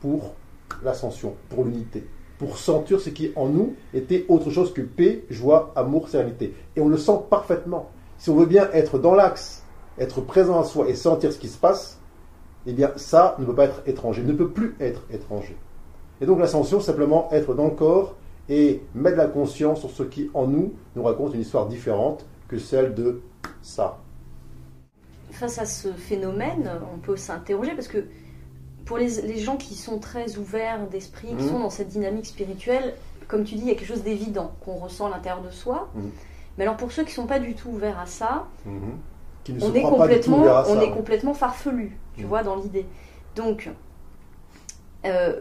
pour 0.00 0.34
l'ascension, 0.82 1.36
pour 1.48 1.64
l'unité, 1.64 2.04
pour 2.42 2.58
sentir 2.58 2.98
ce 2.98 3.08
qui 3.08 3.30
en 3.36 3.46
nous 3.46 3.76
était 3.94 4.26
autre 4.28 4.50
chose 4.50 4.74
que 4.74 4.80
paix, 4.80 5.24
joie, 5.30 5.72
amour, 5.76 6.08
sérénité. 6.08 6.52
Et 6.74 6.80
on 6.80 6.88
le 6.88 6.96
sent 6.96 7.20
parfaitement. 7.30 7.90
Si 8.18 8.30
on 8.30 8.34
veut 8.34 8.46
bien 8.46 8.68
être 8.72 8.98
dans 8.98 9.14
l'axe, 9.14 9.62
être 9.96 10.20
présent 10.20 10.58
à 10.58 10.64
soi 10.64 10.88
et 10.88 10.96
sentir 10.96 11.32
ce 11.32 11.38
qui 11.38 11.46
se 11.46 11.56
passe, 11.56 12.00
eh 12.66 12.72
bien 12.72 12.90
ça 12.96 13.36
ne 13.38 13.44
peut 13.44 13.54
pas 13.54 13.66
être 13.66 13.82
étranger, 13.86 14.24
ne 14.24 14.32
peut 14.32 14.48
plus 14.48 14.74
être 14.80 15.02
étranger. 15.12 15.56
Et 16.20 16.26
donc 16.26 16.40
l'ascension, 16.40 16.80
simplement 16.80 17.28
être 17.30 17.54
dans 17.54 17.66
le 17.66 17.76
corps 17.76 18.16
et 18.48 18.82
mettre 18.92 19.18
la 19.18 19.28
conscience 19.28 19.78
sur 19.78 19.90
ce 19.90 20.02
qui 20.02 20.28
en 20.34 20.48
nous 20.48 20.72
nous 20.96 21.04
raconte 21.04 21.34
une 21.34 21.42
histoire 21.42 21.68
différente 21.68 22.26
que 22.48 22.58
celle 22.58 22.96
de 22.96 23.22
ça. 23.60 23.98
Face 25.30 25.60
à 25.60 25.64
ce 25.64 25.92
phénomène, 25.92 26.68
on 26.92 26.98
peut 26.98 27.16
s'interroger 27.16 27.76
parce 27.76 27.86
que 27.86 28.04
pour 28.84 28.98
les, 28.98 29.38
gens 29.38 29.56
qui 29.56 29.74
sont 29.74 29.98
très 29.98 30.36
ouverts 30.38 30.86
d'esprit, 30.88 31.28
qui 31.28 31.34
mmh. 31.34 31.48
sont 31.48 31.58
dans 31.60 31.70
cette 31.70 31.88
dynamique 31.88 32.26
spirituelle, 32.26 32.94
comme 33.28 33.44
tu 33.44 33.54
dis, 33.54 33.62
il 33.62 33.68
y 33.68 33.70
a 33.70 33.74
quelque 33.74 33.88
chose 33.88 34.02
d'évident 34.02 34.52
qu'on 34.64 34.74
ressent 34.74 35.06
à 35.06 35.10
l'intérieur 35.10 35.42
de 35.42 35.50
soi. 35.50 35.88
Mmh. 35.94 36.00
Mais 36.58 36.64
alors 36.64 36.76
pour 36.76 36.92
ceux 36.92 37.02
qui 37.02 37.10
ne 37.10 37.14
sont 37.14 37.26
pas 37.26 37.38
du 37.38 37.54
tout 37.54 37.70
ouverts 37.70 37.98
à 37.98 38.06
ça, 38.06 38.46
mmh. 38.66 38.70
on, 39.60 39.74
est 39.74 39.82
complètement, 39.82 40.42
on 40.68 40.80
est 40.80 40.90
complètement 40.90 41.34
farfelu, 41.34 41.96
tu 42.16 42.24
vois, 42.24 42.42
dans 42.42 42.56
l'idée. 42.56 42.86
Donc, 43.36 43.70
euh, 45.04 45.40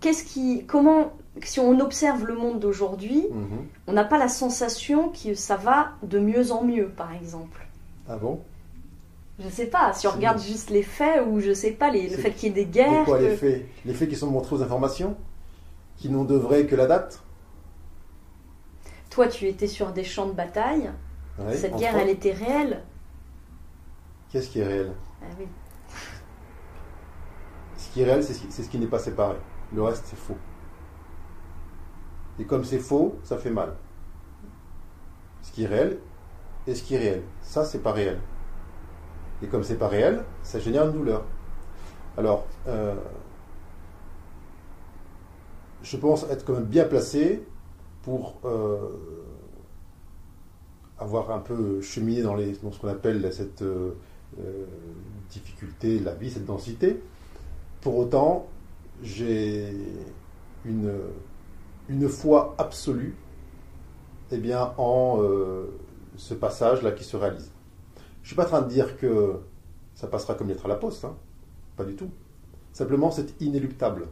qu'est-ce 0.00 0.24
qui, 0.24 0.64
comment, 0.66 1.12
si 1.42 1.60
on 1.60 1.78
observe 1.80 2.24
le 2.24 2.34
monde 2.34 2.60
d'aujourd'hui, 2.60 3.26
on 3.86 3.92
n'a 3.92 4.04
pas 4.04 4.18
la 4.18 4.28
sensation 4.28 5.10
que 5.10 5.34
ça 5.34 5.56
va 5.56 5.90
de 6.02 6.18
mieux 6.18 6.52
en 6.52 6.62
mieux, 6.64 6.88
par 6.88 7.12
exemple. 7.12 7.66
Ah 8.08 8.16
bon? 8.16 8.40
Je 9.38 9.48
sais 9.48 9.66
pas, 9.66 9.92
si 9.92 10.06
on 10.06 10.12
regarde 10.12 10.40
juste 10.40 10.70
les 10.70 10.82
faits 10.82 11.26
ou 11.26 11.40
je 11.40 11.52
sais 11.52 11.72
pas, 11.72 11.90
les, 11.90 12.08
le 12.08 12.16
fait 12.16 12.30
qu'il 12.30 12.48
y 12.48 12.52
ait 12.52 12.64
des 12.64 12.70
guerres. 12.70 13.04
Quoi, 13.04 13.20
les 13.20 13.36
faits 13.36 13.66
Les 13.84 13.92
faits 13.92 14.08
qui 14.08 14.16
sont 14.16 14.30
montrés 14.30 14.54
aux 14.56 14.62
informations 14.62 15.16
Qui 15.96 16.08
n'ont 16.08 16.24
de 16.24 16.36
vrai 16.36 16.66
que 16.66 16.76
la 16.76 16.86
date 16.86 17.20
Toi, 19.10 19.26
tu 19.26 19.48
étais 19.48 19.66
sur 19.66 19.92
des 19.92 20.04
champs 20.04 20.26
de 20.26 20.32
bataille. 20.32 20.90
Cette 21.52 21.76
guerre, 21.76 21.96
elle 21.96 22.10
était 22.10 22.32
réelle. 22.32 22.84
Qu'est-ce 24.30 24.48
qui 24.48 24.60
est 24.60 24.66
réel 24.66 24.92
ah, 25.22 25.26
oui. 25.38 25.46
Ce 27.76 27.88
qui 27.92 28.02
est 28.02 28.04
réel, 28.04 28.22
c'est 28.22 28.62
ce 28.62 28.68
qui 28.68 28.78
n'est 28.78 28.86
pas 28.86 28.98
séparé. 28.98 29.36
Le 29.72 29.82
reste, 29.82 30.04
c'est 30.06 30.18
faux. 30.18 30.36
Et 32.38 32.44
comme 32.44 32.64
c'est 32.64 32.78
faux, 32.78 33.18
ça 33.24 33.38
fait 33.38 33.50
mal. 33.50 33.74
Ce 35.42 35.50
qui 35.52 35.64
est 35.64 35.68
réel 35.68 35.98
et 36.66 36.74
ce 36.74 36.82
qui 36.82 36.94
est 36.94 36.98
réel. 36.98 37.22
Ça, 37.42 37.64
c'est 37.64 37.80
pas 37.80 37.92
réel. 37.92 38.20
Et 39.42 39.46
comme 39.46 39.64
c'est 39.64 39.78
pas 39.78 39.88
réel, 39.88 40.24
ça 40.42 40.58
génère 40.58 40.86
une 40.86 40.92
douleur. 40.92 41.24
Alors, 42.16 42.46
euh, 42.68 42.94
je 45.82 45.96
pense 45.96 46.24
être 46.30 46.44
quand 46.44 46.54
même 46.54 46.64
bien 46.64 46.84
placé 46.84 47.42
pour 48.02 48.36
euh, 48.44 48.78
avoir 50.98 51.30
un 51.32 51.40
peu 51.40 51.80
cheminé 51.80 52.22
dans, 52.22 52.34
les, 52.34 52.54
ce 52.54 52.78
qu'on 52.80 52.88
appelle 52.88 53.32
cette 53.32 53.62
euh, 53.62 53.94
difficulté 55.30 55.98
la 55.98 56.14
vie, 56.14 56.30
cette 56.30 56.46
densité. 56.46 57.00
Pour 57.80 57.98
autant, 57.98 58.46
j'ai 59.02 59.74
une, 60.64 60.92
une 61.88 62.08
foi 62.08 62.54
absolue 62.56 63.16
eh 64.30 64.38
bien, 64.38 64.72
en 64.78 65.20
ce 66.16 66.32
passage-là 66.32 66.92
qui 66.92 67.04
se 67.04 67.16
réalise. 67.16 67.53
Je 68.24 68.28
ne 68.28 68.30
suis 68.30 68.36
pas 68.36 68.44
en 68.44 68.46
train 68.46 68.62
de 68.62 68.70
dire 68.70 68.96
que 68.96 69.38
ça 69.94 70.06
passera 70.06 70.34
comme 70.34 70.48
lettre 70.48 70.64
à 70.64 70.68
la 70.68 70.76
poste, 70.76 71.04
hein. 71.04 71.14
pas 71.76 71.84
du 71.84 71.94
tout. 71.94 72.08
Simplement, 72.72 73.10
c'est 73.10 73.38
inéluctable. 73.42 74.08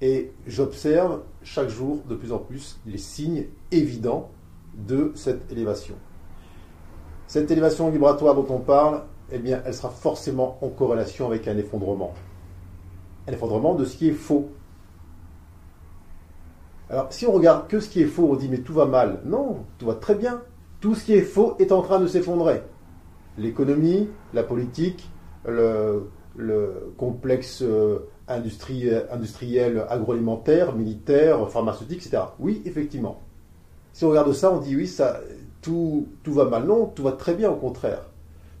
Et 0.00 0.30
j'observe 0.46 1.22
chaque 1.42 1.68
jour 1.68 2.04
de 2.08 2.14
plus 2.14 2.30
en 2.30 2.38
plus 2.38 2.78
les 2.86 2.98
signes 2.98 3.46
évidents 3.72 4.30
de 4.74 5.10
cette 5.16 5.50
élévation. 5.50 5.96
Cette 7.26 7.50
élévation 7.50 7.90
vibratoire 7.90 8.36
dont 8.36 8.46
on 8.48 8.60
parle, 8.60 9.02
eh 9.32 9.40
bien, 9.40 9.60
elle 9.66 9.74
sera 9.74 9.90
forcément 9.90 10.56
en 10.62 10.68
corrélation 10.68 11.26
avec 11.26 11.48
un 11.48 11.58
effondrement. 11.58 12.14
Un 13.26 13.32
effondrement 13.32 13.74
de 13.74 13.84
ce 13.84 13.96
qui 13.96 14.08
est 14.08 14.12
faux. 14.12 14.50
Alors, 16.88 17.12
si 17.12 17.26
on 17.26 17.32
regarde 17.32 17.66
que 17.66 17.80
ce 17.80 17.88
qui 17.88 18.02
est 18.02 18.06
faux, 18.06 18.28
on 18.30 18.36
dit 18.36 18.48
mais 18.48 18.58
tout 18.58 18.74
va 18.74 18.86
mal. 18.86 19.20
Non, 19.24 19.64
tout 19.78 19.86
va 19.86 19.94
très 19.94 20.14
bien. 20.14 20.42
Tout 20.80 20.94
ce 20.94 21.04
qui 21.04 21.14
est 21.14 21.22
faux 21.22 21.56
est 21.58 21.72
en 21.72 21.82
train 21.82 21.98
de 21.98 22.06
s'effondrer 22.06 22.62
l'économie, 23.38 24.08
la 24.34 24.42
politique, 24.42 25.10
le, 25.46 26.08
complexe 26.96 27.62
euh, 27.62 28.08
industriel, 28.28 29.86
agroalimentaire, 29.88 30.74
militaire, 30.74 31.48
pharmaceutique, 31.50 32.06
etc. 32.06 32.22
Oui, 32.38 32.62
effectivement. 32.64 33.20
Si 33.92 34.04
on 34.04 34.10
regarde 34.10 34.32
ça, 34.32 34.52
on 34.52 34.58
dit 34.58 34.74
oui, 34.76 34.86
ça, 34.86 35.20
tout, 35.60 36.08
tout 36.22 36.32
va 36.32 36.46
mal. 36.46 36.64
Non, 36.64 36.86
tout 36.86 37.02
va 37.02 37.12
très 37.12 37.34
bien, 37.34 37.50
au 37.50 37.56
contraire. 37.56 38.06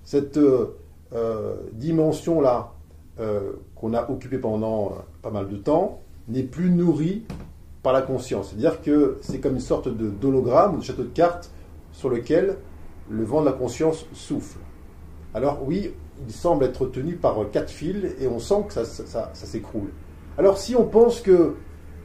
Cette 0.04 0.36
euh, 0.36 0.76
euh, 1.14 1.56
dimension-là 1.72 2.72
qu'on 3.76 3.94
a 3.94 4.10
occupée 4.10 4.38
pendant 4.38 4.94
pas 5.20 5.30
mal 5.30 5.48
de 5.48 5.56
temps 5.56 6.00
n'est 6.28 6.42
plus 6.42 6.70
nourrie 6.70 7.22
par 7.82 7.92
la 7.92 8.02
conscience. 8.02 8.48
C'est-à-dire 8.48 8.82
que 8.82 9.18
c'est 9.20 9.38
comme 9.38 9.54
une 9.54 9.60
sorte 9.60 9.86
de 9.86 10.08
d'hologramme, 10.08 10.78
de 10.78 10.82
château 10.82 11.02
de 11.02 11.08
cartes 11.08 11.52
sur 11.92 12.08
lequel 12.08 12.56
le 13.10 13.24
vent 13.24 13.40
de 13.40 13.46
la 13.46 13.52
conscience 13.52 14.06
souffle. 14.12 14.58
Alors 15.34 15.60
oui, 15.66 15.92
il 16.26 16.32
semble 16.32 16.64
être 16.64 16.86
tenu 16.86 17.14
par 17.14 17.36
quatre 17.50 17.70
fils 17.70 18.14
et 18.20 18.28
on 18.28 18.38
sent 18.38 18.66
que 18.68 18.74
ça, 18.74 19.30
s'écroule. 19.32 19.90
Alors 20.38 20.58
si 20.58 20.76
on 20.76 20.84
pense 20.84 21.20
que 21.20 21.54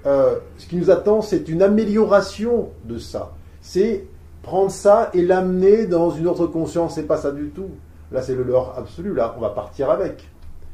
euh, 0.05 0.35
ce 0.57 0.67
qui 0.67 0.77
nous 0.77 0.89
attend, 0.89 1.21
c'est 1.21 1.49
une 1.49 1.61
amélioration 1.61 2.69
de 2.85 2.97
ça, 2.97 3.33
c'est 3.61 4.05
prendre 4.41 4.71
ça 4.71 5.09
et 5.13 5.21
l'amener 5.21 5.87
dans 5.87 6.09
une 6.09 6.27
autre 6.27 6.47
conscience, 6.47 6.95
c'est 6.95 7.07
pas 7.07 7.17
ça 7.17 7.31
du 7.31 7.49
tout. 7.49 7.69
Là, 8.11 8.21
c'est 8.21 8.35
le 8.35 8.43
leurre 8.43 8.73
absolu, 8.77 9.13
là, 9.13 9.35
on 9.37 9.41
va 9.41 9.49
partir 9.49 9.89
avec. 9.89 10.29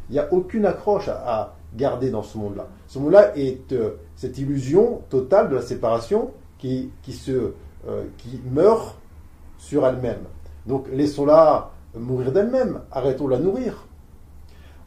Il 0.09 0.13
n'y 0.13 0.19
a 0.19 0.31
aucune 0.31 0.65
accroche 0.65 1.07
à, 1.07 1.55
garder 1.75 2.11
dans 2.11 2.21
ce 2.21 2.37
monde-là. 2.37 2.67
Ce 2.85 2.99
monde-là 2.99 3.35
est 3.35 3.71
euh, 3.71 3.95
cette 4.15 4.37
illusion 4.37 5.01
totale 5.09 5.49
de 5.49 5.55
la 5.55 5.63
séparation 5.63 6.29
qui, 6.59 6.91
qui, 7.01 7.13
se, 7.13 7.53
euh, 7.87 8.03
qui 8.17 8.39
meurt 8.51 8.99
sur 9.63 9.87
elle-même. 9.87 10.25
Donc 10.67 10.87
laissons-la 10.91 11.71
mourir 11.97 12.33
d'elle-même, 12.33 12.81
arrêtons 12.91 13.27
la 13.27 13.39
nourrir. 13.39 13.87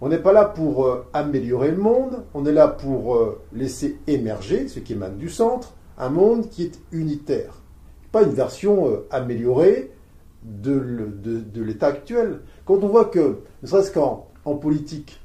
On 0.03 0.11
n'est 0.11 0.19
pas 0.19 0.33
là 0.33 0.45
pour 0.45 0.85
euh, 0.85 1.07
améliorer 1.15 1.71
le 1.71 1.79
monde, 1.79 2.25
on 2.35 2.45
est 2.45 2.53
là 2.53 2.69
pour 2.69 3.17
euh, 3.17 3.41
laisser 3.55 3.99
émerger 4.07 4.69
ce 4.69 4.79
qui 4.81 4.93
émane 4.93 5.17
du 5.17 5.31
centre, 5.31 5.73
un 5.97 6.11
monde 6.11 6.51
qui 6.51 6.65
est 6.65 6.79
unitaire. 6.93 7.63
Pas 8.13 8.23
une 8.23 8.35
version 8.35 8.91
euh, 8.91 9.07
améliorée 9.11 9.93
de, 10.43 10.83
l'état 11.55 11.87
actuel. 11.87 12.41
Quand 12.67 12.83
on 12.83 12.89
voit 12.89 13.07
que, 13.07 13.39
ne 13.63 13.67
serait-ce 13.67 13.91
qu'en 13.91 14.29
en 14.45 14.57
politique, 14.57 15.21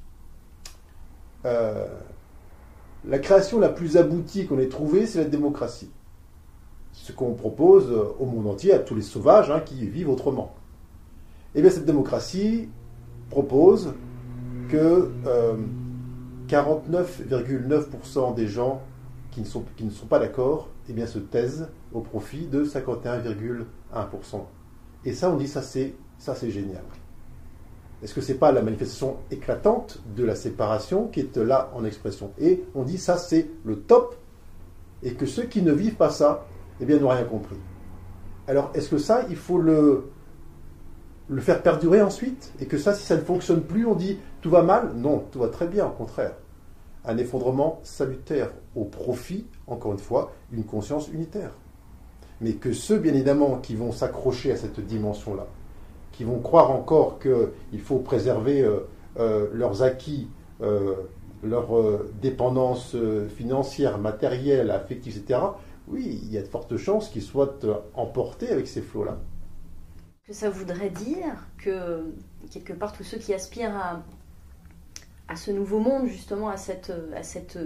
la 1.44 3.20
création 3.20 3.60
la 3.60 3.70
plus 3.70 3.98
aboutie 3.98 4.48
qu'on 4.48 4.58
ait 4.58 4.68
trouvée, 4.68 5.06
c'est 5.06 5.20
la 5.20 5.30
démocratie. 5.30 5.92
Ce 6.94 7.12
qu'on 7.12 7.34
propose 7.34 7.92
au 8.20 8.26
monde 8.26 8.48
entier, 8.48 8.74
à 8.74 8.80
tous 8.80 8.96
les 8.96 9.02
sauvages 9.02 9.50
hein, 9.50 9.62
qui 9.62 9.88
vivent 9.88 10.10
autrement. 10.10 10.54
Eh 11.56 11.62
bien, 11.62 11.72
cette 11.72 11.86
démocratie 11.86 12.70
propose 13.30 13.94
que 14.70 15.12
49,9% 16.48 18.36
des 18.36 18.48
gens 18.48 18.82
qui 19.32 19.42
ne 19.42 19.46
sont, 19.46 19.64
qui 19.78 19.86
ne 19.86 19.90
sont 19.90 20.06
pas 20.06 20.20
d'accord 20.20 20.70
eh 20.90 20.94
bien, 20.94 21.08
se 21.08 21.20
taisent 21.20 21.70
au 21.94 22.02
profit 22.02 22.48
de 22.48 22.66
51,1%. 22.66 23.66
Et 25.06 25.14
ça, 25.14 25.32
on 25.32 25.38
dit, 25.38 25.48
ça 25.48 25.62
c'est, 25.62 25.94
ça 26.18 26.36
c'est 26.36 26.52
génial. 26.52 26.84
Est-ce 28.04 28.14
que 28.14 28.22
ce 28.22 28.32
n'est 28.32 28.38
pas 28.38 28.52
la 28.52 28.62
manifestation 28.62 29.18
éclatante 29.30 30.02
de 30.16 30.24
la 30.24 30.36
séparation 30.36 31.08
qui 31.08 31.20
est 31.22 31.38
là 31.38 31.72
en 31.76 31.86
expression? 31.86 32.32
Et 32.40 32.64
on 32.76 32.84
dit, 32.84 32.98
ça 32.98 33.18
c'est 33.18 33.50
le 33.64 33.80
top, 33.80 34.16
et 35.04 35.14
que 35.14 35.26
ceux 35.26 35.44
qui 35.44 35.62
ne 35.62 35.72
vivent 35.72 35.96
pas 35.96 36.10
ça, 36.10 36.46
eh 36.82 36.86
bien, 36.86 37.00
n'ont 37.00 37.10
rien 37.10 37.24
compris. 37.24 37.58
Alors, 38.48 38.72
est-ce 38.74 38.90
que 38.90 38.98
ça, 38.98 39.26
il 39.30 39.36
faut 39.36 39.60
le, 39.60 40.10
le 41.30 41.42
faire 41.42 41.62
perdurer 41.62 42.02
ensuite, 42.02 42.54
et 42.60 42.66
que 42.66 42.78
ça, 42.78 42.94
si 42.94 43.06
ça 43.06 43.16
ne 43.16 43.22
fonctionne 43.22 43.62
plus, 43.62 43.86
on 43.86 43.96
dit 43.96 44.18
tout 44.42 44.50
va 44.50 44.64
mal? 44.64 44.92
Non, 44.96 45.24
tout 45.32 45.40
va 45.40 45.48
très 45.48 45.68
bien, 45.68 45.86
au 45.86 45.92
contraire. 45.92 46.34
un 47.06 47.18
effondrement 47.18 47.80
salutaire 47.84 48.52
au 48.76 48.86
profit, 48.86 49.48
encore 49.68 49.94
une 49.94 50.00
fois, 50.00 50.32
d'une 50.52 50.64
conscience 50.64 51.08
unitaire. 51.08 51.52
Mais 52.42 52.54
que 52.54 52.74
ceux, 52.74 52.98
bien 52.98 53.14
évidemment, 53.14 53.58
qui 53.58 53.76
vont 53.76 53.92
s'accrocher 53.92 54.52
à 54.52 54.58
cette 54.58 54.80
dimension-là, 54.80 55.48
qui 56.12 56.24
vont 56.24 56.40
croire 56.40 56.72
encore 56.72 57.20
qu'il 57.20 57.82
faut 57.82 58.00
préserver 58.00 58.62
euh, 58.62 58.88
euh, 59.20 59.48
leurs 59.54 59.84
acquis, 59.84 60.28
euh, 60.62 60.96
leur 61.44 61.70
dépendance 62.22 62.96
financière, 63.36 63.98
matérielle, 63.98 64.70
affective, 64.70 65.18
etc., 65.18 65.40
oui, 65.92 66.20
il 66.24 66.32
y 66.32 66.38
a 66.38 66.42
de 66.42 66.48
fortes 66.48 66.78
chances 66.78 67.10
qu'ils 67.10 67.22
soient 67.22 67.60
emportés 67.94 68.50
avec 68.50 68.68
ces 68.68 68.82
flots-là. 68.82 69.18
Que 70.26 70.34
ça 70.34 70.50
voudrait 70.50 70.90
dire 70.90 71.48
que, 71.58 72.06
quelque 72.52 72.74
part, 72.74 72.94
tous 72.94 73.04
ceux 73.04 73.18
qui 73.18 73.34
aspirent 73.34 73.76
à, 73.76 74.04
à 75.28 75.36
ce 75.36 75.52
nouveau 75.52 75.80
monde, 75.80 76.08
justement, 76.08 76.50
à 76.50 76.58
cette, 76.58 76.94
à 77.16 77.24
cette 77.24 77.58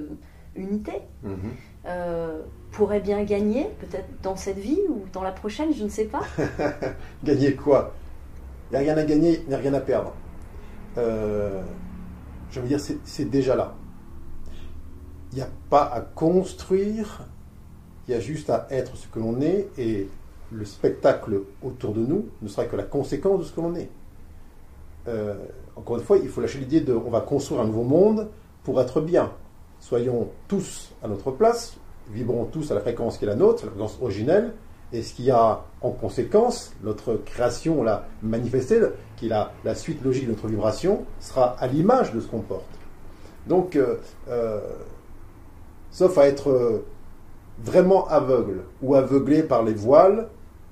unité, 0.55 0.93
mhm. 1.23 1.38
euh, 1.86 2.41
pourrait 2.71 2.99
bien 2.99 3.23
gagner, 3.23 3.67
peut-être 3.80 4.07
dans 4.21 4.36
cette 4.36 4.57
vie 4.57 4.80
ou 4.89 5.05
dans 5.13 5.23
la 5.23 5.32
prochaine, 5.32 5.73
je 5.73 5.84
ne 5.84 5.89
sais 5.89 6.05
pas. 6.05 6.23
gagner 7.23 7.55
quoi? 7.55 7.93
Il 8.71 8.73
n'y 8.73 8.78
a 8.78 8.93
rien 8.93 8.97
à 8.97 9.05
gagner, 9.05 9.41
il 9.43 9.47
n'y 9.47 9.53
a 9.53 9.57
rien 9.57 9.73
à 9.73 9.80
perdre. 9.80 10.13
Euh, 10.97 11.61
je 12.51 12.59
veux 12.59 12.67
dire, 12.67 12.80
c'est 12.80 13.26
déjà 13.26 13.55
là. 13.55 13.76
Il 15.32 15.36
n'y 15.36 15.41
a 15.41 15.49
pas 15.69 15.84
à 15.84 16.01
construire, 16.01 17.28
il 18.08 18.14
y 18.14 18.18
a 18.18 18.20
juste 18.20 18.49
à 18.49 18.68
être 18.70 18.95
ce 18.95 19.08
que 19.08 19.20
l'on 19.20 19.41
est 19.41 19.68
et 19.78 20.08
le 20.51 20.66
spectacle 20.66 21.41
autour 21.64 21.93
de 21.93 22.01
nous 22.01 22.28
ne 22.41 22.47
sera 22.47 22.66
que 22.66 22.76
la 22.76 22.84
conséquence 22.84 23.39
de 23.39 23.43
ce 23.45 23.51
que 23.51 23.62
l'on 23.62 23.76
est. 23.76 23.89
Euh, 25.08 25.36
encore 25.76 25.97
une 25.97 26.03
fois, 26.03 26.18
il 26.18 26.30
faut 26.30 26.41
lâcher 26.41 26.60
l'idée 26.60 26.82
de 26.82 26.93
on 26.93 27.10
va 27.10 27.22
construire 27.22 27.62
un 27.62 27.66
nouveau 27.66 27.84
monde 27.84 28.30
pour 28.64 28.80
être 28.82 29.01
bien. 29.01 29.32
Soyons 29.80 30.30
tous 30.47 30.91
à 31.03 31.08
notre 31.08 31.32
place, 31.32 31.78
vibrons 32.12 32.45
tous 32.45 32.72
à 32.72 32.76
la 32.76 32.82
fréquence 32.82 33.18
qui 33.18 33.26
est 33.26 33.28
la 33.28 33.36
nôtre, 33.36 33.66
la 33.66 33.72
fréquence 33.72 33.97
originelle, 34.01 34.53
et 34.93 35.01
ce 35.01 35.14
qui 35.14 35.30
a 35.32 35.64
en 35.82 35.91
conséquence, 35.91 36.74
notre 36.84 37.16
création 37.16 37.84
la 37.84 38.08
manifestée, 38.22 38.82
qui 39.18 39.26
est 39.26 39.30
la, 39.30 39.76
suite 39.76 40.03
logique 40.03 40.26
de 40.26 40.32
notre 40.32 40.47
vibration, 40.47 41.06
sera 41.20 41.56
à 41.60 41.68
l'image 41.68 42.14
de 42.14 42.20
ce 42.20 42.28
qu'on 42.28 42.39
porte. 42.39 42.64
Donc, 43.47 43.76
euh, 43.76 43.97
euh, 44.30 44.60
sauf 45.91 46.18
à 46.18 46.28
être 46.28 46.84
vraiment 47.64 48.08
aveugle 48.08 48.62
ou 48.82 48.95
aveuglé 48.95 49.43
par 49.43 49.64
les 49.64 49.74
voiles, 49.74 50.28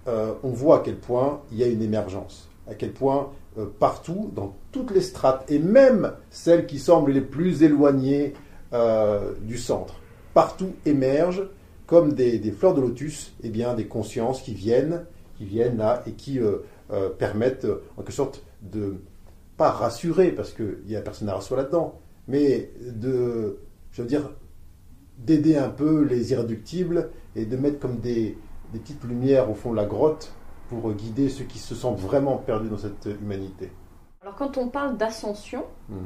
on 0.05 0.49
voit 0.49 0.77
à 0.77 0.79
quel 0.79 0.97
point 0.97 1.39
il 1.51 1.57
y 1.57 1.63
a 1.63 1.67
une 1.67 1.81
émergence, 1.81 2.49
à 2.69 2.73
quel 2.73 2.91
point 2.91 3.29
euh, 3.59 3.67
partout, 3.79 4.31
dans 4.33 4.55
toutes 4.71 4.89
les 4.89 5.01
strates, 5.01 5.49
et 5.51 5.59
même 5.59 6.13
celles 6.31 6.65
qui 6.65 6.79
semblent 6.79 7.11
les 7.11 7.21
plus 7.21 7.61
éloignées 7.61 8.33
euh, 8.73 9.33
du 9.41 9.59
centre. 9.59 9.95
Partout 10.33 10.71
émergent, 10.87 11.43
comme 11.85 12.13
des, 12.13 12.39
fleurs 12.51 12.73
de 12.73 12.81
lotus, 12.81 13.35
eh 13.43 13.49
bien, 13.49 13.75
des 13.75 13.85
consciences 13.85 14.41
qui 14.41 14.55
viennent, 14.55 15.05
qui 15.37 15.45
viennent 15.45 15.77
là 15.77 16.01
et 16.07 16.13
qui 16.13 16.39
euh, 16.39 16.57
permettent, 17.19 17.67
en 17.95 18.01
quelque 18.01 18.11
sorte, 18.11 18.43
de, 18.63 18.95
pas 19.55 19.69
rassurer, 19.69 20.31
parce 20.31 20.51
qu'il 20.51 20.79
n'y 20.87 20.95
a 20.95 21.01
personne 21.01 21.29
à 21.29 21.35
rassurer 21.35 21.61
là-dedans, 21.61 21.99
mais 22.27 22.71
de, 22.81 23.59
je 23.91 24.01
veux 24.01 24.07
dire, 24.07 24.31
d'aider 25.17 25.57
un 25.57 25.69
peu 25.69 26.03
les 26.03 26.31
irréductibles 26.31 27.09
et 27.35 27.45
de 27.45 27.57
mettre 27.57 27.79
comme 27.79 27.99
des, 27.99 28.37
des 28.73 28.79
petites 28.79 29.03
lumières 29.03 29.49
au 29.49 29.53
fond 29.53 29.71
de 29.71 29.75
la 29.75 29.85
grotte 29.85 30.33
pour 30.69 30.91
guider 30.93 31.29
ceux 31.29 31.43
qui 31.43 31.59
se 31.59 31.75
sentent 31.75 31.99
vraiment 31.99 32.37
perdus 32.37 32.69
dans 32.69 32.77
cette 32.77 33.07
humanité. 33.21 33.71
Alors 34.21 34.35
quand 34.35 34.57
on 34.57 34.69
parle 34.69 34.97
d'ascension, 34.97 35.65
mhm. 35.89 35.97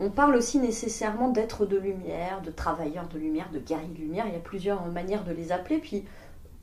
on 0.00 0.10
parle 0.10 0.34
aussi 0.34 0.58
nécessairement 0.58 1.30
d'être 1.30 1.64
de 1.64 1.78
lumière, 1.78 2.42
de 2.42 2.50
travailleurs 2.50 3.08
de 3.08 3.18
lumière, 3.18 3.48
de 3.52 3.60
guerriers 3.60 3.88
de 3.88 3.98
lumière. 3.98 4.24
Il 4.26 4.32
y 4.32 4.36
a 4.36 4.40
plusieurs 4.40 4.84
manières 4.86 5.24
de 5.24 5.32
les 5.32 5.52
appeler, 5.52 5.78
puis 5.78 6.04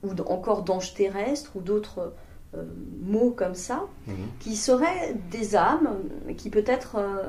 ou 0.03 0.11
encore 0.27 0.63
d'anges 0.63 0.93
terrestres 0.93 1.51
ou 1.55 1.61
d'autres 1.61 2.13
euh, 2.55 2.65
mots 3.01 3.31
comme 3.31 3.55
ça, 3.55 3.85
mhm. 4.07 4.15
qui 4.39 4.57
seraient 4.57 5.15
des 5.31 5.55
âmes 5.55 5.89
qui 6.37 6.49
peut-être 6.49 6.97
euh, 6.97 7.23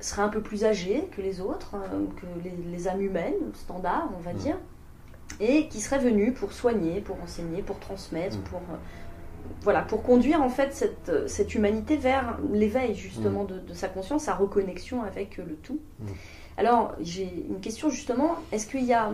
seraient 0.00 0.22
un 0.22 0.28
peu 0.28 0.40
plus 0.40 0.64
âgées 0.64 1.08
que 1.16 1.20
les 1.20 1.40
autres, 1.40 1.74
euh, 1.74 2.06
que 2.16 2.48
les, 2.70 2.88
âmes 2.88 3.00
humaines, 3.00 3.34
standards, 3.54 4.10
on 4.16 4.20
va 4.20 4.32
mhm. 4.32 4.38
dire 4.38 4.56
et 5.40 5.68
qui 5.68 5.80
serait 5.80 5.98
venu 5.98 6.32
pour 6.32 6.52
soigner, 6.52 7.02
pour 7.02 7.22
enseigner, 7.22 7.62
pour 7.62 7.78
transmettre, 7.78 8.38
mm. 8.38 8.42
pour 8.44 8.60
euh, 8.60 8.76
voilà, 9.60 9.82
pour 9.82 10.02
conduire 10.02 10.42
en 10.42 10.48
fait 10.48 10.74
cette, 10.74 11.10
euh, 11.10 11.28
cette 11.28 11.54
humanité 11.54 11.96
vers 11.96 12.38
l'éveil 12.50 12.94
justement 12.94 13.44
de, 13.44 13.60
sa 13.74 13.88
conscience, 13.88 14.22
sa 14.24 14.34
reconnexion 14.34 15.02
avec 15.02 15.36
le 15.36 15.54
tout. 15.56 15.78
Alors 16.56 16.94
j'ai 17.00 17.44
une 17.48 17.60
question 17.60 17.90
justement, 17.90 18.36
est-ce 18.52 18.66
qu'il 18.66 18.84
y 18.84 18.94
a, 18.94 19.12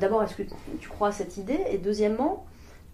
d'abord 0.00 0.22
est-ce 0.22 0.34
que 0.34 0.42
tu 0.80 0.88
crois 0.88 1.08
à 1.08 1.12
cette 1.12 1.36
idée? 1.36 1.60
Et 1.70 1.76
deuxièmement, 1.76 2.46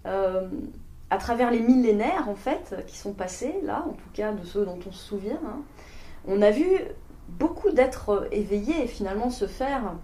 à 0.05 1.19
travers 1.19 1.53
les 1.53 1.61
millénaires 1.61 2.29
en 2.29 2.35
fait 2.35 2.85
qui 2.89 2.99
sont 2.99 3.13
passés 3.13 3.55
là, 3.63 3.85
en 3.89 3.93
tout 3.93 4.11
cas 4.13 4.33
de 4.33 4.45
ceux 4.45 4.65
dont 4.65 4.79
on 4.87 4.93
se 4.93 5.07
souvient, 5.07 5.41
hein, 5.47 5.61
on 6.27 6.43
a 6.43 6.51
vu 6.51 6.67
beaucoup 7.39 7.71
d'êtres 7.71 8.29
éveillés 8.33 8.87
finalement 8.87 9.31
se 9.31 9.47
faire 9.47 9.95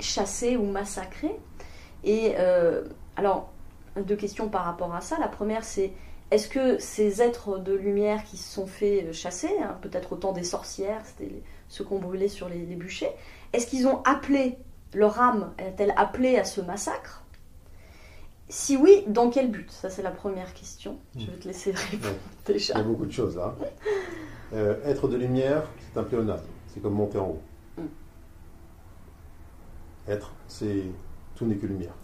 chasser 0.00 0.56
ou 0.56 0.64
massacrer 0.64 1.34
et 2.04 2.34
euh, 2.38 2.84
alors, 3.16 3.52
deux 3.96 4.16
questions 4.16 4.48
par 4.48 4.64
rapport 4.64 4.94
à 4.94 5.00
ça. 5.00 5.18
La 5.18 5.28
première, 5.28 5.64
c'est 5.64 5.92
est-ce 6.30 6.48
que 6.48 6.78
ces 6.78 7.22
êtres 7.22 7.58
de 7.58 7.72
lumière 7.72 8.24
qui 8.24 8.36
se 8.36 8.52
sont 8.52 8.66
fait 8.66 9.12
chasser, 9.12 9.50
hein, 9.62 9.76
peut-être 9.82 10.12
autant 10.12 10.32
des 10.32 10.44
sorcières, 10.44 11.02
c'était 11.04 11.42
ceux 11.68 11.84
qu'on 11.84 11.98
brûlait 11.98 12.28
sur 12.28 12.48
les, 12.48 12.58
bûchers, 12.58 13.10
est-ce 13.52 13.66
qu'ils 13.66 13.86
ont 13.86 14.02
appelé, 14.04 14.56
leur 14.94 15.20
âme? 15.20 15.52
A-t-elle 15.58 15.94
appelé 15.96 16.38
à 16.38 16.44
ce 16.44 16.60
massacre? 16.60 17.24
Si 18.48 18.76
oui, 18.76 19.02
dans 19.08 19.30
quel 19.30 19.50
but? 19.50 19.70
Ça, 19.72 19.90
c'est 19.90 20.02
la 20.02 20.12
première 20.12 20.54
question. 20.54 20.98
Je 21.18 21.26
vais 21.26 21.36
te 21.36 21.48
laisser 21.48 21.72
répondre 21.72 22.14
déjà. 22.46 22.74
Il 22.74 22.78
y 22.78 22.80
a 22.80 22.84
beaucoup 22.84 23.06
de 23.06 23.12
choses 23.12 23.36
là. 23.36 23.56
Euh, 24.52 24.76
être 24.84 25.08
de 25.08 25.16
lumière, 25.16 25.68
c'est 25.80 25.98
un 25.98 26.04
pléonasme. 26.04 26.46
C'est 26.76 26.82
comme 26.82 26.92
monter 26.92 27.16
en 27.16 27.28
haut. 27.28 27.40
Mm. 27.78 27.82
Être, 30.08 30.34
c'est 30.46 30.82
tout 31.34 31.46
n'est 31.46 31.56
que 31.56 31.66
lumière. 31.66 31.94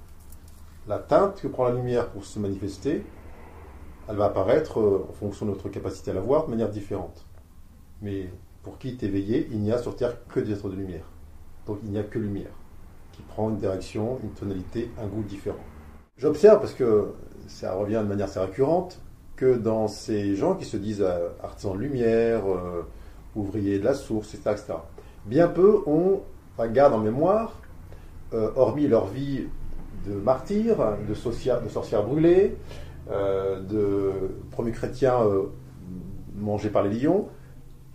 La 0.88 0.98
teinte 0.98 1.42
que 1.42 1.48
prend 1.48 1.64
la 1.64 1.74
lumière 1.74 2.08
pour 2.08 2.24
se 2.24 2.38
manifester, 2.38 3.04
elle 4.08 4.16
va 4.16 4.24
apparaître 4.24 4.80
euh, 4.80 5.06
en 5.10 5.12
fonction 5.12 5.44
de 5.44 5.50
notre 5.50 5.68
capacité 5.68 6.10
à 6.10 6.14
la 6.14 6.22
voir 6.22 6.46
de 6.46 6.50
manière 6.50 6.70
différente. 6.70 7.26
Mais 8.00 8.30
pour 8.62 8.78
qui 8.78 8.88
est 8.88 9.02
éveillé, 9.02 9.46
il 9.50 9.60
n'y 9.60 9.72
a 9.72 9.76
sur 9.76 9.94
Terre 9.94 10.16
que 10.26 10.40
des 10.40 10.52
êtres 10.52 10.70
de 10.70 10.76
lumière. 10.76 11.04
Donc 11.66 11.78
il 11.82 11.90
n'y 11.90 11.98
a 11.98 12.02
que 12.02 12.18
lumière, 12.18 12.52
qui 13.12 13.20
prend 13.20 13.50
une 13.50 13.58
direction, 13.58 14.18
une 14.22 14.30
tonalité, 14.30 14.90
un 14.98 15.06
goût 15.06 15.22
différent. 15.22 15.64
J'observe, 16.16 16.60
parce 16.60 16.72
que 16.72 17.12
ça 17.46 17.74
revient 17.74 18.00
de 18.02 18.08
manière 18.08 18.26
assez 18.26 18.40
récurrente, 18.40 19.02
que 19.36 19.54
dans 19.54 19.86
ces 19.86 20.34
gens 20.34 20.54
qui 20.54 20.64
se 20.64 20.78
disent 20.78 21.02
euh, 21.02 21.28
artisans 21.42 21.74
de 21.74 21.82
lumière, 21.82 22.50
euh, 22.50 22.86
ouvriers 23.36 23.78
de 23.78 23.84
la 23.84 23.94
source, 23.94 24.34
etc., 24.34 24.74
bien 25.26 25.48
peu 25.48 25.82
ont, 25.86 26.20
enfin, 26.56 26.68
gardent 26.68 26.94
en 26.94 26.98
mémoire 26.98 27.60
euh, 28.34 28.50
hormis 28.56 28.88
leur 28.88 29.06
vie 29.06 29.46
de 30.06 30.14
martyrs, 30.14 30.78
de, 31.06 31.12
de 31.12 31.68
sorcières 31.68 32.04
brûlées, 32.04 32.56
euh, 33.10 33.60
de 33.60 34.12
premiers 34.50 34.72
chrétiens 34.72 35.22
euh, 35.22 35.44
mangés 36.36 36.70
par 36.70 36.82
les 36.82 36.98
lions, 36.98 37.28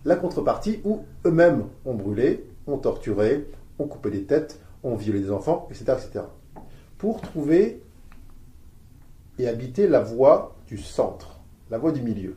la 0.04 0.16
contrepartie 0.16 0.80
où 0.84 1.04
eux-mêmes 1.26 1.64
ont 1.84 1.94
brûlé, 1.94 2.48
ont 2.66 2.78
torturé, 2.78 3.48
ont 3.78 3.86
coupé 3.86 4.10
des 4.10 4.24
têtes, 4.24 4.60
ont 4.82 4.94
violé 4.94 5.20
des 5.20 5.30
enfants, 5.30 5.66
etc. 5.70 5.98
etc. 5.98 6.24
pour 6.98 7.20
trouver 7.20 7.82
et 9.38 9.48
habiter 9.48 9.88
la 9.88 10.00
voie 10.00 10.56
du 10.66 10.78
centre, 10.78 11.40
la 11.70 11.78
voie 11.78 11.92
du 11.92 12.02
milieu. 12.02 12.36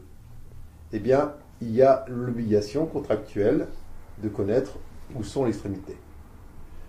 Eh 0.93 0.99
bien, 0.99 1.33
il 1.61 1.71
y 1.71 1.81
a 1.81 2.05
l'obligation 2.07 2.85
contractuelle 2.85 3.67
de 4.21 4.29
connaître 4.29 4.77
où 5.15 5.23
sont 5.23 5.45
les 5.45 5.51
extrémités. 5.51 5.97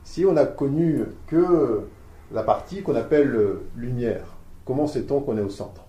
Si 0.05 0.25
on 0.25 0.37
a 0.37 0.47
connu 0.47 1.05
que 1.27 1.83
la 2.33 2.43
partie 2.43 2.83
qu'on 2.83 2.95
appelle 2.95 3.59
lumière, 3.77 4.37
comment 4.65 4.87
sait-on 4.87 5.21
qu'on 5.21 5.37
est 5.37 5.43
au 5.43 5.51
centre? 5.51 5.87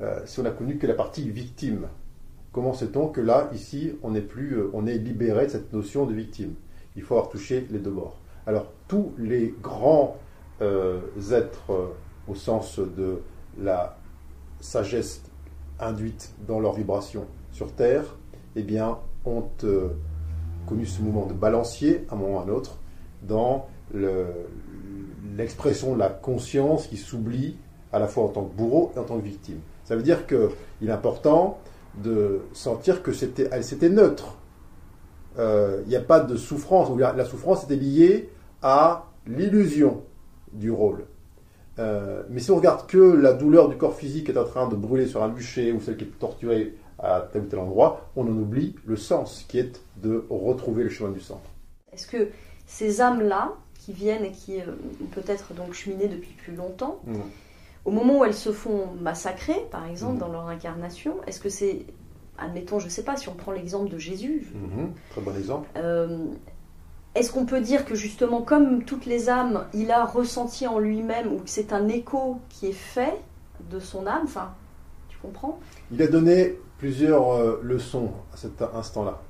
Euh, 0.00 0.20
Si 0.26 0.40
on 0.40 0.44
a 0.44 0.50
connu 0.50 0.76
que 0.78 0.86
la 0.86 0.94
partie 0.94 1.28
victime, 1.30 1.86
comment 2.52 2.74
sait-on 2.74 3.08
que 3.08 3.20
là, 3.20 3.48
ici, 3.54 3.92
on 4.02 4.14
est, 4.14 4.20
plus, 4.20 4.54
euh, 4.58 4.70
on 4.74 4.86
est 4.86 4.98
libéré 4.98 5.46
de 5.46 5.50
cette 5.52 5.72
notion 5.72 6.06
de 6.06 6.12
victime? 6.12 6.54
Il 6.96 7.02
faut 7.02 7.14
avoir 7.14 7.30
touché 7.30 7.66
les 7.70 7.78
deux 7.78 7.90
bords. 7.90 8.18
Alors, 8.46 8.72
tous 8.88 9.12
les 9.18 9.54
grands 9.62 10.16
euh, 10.62 11.00
êtres, 11.30 11.94
au 12.28 12.34
sens 12.34 12.78
de 12.78 13.20
la 13.58 13.98
sagesse 14.60 15.22
induite 15.78 16.34
dans 16.46 16.60
leur 16.60 16.72
vibration 16.72 17.26
sur 17.56 17.72
Terre, 17.72 18.04
eh 18.54 18.62
bien, 18.62 18.98
ont 19.24 19.44
connu 20.66 20.84
ce 20.84 21.00
mouvement 21.00 21.24
de 21.24 21.32
balancier 21.32 22.04
à 22.10 22.14
un 22.14 22.18
moment 22.18 22.36
ou 22.36 22.38
à 22.38 22.42
un 22.42 22.48
autre, 22.48 22.76
dans 23.22 23.66
l'expression 25.36 25.94
de 25.94 25.98
la 25.98 26.10
conscience 26.10 26.86
qui 26.86 26.98
s'oublie 26.98 27.56
à 27.92 27.98
la 27.98 28.08
fois 28.08 28.24
en 28.24 28.28
tant 28.28 28.44
que 28.44 28.54
bourreau 28.54 28.92
et 28.94 28.98
en 28.98 29.04
tant 29.04 29.16
que 29.16 29.24
victime. 29.24 29.60
Ça 29.84 29.96
veut 29.96 30.02
dire 30.02 30.26
qu'il 30.26 30.88
est 30.88 30.92
important 30.92 31.58
de 32.02 32.42
sentir 32.52 33.02
que 33.02 33.12
c'était, 33.12 33.48
neutre. 33.88 34.36
euh, 35.38 35.80
il 35.86 35.88
n'y 35.88 35.96
a 35.96 36.00
pas 36.00 36.20
de 36.20 36.36
souffrance. 36.36 36.90
La, 36.98 37.14
la 37.14 37.24
souffrance 37.24 37.64
était 37.64 37.76
liée 37.76 38.28
à 38.60 39.06
l'illusion 39.26 40.02
du 40.52 40.70
rôle. 40.70 41.06
Euh, 41.78 42.22
mais 42.28 42.40
si 42.40 42.50
on 42.50 42.56
regarde 42.56 42.86
que 42.86 42.98
la 42.98 43.32
douleur 43.32 43.68
du 43.70 43.76
corps 43.76 43.94
physique 43.94 44.28
est 44.28 44.36
en 44.36 44.44
train 44.44 44.68
de 44.68 44.76
brûler 44.76 45.06
sur 45.06 45.22
un 45.22 45.28
bûcher 45.28 45.72
ou 45.72 45.80
celle 45.80 45.96
qui 45.96 46.04
est 46.04 46.18
torturée 46.18 46.74
à 46.98 47.28
tel 47.32 47.42
ou 47.42 47.46
tel 47.46 47.58
endroit, 47.58 48.08
on 48.16 48.22
en 48.22 48.28
oublie 48.36 48.74
le 48.86 48.96
sens 48.96 49.44
qui 49.48 49.58
est 49.58 49.80
de 50.02 50.24
retrouver 50.30 50.82
le 50.84 50.88
chemin 50.90 51.10
du 51.10 51.20
centre. 51.20 51.48
Est-ce 51.92 52.06
que 52.06 52.28
ces 52.66 53.00
âmes-là, 53.00 53.52
qui 53.78 53.92
viennent 53.92 54.24
et 54.24 54.32
qui 54.32 54.60
euh, 54.60 54.64
peut-être 55.12 55.54
donc 55.54 55.72
cheminer 55.74 56.08
depuis 56.08 56.32
plus 56.32 56.54
longtemps, 56.54 57.00
Mmh. 57.06 57.14
au 57.84 57.90
moment 57.92 58.18
où 58.20 58.24
elles 58.24 58.34
se 58.34 58.50
font 58.50 58.88
massacrer, 59.00 59.56
par 59.70 59.86
exemple, 59.86 60.14
Mhm. 60.14 60.18
dans 60.20 60.28
leur 60.28 60.48
incarnation, 60.48 61.14
est-ce 61.26 61.38
que 61.40 61.48
c'est, 61.48 61.86
admettons, 62.38 62.78
je 62.80 62.88
sais 62.88 63.04
pas, 63.04 63.16
si 63.16 63.28
on 63.28 63.34
prend 63.34 63.52
l'exemple 63.52 63.88
de 63.90 63.98
Jésus, 63.98 64.46
Mhm. 64.54 64.92
Très 65.10 65.20
bon 65.20 65.36
exemple. 65.36 65.68
euh, 65.76 66.26
est-ce 67.14 67.30
qu'on 67.32 67.46
peut 67.46 67.60
dire 67.60 67.84
que 67.84 67.94
justement, 67.94 68.42
comme 68.42 68.82
toutes 68.84 69.06
les 69.06 69.28
âmes, 69.28 69.64
il 69.72 69.90
a 69.92 70.04
ressenti 70.04 70.66
en 70.66 70.78
lui-même, 70.78 71.32
ou 71.32 71.36
que 71.38 71.48
c'est 71.48 71.72
un 71.72 71.88
écho 71.88 72.38
qui 72.48 72.66
est 72.66 72.72
fait 72.72 73.14
de 73.70 73.78
son 73.78 74.06
âme, 74.06 74.22
enfin, 74.24 74.50
tu 75.08 75.16
comprends? 75.18 75.58
Il 75.92 76.02
a 76.02 76.08
donné 76.08 76.58
plusieurs 76.78 77.32
euh, 77.32 77.60
leçons 77.62 78.12
à 78.32 78.36
cet 78.36 78.62
instant-là. 78.62 79.22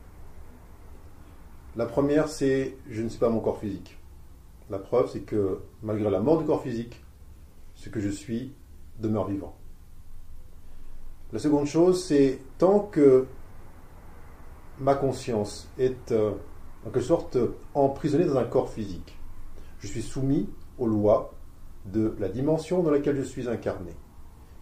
La 1.76 1.86
première, 1.86 2.28
c'est 2.28 2.76
je 2.90 3.02
ne 3.02 3.08
suis 3.08 3.18
pas 3.18 3.28
mon 3.28 3.40
corps 3.40 3.58
physique. 3.58 3.98
La 4.70 4.78
preuve, 4.78 5.10
c'est 5.10 5.20
que 5.20 5.60
malgré 5.82 6.10
la 6.10 6.20
mort 6.20 6.38
du 6.38 6.44
corps 6.44 6.62
physique, 6.62 7.04
ce 7.74 7.88
que 7.88 8.00
je 8.00 8.08
suis 8.08 8.52
demeure 8.98 9.28
vivant. 9.28 9.54
La 11.32 11.38
seconde 11.38 11.66
chose, 11.66 12.04
c'est 12.04 12.38
tant 12.58 12.80
que 12.80 13.26
ma 14.80 14.94
conscience 14.94 15.68
est 15.78 16.12
euh, 16.12 16.32
en 16.86 16.90
quelque 16.90 17.04
sorte 17.04 17.38
emprisonnée 17.74 18.24
dans 18.24 18.36
un 18.36 18.44
corps 18.44 18.70
physique, 18.70 19.18
je 19.80 19.86
suis 19.86 20.02
soumis 20.02 20.48
aux 20.78 20.86
lois 20.86 21.34
de 21.84 22.14
la 22.18 22.28
dimension 22.28 22.82
dans 22.82 22.90
laquelle 22.90 23.16
je 23.16 23.22
suis 23.22 23.48
incarné. 23.48 23.92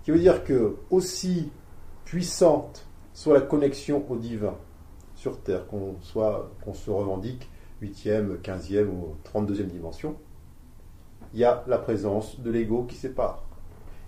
Qui 0.02 0.10
veut 0.10 0.18
dire 0.18 0.44
que 0.44 0.76
aussi 0.90 1.50
puissante 2.04 2.86
soit 3.12 3.34
la 3.34 3.40
connexion 3.40 4.04
au 4.08 4.16
divin 4.16 4.54
sur 5.14 5.40
Terre, 5.40 5.66
qu'on 5.66 5.96
soit 6.02 6.50
qu'on 6.64 6.74
se 6.74 6.90
revendique 6.90 7.48
8e, 7.82 8.40
15e 8.40 8.86
ou 8.86 9.16
32e 9.32 9.66
dimension, 9.66 10.16
il 11.32 11.40
y 11.40 11.44
a 11.44 11.64
la 11.66 11.78
présence 11.78 12.40
de 12.40 12.50
l'ego 12.50 12.84
qui 12.84 12.96
sépare. 12.96 13.42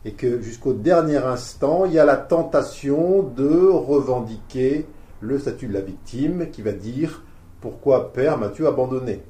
Et 0.05 0.12
que 0.12 0.40
jusqu'au 0.40 0.72
dernier 0.72 1.16
instant, 1.16 1.84
il 1.84 1.92
y 1.92 1.99
a 1.99 2.05
la 2.05 2.16
tentation 2.16 3.22
de 3.22 3.68
revendiquer 3.68 4.86
le 5.20 5.38
statut 5.38 5.66
de 5.66 5.72
la 5.72 5.80
victime 5.80 6.51
qui 6.51 6.62
va 6.62 6.72
dire 6.72 7.24
Pourquoi, 7.61 8.12
Père, 8.12 8.38
m'as-tu 8.38 8.66
abandonné? 8.66 9.22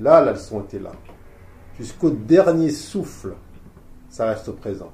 Là, 0.00 0.20
la 0.20 0.32
leçon 0.32 0.62
était 0.62 0.78
là. 0.78 0.92
Jusqu'au 1.78 2.10
dernier 2.10 2.70
souffle, 2.70 3.34
ça 4.10 4.26
reste 4.26 4.50
présent. 4.52 4.92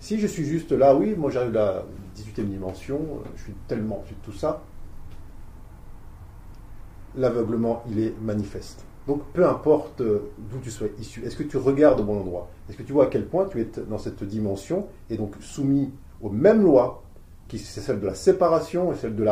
Si 0.00 0.18
je 0.20 0.26
suis 0.26 0.44
juste 0.44 0.72
là, 0.72 0.94
oui, 0.94 1.14
moi 1.16 1.30
j'arrive 1.30 1.56
à 1.56 1.64
la 1.64 1.84
18e 2.16 2.44
dimension, 2.44 2.96
euh, 2.96 3.28
je 3.36 3.44
suis 3.44 3.54
tellement 3.66 3.98
au-dessus 3.98 4.14
de 4.14 4.24
tout 4.24 4.36
ça, 4.36 4.62
l'aveuglement, 7.16 7.82
il 7.90 8.00
est 8.00 8.14
manifeste. 8.20 8.84
Donc 9.06 9.22
peu 9.32 9.46
importe 9.46 10.00
euh, 10.00 10.30
d'où 10.50 10.58
tu 10.58 10.70
sois 10.70 10.88
issu, 10.98 11.24
est-ce 11.24 11.36
que 11.36 11.44
tu 11.44 11.56
regardes 11.56 12.00
au 12.00 12.04
bon 12.04 12.20
endroit? 12.20 12.48
Est-ce 12.68 12.76
que 12.76 12.82
tu 12.82 12.92
vois 12.92 13.04
à 13.04 13.06
quel 13.08 13.26
point 13.26 13.46
tu 13.46 13.60
es 13.60 13.68
dans 13.88 13.98
cette 13.98 14.22
dimension 14.24 14.88
et 15.10 15.16
donc 15.16 15.34
soumis 15.40 15.92
aux 16.20 16.30
mêmes 16.30 16.62
lois, 16.62 17.02
qui 17.48 17.58
c'est 17.58 17.80
celle 17.80 18.00
de 18.00 18.06
la 18.06 18.14
séparation 18.14 18.92
et 18.92 18.96
celle 18.96 19.14
de 19.14 19.26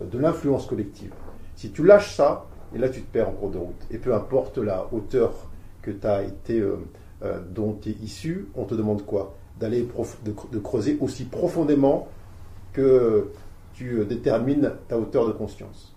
de 0.00 0.18
l'influence 0.18 0.66
collective? 0.66 1.12
Si 1.56 1.70
tu 1.70 1.84
lâches 1.84 2.14
ça, 2.14 2.46
et 2.74 2.78
là 2.78 2.88
tu 2.88 3.02
te 3.02 3.12
perds 3.12 3.28
en 3.28 3.32
cours 3.32 3.50
de 3.50 3.58
route. 3.58 3.86
Et 3.90 3.98
peu 3.98 4.14
importe 4.14 4.58
la 4.58 4.86
hauteur 4.92 5.32
que 5.82 5.90
tu 5.90 6.06
été, 6.26 6.60
euh, 6.60 6.76
euh, 7.22 7.40
dont 7.48 7.74
tu 7.80 7.90
es 7.90 7.92
issu, 8.02 8.48
on 8.54 8.64
te 8.64 8.74
demande 8.74 9.04
quoi? 9.04 9.34
D'aller 9.60 9.82
prof- 9.82 10.22
de, 10.24 10.34
de 10.50 10.58
creuser 10.58 10.96
aussi 11.00 11.24
profondément 11.26 12.08
que 12.72 13.30
tu 13.74 13.98
euh, 13.98 14.04
détermines 14.04 14.72
ta 14.88 14.98
hauteur 14.98 15.26
de 15.26 15.32
conscience. 15.32 15.94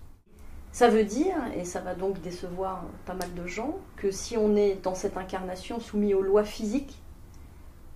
Ça 0.70 0.88
veut 0.88 1.04
dire, 1.04 1.36
et 1.56 1.64
ça 1.64 1.80
va 1.80 1.94
donc 1.94 2.20
décevoir 2.20 2.84
pas 3.06 3.14
mal 3.14 3.32
de 3.34 3.46
gens, 3.46 3.76
que 3.96 4.10
si 4.10 4.36
on 4.36 4.54
est 4.54 4.76
dans 4.82 4.94
cette 4.94 5.16
incarnation 5.16 5.80
soumis 5.80 6.12
aux 6.12 6.20
lois 6.20 6.44
physiques, 6.44 7.00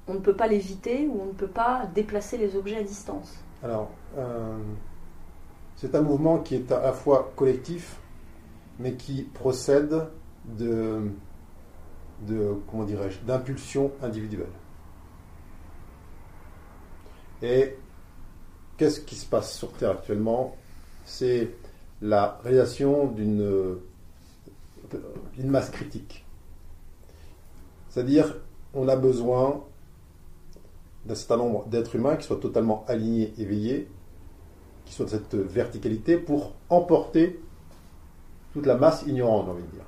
on 0.06 0.14
ne 0.14 0.20
peut 0.20 0.36
pas 0.36 0.46
l'éviter 0.46 1.06
ou 1.06 1.20
on 1.20 1.26
ne 1.26 1.32
peut 1.32 1.48
pas 1.64 1.86
déplacer 1.94 2.38
les 2.38 2.56
objets 2.56 2.78
à 2.78 2.82
distance. 2.82 3.36
Alors, 3.62 3.90
euh, 4.16 4.56
c'est 5.76 5.94
un 5.94 6.02
mouvement 6.02 6.38
qui 6.38 6.54
est 6.54 6.72
à 6.72 6.80
la 6.80 6.92
fois 6.92 7.32
collectif, 7.36 7.98
mais 8.78 8.94
qui 8.94 9.24
procède 9.34 10.06
de, 10.56 11.10
de 12.26 12.54
comment 12.70 12.84
dirais-je, 12.84 13.18
d'impulsion 13.26 13.90
individuelle. 14.02 14.46
Et 17.42 17.76
qu'est-ce 18.76 19.00
qui 19.00 19.14
se 19.14 19.26
passe 19.26 19.56
sur 19.56 19.72
Terre 19.72 19.90
actuellement? 19.90 20.56
C'est 21.04 21.50
la 22.02 22.38
réalisation 22.44 23.06
d'une 23.06 23.80
masse 25.44 25.70
critique. 25.70 26.24
C'est-à-dire, 27.88 28.36
on 28.74 28.88
a 28.88 28.96
besoin 28.96 29.64
d'un 31.06 31.14
certain 31.14 31.38
nombre 31.38 31.66
d'êtres 31.66 31.96
humains 31.96 32.16
qui 32.16 32.26
soient 32.26 32.36
totalement 32.36 32.84
alignés, 32.86 33.32
éveillés, 33.38 33.88
qui 34.84 34.92
soient 34.94 35.06
de 35.06 35.10
cette 35.10 35.34
verticalité 35.34 36.16
pour 36.16 36.54
emporter 36.68 37.40
toute 38.52 38.66
la 38.66 38.76
masse 38.76 39.04
ignorante, 39.06 39.46
j'ai 39.46 39.52
envie 39.52 39.62
de 39.62 39.68
dire. 39.68 39.84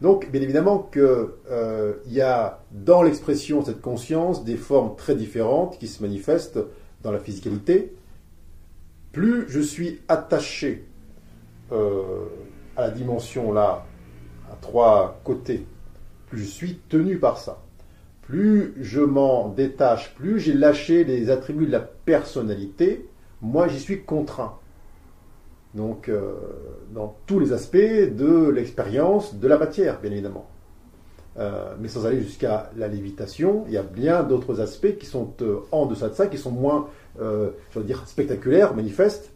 Donc, 0.00 0.30
bien 0.30 0.40
évidemment 0.40 0.78
qu'il 0.78 1.02
euh, 1.02 1.94
y 2.06 2.20
a 2.20 2.62
dans 2.72 3.02
l'expression 3.02 3.62
cette 3.64 3.80
conscience 3.80 4.44
des 4.44 4.56
formes 4.56 4.96
très 4.96 5.14
différentes 5.14 5.78
qui 5.78 5.88
se 5.88 6.02
manifestent 6.02 6.60
dans 7.02 7.12
la 7.12 7.18
physicalité. 7.18 7.94
Plus 9.12 9.44
je 9.48 9.60
suis 9.60 10.00
attaché 10.08 10.86
euh, 11.72 12.24
à 12.76 12.82
la 12.82 12.90
dimension 12.90 13.52
là, 13.52 13.84
à 14.50 14.56
trois 14.60 15.20
côtés, 15.24 15.66
plus 16.28 16.38
je 16.40 16.44
suis 16.44 16.80
tenu 16.88 17.18
par 17.18 17.38
ça 17.38 17.62
plus 18.30 18.74
je 18.80 19.00
m'en 19.00 19.48
détache, 19.48 20.14
plus 20.14 20.38
j'ai 20.38 20.52
lâché 20.52 21.02
les 21.02 21.30
attributs 21.30 21.66
de 21.66 21.72
la 21.72 21.80
personnalité, 21.80 23.08
moi 23.42 23.66
j'y 23.66 23.80
suis 23.80 24.04
contraint. 24.04 24.59
Donc, 25.74 26.08
euh, 26.08 26.32
dans 26.92 27.16
tous 27.26 27.38
les 27.38 27.52
aspects 27.52 27.76
de 27.76 28.48
l'expérience 28.48 29.34
de 29.36 29.46
la 29.46 29.56
matière, 29.58 30.00
bien 30.00 30.10
évidemment. 30.10 30.46
Euh, 31.38 31.74
mais 31.78 31.86
sans 31.88 32.06
aller 32.06 32.20
jusqu'à 32.20 32.70
la 32.76 32.88
lévitation, 32.88 33.64
il 33.68 33.72
y 33.74 33.76
a 33.76 33.82
bien 33.84 34.24
d'autres 34.24 34.60
aspects 34.60 34.98
qui 34.98 35.06
sont 35.06 35.32
euh, 35.42 35.60
en 35.70 35.86
deçà 35.86 36.08
de 36.08 36.14
ça, 36.14 36.26
qui 36.26 36.38
sont 36.38 36.50
moins, 36.50 36.88
je 37.18 37.80
dire, 37.80 38.06
spectaculaires, 38.08 38.74
manifestes, 38.74 39.32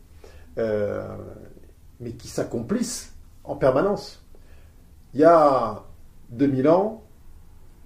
mais 0.57 2.11
qui 2.18 2.28
s'accomplissent 2.28 3.14
en 3.45 3.55
permanence. 3.57 4.24
Il 5.12 5.20
y 5.20 5.24
a 5.24 5.85
2000 6.30 6.68
ans, 6.68 7.03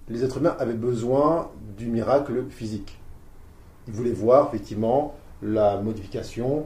les 0.07 0.23
êtres 0.23 0.37
humains 0.37 0.55
avaient 0.57 0.73
besoin 0.73 1.51
du 1.77 1.87
miracle 1.87 2.45
physique. 2.49 2.99
Ils 3.87 3.93
voulaient 3.93 4.11
voir 4.11 4.47
effectivement 4.47 5.15
la 5.43 5.79
modification 5.81 6.65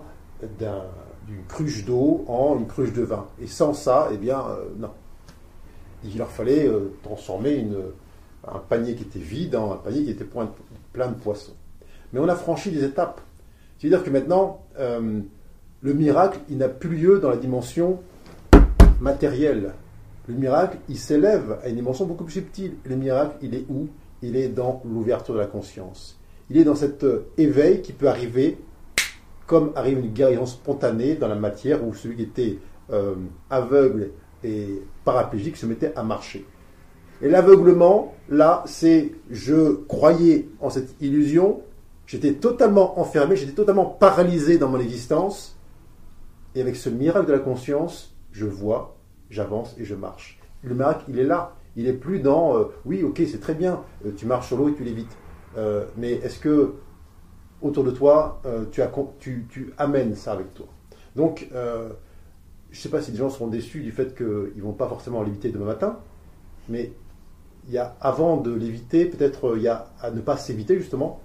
d'un- 0.60 0.86
d'une 1.28 1.44
cruche 1.48 1.86
d'eau 1.86 2.26
en 2.28 2.58
une 2.60 2.68
cruche 2.68 2.94
de 2.94 3.04
vin. 3.04 3.28
Et 3.42 3.48
sans 3.48 3.74
ça, 3.74 4.10
eh 4.14 4.18
bien, 4.18 4.40
euh, 4.40 4.66
non. 4.78 4.92
Il 6.04 6.18
leur 6.18 6.30
fallait 6.30 6.68
euh, 6.68 6.94
transformer 7.04 7.54
une- 7.56 7.78
un 8.46 8.60
panier 8.60 8.96
qui 8.96 9.04
était 9.04 9.20
vide 9.20 9.56
en 9.56 9.72
un 9.72 9.78
panier 9.78 10.04
qui 10.04 10.12
était 10.12 10.26
plein 10.26 11.08
de, 11.08 11.14
poissons. 11.16 11.54
Mais 12.12 12.20
on 12.20 12.28
a 12.28 12.36
franchi 12.36 12.72
des 12.72 12.84
étapes. 12.84 13.22
C'est-à-dire 13.80 14.04
que 14.04 14.10
maintenant, 14.10 14.64
euh, 14.80 15.22
le 15.82 15.94
miracle, 15.94 16.40
il 16.50 16.58
n'a 16.58 16.68
plus 16.70 16.90
lieu 16.96 17.20
dans 17.20 17.30
la 17.30 17.38
dimension 17.38 18.00
matérielle. 19.00 19.74
Le 20.28 20.36
miracle, 20.36 20.78
il 20.90 20.98
s'élève 20.98 21.58
à 21.64 21.70
une 21.70 21.76
dimension 21.76 22.06
beaucoup 22.06 22.24
plus 22.26 22.34
subtile. 22.34 22.74
Le 22.86 22.96
miracle, 22.96 23.36
il 23.42 23.56
est 23.56 23.66
où? 23.70 23.88
Il 24.22 24.36
est 24.36 24.48
dans 24.50 24.82
l'ouverture 24.86 25.34
de 25.34 25.40
la 25.40 25.48
conscience. 25.48 26.18
Il 26.50 26.58
est 26.58 26.64
dans 26.64 26.76
cet 26.76 27.06
éveil 27.38 27.82
qui 27.82 27.92
peut 27.94 28.08
arriver 28.08 28.58
comme 29.54 29.72
arrive 29.76 30.00
une 30.00 30.12
guérison 30.12 30.48
spontanée 30.48 31.14
dans 31.14 31.28
la 31.28 31.36
matière 31.36 31.86
où 31.86 31.94
celui 31.94 32.16
qui 32.16 32.24
était 32.24 32.58
euh, 32.92 33.14
aveugle 33.52 34.10
et 34.44 34.82
paraplégique 35.06 35.58
se 35.58 35.68
mettait 35.68 35.94
à 35.96 36.02
marcher. 36.02 36.44
Et 37.22 37.30
l'aveuglement, 37.30 38.16
là, 38.30 38.64
c'est 38.66 39.12
je 39.30 39.74
croyais 39.88 40.50
en 40.60 40.72
cette 40.72 41.00
illusion, 41.02 41.62
j'étais 42.08 42.34
totalement 42.34 43.00
enfermé, 43.00 43.36
j'étais 43.36 43.52
totalement 43.52 43.86
paralysé 43.86 44.58
dans 44.58 44.70
mon 44.70 44.80
existence, 44.80 45.56
et 46.56 46.62
avec 46.62 46.76
ce 46.76 46.90
miracle 46.90 47.28
de 47.28 47.34
la 47.34 47.38
conscience, 47.38 48.16
je 48.32 48.48
vois, 48.48 48.98
j'avance 49.30 49.76
et 49.78 49.86
je 49.86 49.94
marche. 49.94 50.40
Le 50.64 50.74
miracle, 50.74 51.04
il 51.10 51.20
est 51.20 51.26
là. 51.26 51.54
Il 51.76 51.88
est 51.88 51.94
plus 51.94 52.22
dans 52.22 52.58
euh, 52.58 52.64
oui, 52.86 53.04
ok, 53.04 53.22
c'est 53.30 53.40
très 53.40 53.54
bien, 53.54 53.84
euh, 54.04 54.10
tu 54.18 54.26
marches 54.26 54.48
sur 54.48 54.58
l'eau 54.58 54.70
et 54.70 54.74
tu 54.74 54.84
l'évites. 54.84 55.16
Mais 55.96 56.14
est-ce 56.14 56.40
que 56.40 56.74
autour 57.64 57.84
de 57.84 57.92
toi, 57.92 58.42
euh, 58.46 58.66
tu, 58.72 58.82
as, 58.82 58.92
tu, 59.20 59.74
amènes 59.78 60.16
ça 60.16 60.34
avec 60.34 60.54
toi 60.54 60.68
Donc, 61.16 61.48
euh, 61.54 61.90
je 62.70 62.78
ne 62.78 62.82
sais 62.82 62.90
pas 62.90 63.02
si 63.02 63.12
les 63.12 63.18
gens 63.18 63.30
seront 63.30 63.48
déçus 63.48 63.82
du 63.82 63.92
fait 63.92 64.16
qu'ils 64.16 64.54
ne 64.56 64.62
vont 64.62 64.74
pas 64.74 64.88
forcément 64.88 65.24
l'éviter 65.24 65.50
demain 65.50 65.66
matin, 65.66 66.00
mais 66.70 66.92
y 67.70 67.78
a, 67.78 67.96
avant 68.02 68.38
de 68.38 68.54
l'éviter, 68.54 69.06
peut-être 69.06 69.56
il 69.56 69.64
y 69.64 69.68
a 69.68 69.88
à 70.02 70.12
ne 70.12 70.22
pas 70.22 70.38
s'éviter 70.38 70.78
justement 70.78 71.22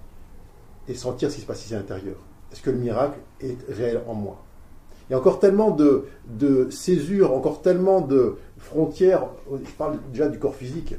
et 0.87 0.93
sentir 0.93 1.29
ce 1.29 1.35
qui 1.35 1.41
se 1.41 1.45
passe 1.45 1.65
ici 1.65 1.75
à 1.75 1.77
l'intérieur. 1.77 2.15
Est-ce 2.51 2.61
que 2.61 2.71
le 2.71 2.77
miracle 2.77 3.19
est 3.41 3.57
réel 3.69 4.01
en 4.07 4.13
moi? 4.13 4.41
Il 5.09 5.13
y 5.13 5.15
a 5.15 5.19
encore 5.19 5.39
tellement 5.39 5.71
de, 5.71 6.05
de 6.27 6.69
césures, 6.69 7.33
encore 7.33 7.61
tellement 7.61 8.01
de 8.01 8.37
frontières. 8.57 9.25
Je 9.51 9.71
parle 9.71 9.97
déjà 10.11 10.29
du 10.29 10.39
corps 10.39 10.55
physique. 10.55 10.95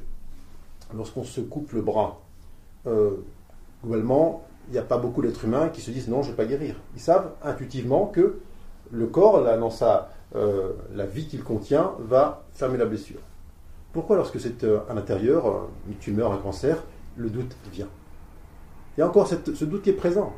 Lorsqu'on 0.94 1.22
se 1.22 1.40
coupe 1.40 1.72
le 1.72 1.80
bras, 1.80 2.20
euh, 2.86 3.16
globalement, 3.84 4.44
il 4.70 4.74
n'y 4.74 4.78
a 4.78 4.82
pas 4.82 4.98
beaucoup 4.98 5.20
d'êtres 5.20 5.44
humains 5.44 5.68
qui 5.68 5.80
se 5.80 5.90
disent 5.90 6.06
non, 6.08 6.22
je 6.22 6.28
ne 6.28 6.32
vais 6.32 6.36
pas 6.36 6.48
guérir. 6.48 6.76
Ils 6.94 7.00
savent 7.00 7.32
intuitivement 7.42 8.06
que 8.06 8.38
le 8.92 9.06
corps, 9.06 9.40
là, 9.40 9.56
dans 9.56 9.70
sa, 9.70 10.10
euh, 10.36 10.72
la 10.94 11.06
vie 11.06 11.26
qu'il 11.26 11.42
contient, 11.42 11.92
va 11.98 12.44
fermer 12.52 12.78
la 12.78 12.86
blessure. 12.86 13.18
Pourquoi, 13.92 14.14
lorsque 14.14 14.38
c'est 14.38 14.62
euh, 14.62 14.78
à 14.88 14.94
l'intérieur, 14.94 15.68
une 15.88 15.96
tumeur, 15.96 16.32
un 16.32 16.36
cancer, 16.36 16.84
le 17.16 17.30
doute 17.30 17.56
vient? 17.72 17.88
Il 18.96 19.00
y 19.00 19.02
a 19.02 19.08
encore 19.08 19.26
ce 19.26 19.64
doute 19.64 19.82
qui 19.82 19.90
est 19.90 19.94
présent. 19.94 20.32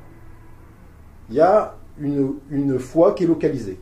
Il 1.28 1.34
y 1.34 1.40
a 1.40 1.76
une, 1.98 2.34
une, 2.48 2.78
foi 2.78 3.12
qui 3.12 3.24
est 3.24 3.26
localisée 3.26 3.78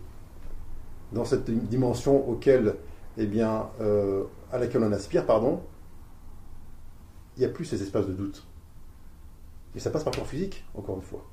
dans 1.13 1.25
cette 1.25 1.49
dimension 1.49 2.29
auquel, 2.29 2.75
eh 3.17 3.27
bien, 3.27 3.69
euh, 3.81 4.25
à 4.51 4.59
laquelle 4.59 4.83
on 4.83 4.91
aspire, 4.91 5.27
pardon. 5.27 5.61
Il 7.37 7.41
n'y 7.41 7.47
a 7.47 7.51
plus 7.51 7.65
ces 7.65 7.81
espaces 7.81 8.09
de 8.09 8.13
doute. 8.13 8.45
Et 9.75 9.81
ça 9.81 9.91
passe 9.91 10.05
par 10.05 10.13
le 10.13 10.19
corps 10.19 10.27
physique, 10.27 10.65
encore 10.75 10.97
une 10.97 11.03
fois. 11.03 11.25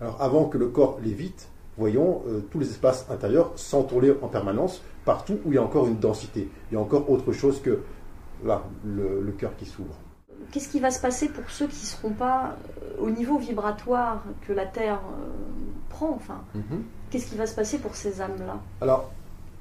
Alors, 0.00 0.20
avant 0.20 0.46
que 0.46 0.58
le 0.58 0.68
corps 0.68 0.98
l'évite, 1.02 1.48
voyons 1.78 2.22
euh, 2.26 2.40
tous 2.50 2.58
les 2.58 2.68
espaces 2.68 3.06
intérieurs 3.10 3.52
s'entourler 3.56 4.14
en 4.22 4.28
permanence, 4.28 4.82
partout 5.04 5.38
où 5.44 5.52
il 5.52 5.54
y 5.54 5.58
a 5.58 5.62
encore 5.62 5.86
une 5.86 5.98
densité. 5.98 6.48
Il 6.70 6.74
y 6.74 6.76
a 6.76 6.80
encore 6.80 7.08
autre 7.10 7.32
chose 7.32 7.60
que 7.62 7.80
là, 8.44 8.62
le, 8.84 9.32
cœur 9.38 9.56
qui 9.56 9.66
s'ouvre. 9.66 9.94
Qu'est-ce 10.50 10.68
qui 10.68 10.80
va 10.80 10.90
se 10.90 11.00
passer 11.00 11.28
pour 11.28 11.48
ceux 11.50 11.66
qui 11.66 11.80
ne 11.80 11.86
seront 11.86 12.12
pas 12.12 12.56
euh, 12.82 13.00
au 13.00 13.10
niveau 13.10 13.38
vibratoire 13.38 14.22
que 14.46 14.52
la 14.52 14.66
Terre 14.66 15.00
euh, 15.00 15.26
prend 15.88 16.10
enfin? 16.10 16.42
Mhm. 16.54 16.84
Qu'est-ce 17.10 17.26
qui 17.26 17.36
va 17.36 17.46
se 17.46 17.54
passer 17.54 17.78
pour 17.78 17.94
ces 17.94 18.20
âmes-là? 18.20 18.60
Alors, 18.80 19.10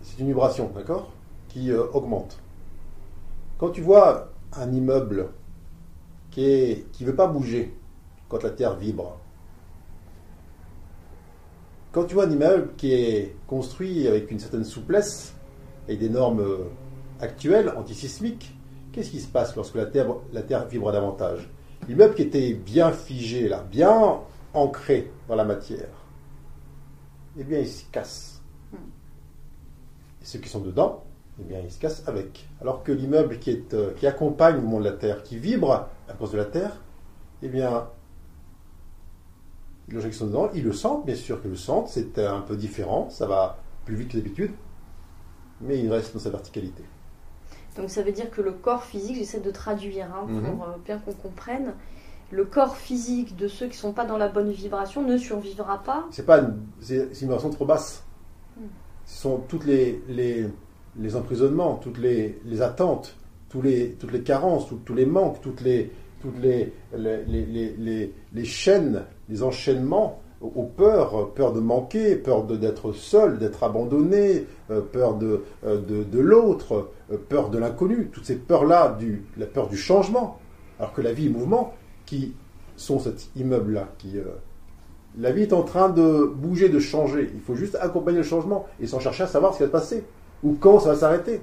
c'est 0.02 0.20
une 0.20 0.28
vibration, 0.28 0.72
d'accord? 0.76 1.12
Qui 1.48 1.72
augmente. 1.72 2.40
Quand 3.60 3.70
tu 3.70 3.82
vois 3.82 4.30
un 4.54 4.72
immeuble 4.72 5.30
qui 6.32 6.42
ne 6.42 6.74
qui 6.92 7.06
veut 7.06 7.16
pas 7.16 7.28
bouger 7.28 7.74
quand 8.34 8.44
la 8.44 8.50
Terre 8.50 8.76
vibre, 8.76 9.20
quand 11.92 12.06
tu 12.06 12.16
vois 12.16 12.26
un 12.26 12.32
immeuble 12.32 12.72
qui 12.76 12.92
est 12.92 13.36
construit 13.46 14.08
avec 14.08 14.32
une 14.32 14.40
certaine 14.40 14.64
souplesse 14.64 15.36
et 15.88 15.98
des 15.98 16.10
normes 16.10 16.40
euh, 16.40 16.70
actuelles 17.20 17.72
antisismiques, 17.78 18.56
qu'est-ce 18.92 19.12
qui 19.12 19.20
se 19.20 19.28
passe 19.28 19.56
lorsque 19.56 19.76
la 19.76 19.86
Terre, 19.86 20.66
vibre 20.68 20.92
davantage? 20.92 21.48
L'immeuble 21.88 22.16
qui 22.16 22.24
était 22.24 22.56
bien 22.56 22.92
figé, 22.92 23.48
là, 23.48 23.64
bien 23.70 24.22
ancré 24.56 25.12
dans 25.28 25.36
la 25.36 25.46
matière, 25.46 25.90
eh 27.38 27.44
bien, 27.44 27.60
il 27.60 27.68
se 27.68 27.84
casse. 27.92 28.42
Et 28.74 30.26
ceux 30.26 30.40
qui 30.40 30.50
sont 30.50 30.62
dedans, 30.62 31.04
eh 31.40 31.44
bien, 31.44 31.60
ils 31.60 31.72
se 31.72 31.80
cassent 31.80 32.04
avec. 32.08 32.48
Alors 32.62 32.82
que 32.82 32.92
l'immeuble 32.92 33.38
qui, 33.38 33.64
euh, 33.74 33.92
qui 33.94 34.08
accompagne 34.08 34.56
le 34.56 34.64
monde 34.64 34.86
de 34.86 34.90
la 34.90 34.96
Terre, 34.96 35.22
qui 35.22 35.38
vibre 35.38 35.90
à 36.10 36.14
cause 36.14 36.32
de 36.32 36.38
la 36.38 36.46
Terre, 36.46 36.82
eh 37.44 37.50
bien, 37.50 37.88
les 39.90 40.02
gens 40.02 40.10
qui 40.10 40.16
sont 40.16 40.28
dedans, 40.28 40.50
ils 40.54 40.64
le 40.64 40.74
sentent, 40.74 41.06
bien 41.06 41.16
sûr 41.16 41.42
qu'ils 41.42 41.52
le 41.52 41.58
sentent, 41.58 41.90
c'est 41.90 42.18
un 42.20 42.42
peu 42.42 42.56
différent, 42.56 43.10
ça 43.10 43.26
va 43.26 43.58
plus 43.86 43.96
vite 43.96 44.10
que 44.10 44.18
d'habitude, 44.18 44.52
mais 45.62 45.80
il 45.80 45.92
reste 45.92 46.14
dans 46.14 46.20
sa 46.20 46.30
verticalité. 46.30 46.84
Donc 47.76 47.90
ça 47.90 48.04
veut 48.04 48.12
dire 48.12 48.30
que 48.30 48.42
le 48.42 48.52
corps 48.52 48.84
physique, 48.84 49.18
j'essaie 49.18 49.40
de 49.40 49.52
traduire 49.52 50.06
hein, 50.06 50.26
pour 50.28 50.36
mhm. 50.36 50.46
euh, 50.46 50.78
bien 50.86 51.00
qu'on 51.00 51.14
comprenne, 51.14 51.74
le 52.32 52.46
corps 52.46 52.78
physique 52.78 53.36
de 53.36 53.48
ceux 53.48 53.66
qui 53.66 53.74
ne 53.74 53.82
sont 53.82 53.94
pas 53.94 54.06
dans 54.06 54.18
la 54.18 54.28
bonne 54.28 54.52
vibration 54.52 55.04
ne 55.04 55.18
survivra 55.18 55.84
pas. 55.84 56.08
C'est 56.12 56.26
pas 56.26 56.40
une, 56.40 56.58
vibration 57.12 57.50
trop 57.50 57.66
basse. 57.66 58.04
Hmm. 58.58 58.66
Ce 59.06 59.22
sont 59.22 59.38
toutes 59.48 59.66
les, 59.66 60.02
les, 60.08 60.48
les 60.98 61.16
emprisonnements, 61.16 61.76
toutes 61.76 61.98
les, 62.00 62.40
les 62.46 62.62
attentes, 62.62 63.16
tous 63.50 63.62
les, 63.62 63.92
toutes 63.94 64.12
les 64.12 64.24
carences, 64.24 64.68
tous 64.84 64.94
les 64.96 65.06
manques, 65.06 65.42
toutes 65.42 65.62
les, 65.62 65.92
toutes 66.24 66.42
les, 66.42 66.72
les, 66.98 67.26
les, 67.28 68.14
les, 68.34 68.46
chaînes, 68.46 69.04
les 69.28 69.44
enchaînements 69.44 70.22
aux 70.42 70.64
peurs, 70.64 71.34
peur 71.34 71.52
de 71.52 71.60
manquer, 71.60 72.16
peur 72.16 72.46
d'être 72.46 72.94
seul, 72.94 73.40
d'être 73.40 73.64
abandonné, 73.64 74.46
euh, 74.72 74.80
peur 74.82 75.16
de, 75.16 75.44
euh, 75.66 75.82
de, 75.82 76.04
de 76.04 76.20
l'autre, 76.20 76.90
euh, 77.12 77.18
peur 77.18 77.50
de 77.50 77.58
l'inconnu, 77.58 78.08
toutes 78.08 78.26
ces 78.26 78.38
peurs-là, 78.38 78.98
la 79.38 79.46
peur 79.46 79.68
du 79.68 79.76
changement, 79.76 80.40
alors 80.80 80.94
que 80.94 81.02
la 81.02 81.12
vie 81.12 81.26
est 81.26 81.30
mouvement, 81.30 81.74
qui 82.06 82.34
sont 82.78 83.00
cet 83.00 83.30
immeuble-là, 83.36 83.90
qui... 83.98 84.18
la 85.20 85.32
vie 85.32 85.44
est 85.44 85.54
en 85.54 85.64
train 85.64 85.90
de 85.90 86.26
bouger, 86.26 86.70
de 86.70 86.80
changer. 86.80 87.30
Il 87.34 87.42
faut 87.42 87.56
juste 87.56 87.78
accompagner 87.80 88.18
le 88.18 88.24
changement 88.24 88.66
et 88.80 88.88
s'en 88.88 89.00
chercher 89.00 89.24
à 89.24 89.28
savoir 89.28 89.54
ce 89.54 89.58
qui 89.58 89.64
va 89.64 89.68
se 89.68 89.72
passer, 89.72 90.04
ou 90.42 90.54
quand 90.54 90.80
ça 90.80 90.90
va 90.90 90.96
s'arrêter. 90.96 91.42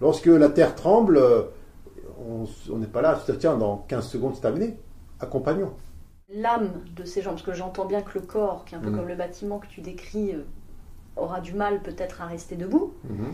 Lorsque 0.00 0.26
la 0.26 0.48
terre 0.48 0.74
tremble, 0.74 1.20
on 2.70 2.78
n'est 2.78 2.86
pas 2.86 3.02
là, 3.02 3.18
tiens, 3.38 3.56
dans 3.56 3.78
15 3.88 4.08
secondes, 4.08 4.34
c'est 4.34 4.40
terminé. 4.40 4.78
Accompagnons. 5.20 5.72
L'âme 6.28 6.70
de 6.96 7.04
ces 7.04 7.22
gens, 7.22 7.30
parce 7.30 7.42
que 7.42 7.52
j'entends 7.52 7.84
bien 7.84 8.02
que 8.02 8.18
le 8.18 8.24
corps, 8.24 8.64
qui 8.64 8.74
est 8.74 8.78
un 8.78 8.80
peu 8.80 8.90
mm. 8.90 8.96
comme 8.96 9.08
le 9.08 9.14
bâtiment 9.14 9.58
que 9.58 9.66
tu 9.66 9.80
décris, 9.80 10.32
euh, 10.32 10.44
aura 11.16 11.40
du 11.40 11.52
mal 11.52 11.82
peut-être 11.82 12.22
à 12.22 12.26
rester 12.26 12.56
debout. 12.56 12.94
Mm-hmm. 13.06 13.32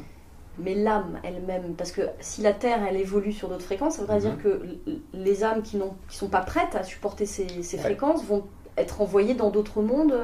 Mais 0.61 0.75
l'âme 0.75 1.21
elle-même, 1.23 1.75
parce 1.77 1.93
que 1.93 2.03
si 2.19 2.43
la 2.43 2.53
Terre, 2.53 2.81
elle 2.89 2.97
évolue 2.97 3.33
sur 3.33 3.49
d'autres 3.49 3.65
fréquences, 3.65 3.95
ça 3.95 4.01
voudrait 4.01 4.19
dire 4.19 4.35
mm-hmm. 4.35 4.43
que 4.43 4.63
les 5.15 5.45
âmes 5.45 5.63
qui 5.63 5.77
ne 5.77 5.85
sont 6.09 6.29
pas 6.29 6.41
prêtes 6.41 6.75
à 6.75 6.83
supporter 6.83 7.27
ces, 7.27 7.47
fréquences 7.79 8.25
vont 8.25 8.45
être 8.77 9.01
envoyées 9.01 9.35
dans 9.35 9.51
d'autres 9.51 9.83
mondes, 9.83 10.15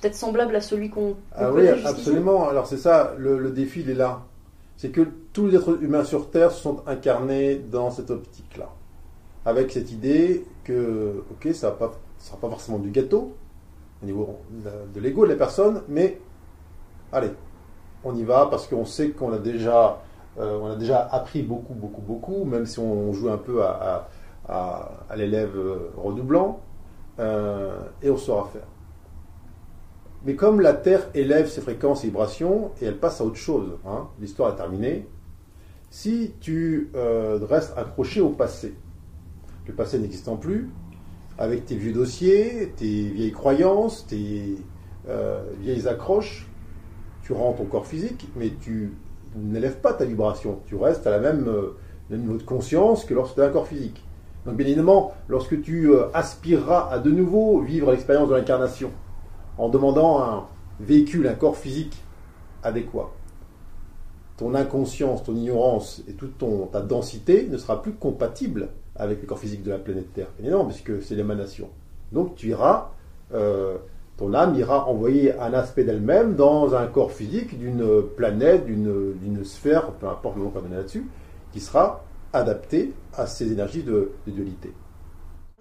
peut-être 0.00 0.14
semblables 0.14 0.54
à 0.54 0.60
celui 0.60 0.90
qu'on 0.90 1.16
ah 1.32 1.52
oui, 1.52 1.68
absolument. 1.68 2.48
Alors 2.48 2.68
c'est 2.68 2.76
ça, 2.76 3.14
le, 3.18 3.38
le 3.38 3.50
défi, 3.50 3.80
il 3.80 3.90
est 3.90 3.94
là 3.94 4.22
c'est 4.82 4.88
que 4.88 5.06
tous 5.32 5.46
les 5.46 5.56
êtres 5.58 5.80
humains 5.80 6.02
sur 6.02 6.28
Terre 6.28 6.50
sont 6.50 6.82
incarnés 6.88 7.54
dans 7.54 7.92
cette 7.92 8.10
optique-là. 8.10 8.68
Avec 9.44 9.70
cette 9.70 9.92
idée 9.92 10.44
que, 10.64 11.22
ok, 11.30 11.54
ça 11.54 11.70
ne 11.70 11.88
sera 12.18 12.36
pas 12.40 12.48
forcément 12.48 12.80
du 12.80 12.90
gâteau, 12.90 13.32
au 14.02 14.06
niveau 14.06 14.40
de 14.50 15.00
l'ego 15.00 15.24
de 15.24 15.30
la 15.30 15.36
personne, 15.36 15.82
mais 15.86 16.18
allez, 17.12 17.30
on 18.02 18.16
y 18.16 18.24
va 18.24 18.46
parce 18.46 18.66
qu'on 18.66 18.84
sait 18.84 19.10
qu'on 19.10 19.32
a 19.32 19.38
déjà, 19.38 20.02
euh, 20.40 20.76
appris 21.12 21.42
beaucoup, 21.42 21.74
beaucoup, 21.74 22.02
beaucoup, 22.02 22.44
même 22.44 22.66
si 22.66 22.80
on 22.80 23.12
joue 23.12 23.30
un 23.30 23.38
peu 23.38 23.62
à, 23.62 24.08
l'élève 25.14 25.56
redoublant, 25.96 26.58
euh, 27.20 27.78
et 28.02 28.10
on 28.10 28.16
saura 28.16 28.48
faire. 28.52 28.66
Mais 30.24 30.36
comme 30.36 30.60
la 30.60 30.72
Terre 30.72 31.08
élève 31.14 31.48
ses 31.48 31.60
fréquences 31.60 32.04
et 32.04 32.06
vibrations 32.06 32.70
et 32.80 32.86
elle 32.86 32.98
passe 32.98 33.20
à 33.20 33.24
autre 33.24 33.36
chose, 33.36 33.78
hein, 33.84 34.08
l'histoire 34.20 34.52
est 34.52 34.56
terminée, 34.56 35.06
si 35.90 36.32
tu 36.40 36.90
euh, 36.94 37.40
restes 37.42 37.74
accroché 37.76 38.20
au 38.20 38.30
passé, 38.30 38.74
le 39.66 39.74
passé 39.74 39.98
n'existant 39.98 40.36
plus, 40.36 40.70
avec 41.38 41.66
tes 41.66 41.74
vieux 41.74 41.92
dossiers, 41.92 42.72
tes 42.76 43.08
vieilles 43.08 43.32
croyances, 43.32 44.06
tes 44.06 44.58
euh, 45.08 45.42
vieilles 45.60 45.88
accroches, 45.88 46.46
tu 47.24 47.32
rends 47.32 47.52
ton 47.52 47.64
corps 47.64 47.86
physique, 47.86 48.28
mais 48.36 48.52
tu 48.60 48.94
n'élèves 49.34 49.80
pas 49.80 49.92
ta 49.92 50.04
vibration. 50.04 50.60
Tu 50.66 50.76
restes 50.76 51.06
à 51.06 51.10
la 51.10 51.18
même, 51.18 51.48
euh, 51.48 52.16
niveau 52.16 52.36
de 52.36 52.42
conscience 52.42 53.04
que 53.04 53.14
lorsque 53.14 53.34
tu 53.34 53.42
as 53.42 53.46
un 53.46 53.50
corps 53.50 53.66
physique. 53.66 54.04
Donc 54.46 54.56
bien 54.56 54.66
évidemment, 54.66 55.14
lorsque 55.28 55.60
tu 55.62 55.90
aspireras 56.14 56.90
à 56.90 56.98
de 56.98 57.10
nouveau 57.10 57.60
vivre 57.60 57.90
l'expérience 57.90 58.28
de 58.28 58.34
l'incarnation, 58.34 58.90
en 59.58 59.68
demandant 59.68 60.22
un 60.22 60.46
véhicule, 60.80 61.26
un 61.26 61.34
corps 61.34 61.56
physique 61.56 62.02
adéquat. 62.62 63.10
Ton 64.36 64.54
inconscience, 64.54 65.22
ton 65.22 65.36
ignorance 65.36 66.02
et 66.08 66.12
toute 66.12 66.42
ta 66.72 66.80
densité 66.80 67.46
ne 67.48 67.56
sera 67.56 67.82
plus 67.82 67.92
compatible 67.92 68.68
avec 68.96 69.20
le 69.20 69.26
corps 69.26 69.38
physique 69.38 69.62
de 69.62 69.70
la 69.70 69.78
planète 69.78 70.12
Terre. 70.12 70.28
Évidemment, 70.40 70.64
puisque 70.64 71.02
c'est 71.02 71.14
l'émanation. 71.14 71.68
Donc 72.12 72.34
tu 72.34 72.48
iras, 72.48 72.90
euh, 73.32 73.76
ton 74.16 74.34
âme 74.34 74.54
ira 74.54 74.88
envoyer 74.88 75.38
un 75.38 75.52
aspect 75.54 75.84
d'elle-même 75.84 76.34
dans 76.34 76.74
un 76.74 76.86
corps 76.86 77.12
physique 77.12 77.58
d'une 77.58 78.02
planète, 78.16 78.66
d'une 78.66 79.44
sphère, 79.44 79.92
peu 79.92 80.08
importe 80.08 80.36
le 80.36 80.42
nom 80.42 80.50
qu'on 80.50 80.60
donne 80.60 80.74
là-dessus, 80.74 81.06
qui 81.52 81.60
sera 81.60 82.04
adapté 82.32 82.92
à 83.14 83.26
ces 83.26 83.52
énergies 83.52 83.82
de 83.82 84.12
dualité. 84.26 84.72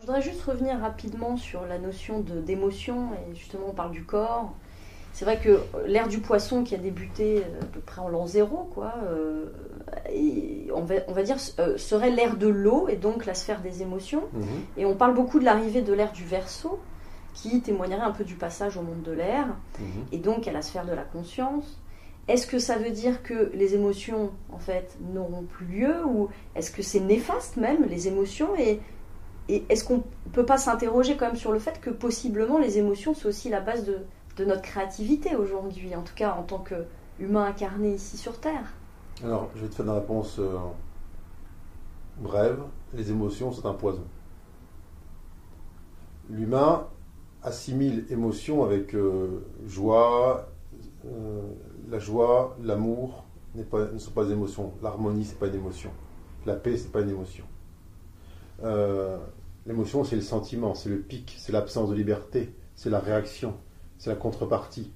Je 0.01 0.07
voudrais 0.07 0.23
juste 0.23 0.41
revenir 0.41 0.79
rapidement 0.79 1.37
sur 1.37 1.63
la 1.67 1.77
notion 1.77 2.21
d'émotion, 2.21 3.09
et 3.13 3.35
justement 3.35 3.67
on 3.69 3.73
parle 3.73 3.91
du 3.91 4.03
corps. 4.03 4.51
C'est 5.13 5.25
vrai 5.25 5.37
que 5.39 5.59
l'ère 5.85 6.07
du 6.07 6.17
poisson 6.17 6.63
qui 6.63 6.73
a 6.73 6.79
débuté 6.79 7.37
euh, 7.37 7.61
à 7.61 7.65
peu 7.65 7.81
près 7.81 8.01
en 8.01 8.09
l'an 8.09 8.25
zéro, 8.25 8.67
quoi, 8.73 8.95
euh, 9.03 9.51
et 10.11 10.69
on, 10.73 10.81
va, 10.81 10.95
on, 11.07 11.11
va, 11.13 11.21
dire, 11.21 11.35
euh, 11.59 11.77
serait 11.77 12.09
l'ère 12.09 12.35
de 12.35 12.47
l'eau 12.47 12.87
et 12.87 12.95
donc 12.95 13.27
la 13.27 13.35
sphère 13.35 13.61
des 13.61 13.83
émotions. 13.83 14.23
Mhm. 14.33 14.43
Et 14.77 14.85
on 14.87 14.95
parle 14.95 15.13
beaucoup 15.13 15.37
de 15.39 15.45
l'arrivée 15.45 15.83
de 15.83 15.93
l'ère 15.93 16.13
du 16.13 16.23
verso, 16.23 16.79
qui 17.35 17.61
témoignerait 17.61 18.01
un 18.01 18.11
peu 18.11 18.23
du 18.23 18.33
passage 18.33 18.77
au 18.77 18.81
monde 18.81 19.03
de 19.03 19.11
l'air, 19.11 19.45
Mhm. 19.77 19.85
et 20.13 20.17
donc 20.17 20.47
à 20.47 20.51
la 20.51 20.63
sphère 20.63 20.87
de 20.87 20.93
la 20.93 21.03
conscience. 21.03 21.79
Est-ce 22.27 22.47
que 22.47 22.57
ça 22.57 22.77
veut 22.77 22.91
dire 22.91 23.21
que 23.21 23.51
les 23.53 23.75
émotions, 23.75 24.31
en 24.51 24.57
fait, 24.57 24.97
n'auront 25.13 25.43
plus 25.43 25.65
lieu, 25.67 26.05
ou 26.07 26.29
est-ce 26.55 26.71
que 26.71 26.81
c'est 26.81 27.01
néfaste 27.01 27.57
même, 27.57 27.85
les 27.87 28.07
émotions, 28.07 28.55
et, 28.57 28.79
et 29.49 29.63
est-ce 29.69 29.83
qu'on 29.83 29.97
ne 29.97 30.31
peut 30.31 30.45
pas 30.45 30.57
s'interroger 30.57 31.17
quand 31.17 31.27
même 31.27 31.35
sur 31.35 31.51
le 31.51 31.59
fait 31.59 31.79
que 31.81 31.89
possiblement 31.89 32.57
les 32.57 32.77
émotions, 32.77 33.13
c'est 33.13 33.27
aussi 33.27 33.49
la 33.49 33.59
base 33.59 33.85
de, 33.85 33.99
notre 34.43 34.63
créativité 34.63 35.35
aujourd'hui, 35.35 35.95
en 35.95 36.01
tout 36.01 36.15
cas 36.15 36.33
en 36.33 36.41
tant 36.41 36.63
qu'humain 36.63 37.45
incarné 37.45 37.93
ici 37.93 38.17
sur 38.17 38.39
Terre 38.39 38.73
Alors, 39.23 39.51
je 39.55 39.61
vais 39.61 39.67
te 39.67 39.75
faire 39.75 39.85
une 39.85 39.91
réponse 39.91 40.39
euh, 40.39 40.57
brève. 42.17 42.59
Les 42.95 43.11
émotions, 43.11 43.51
c'est 43.51 43.67
un 43.67 43.73
poison. 43.75 44.03
L'humain 46.27 46.87
assimile 47.43 48.05
émotion 48.09 48.63
avec 48.63 48.95
euh, 48.95 49.45
joie. 49.67 50.47
euh, 51.05 51.41
la 51.89 51.99
joie, 51.99 52.57
l'amour 52.63 53.25
n'est 53.53 53.67
ne 53.93 53.99
sont 53.99 54.11
pas 54.11 54.25
des 54.25 54.31
émotions. 54.31 54.73
L'harmonie, 54.81 55.25
c'est 55.25 55.37
pas 55.37 55.47
une 55.47 55.55
émotion. 55.55 55.91
La 56.47 56.55
paix, 56.55 56.77
c'est 56.77 56.91
pas 56.91 57.01
une 57.01 57.09
émotion. 57.09 57.45
Euh, 58.63 59.17
L'émotion, 59.67 60.03
c'est 60.03 60.15
le 60.15 60.23
sentiment, 60.23 60.73
c'est 60.73 60.89
le 60.89 60.97
pic, 60.97 61.35
c'est 61.37 61.51
l'absence 61.51 61.89
de 61.91 61.95
liberté, 61.95 62.51
c'est 62.75 62.89
la 62.89 62.99
réaction, 62.99 63.53
c'est 63.99 64.09
la 64.09 64.15
contrepartie, 64.15 64.91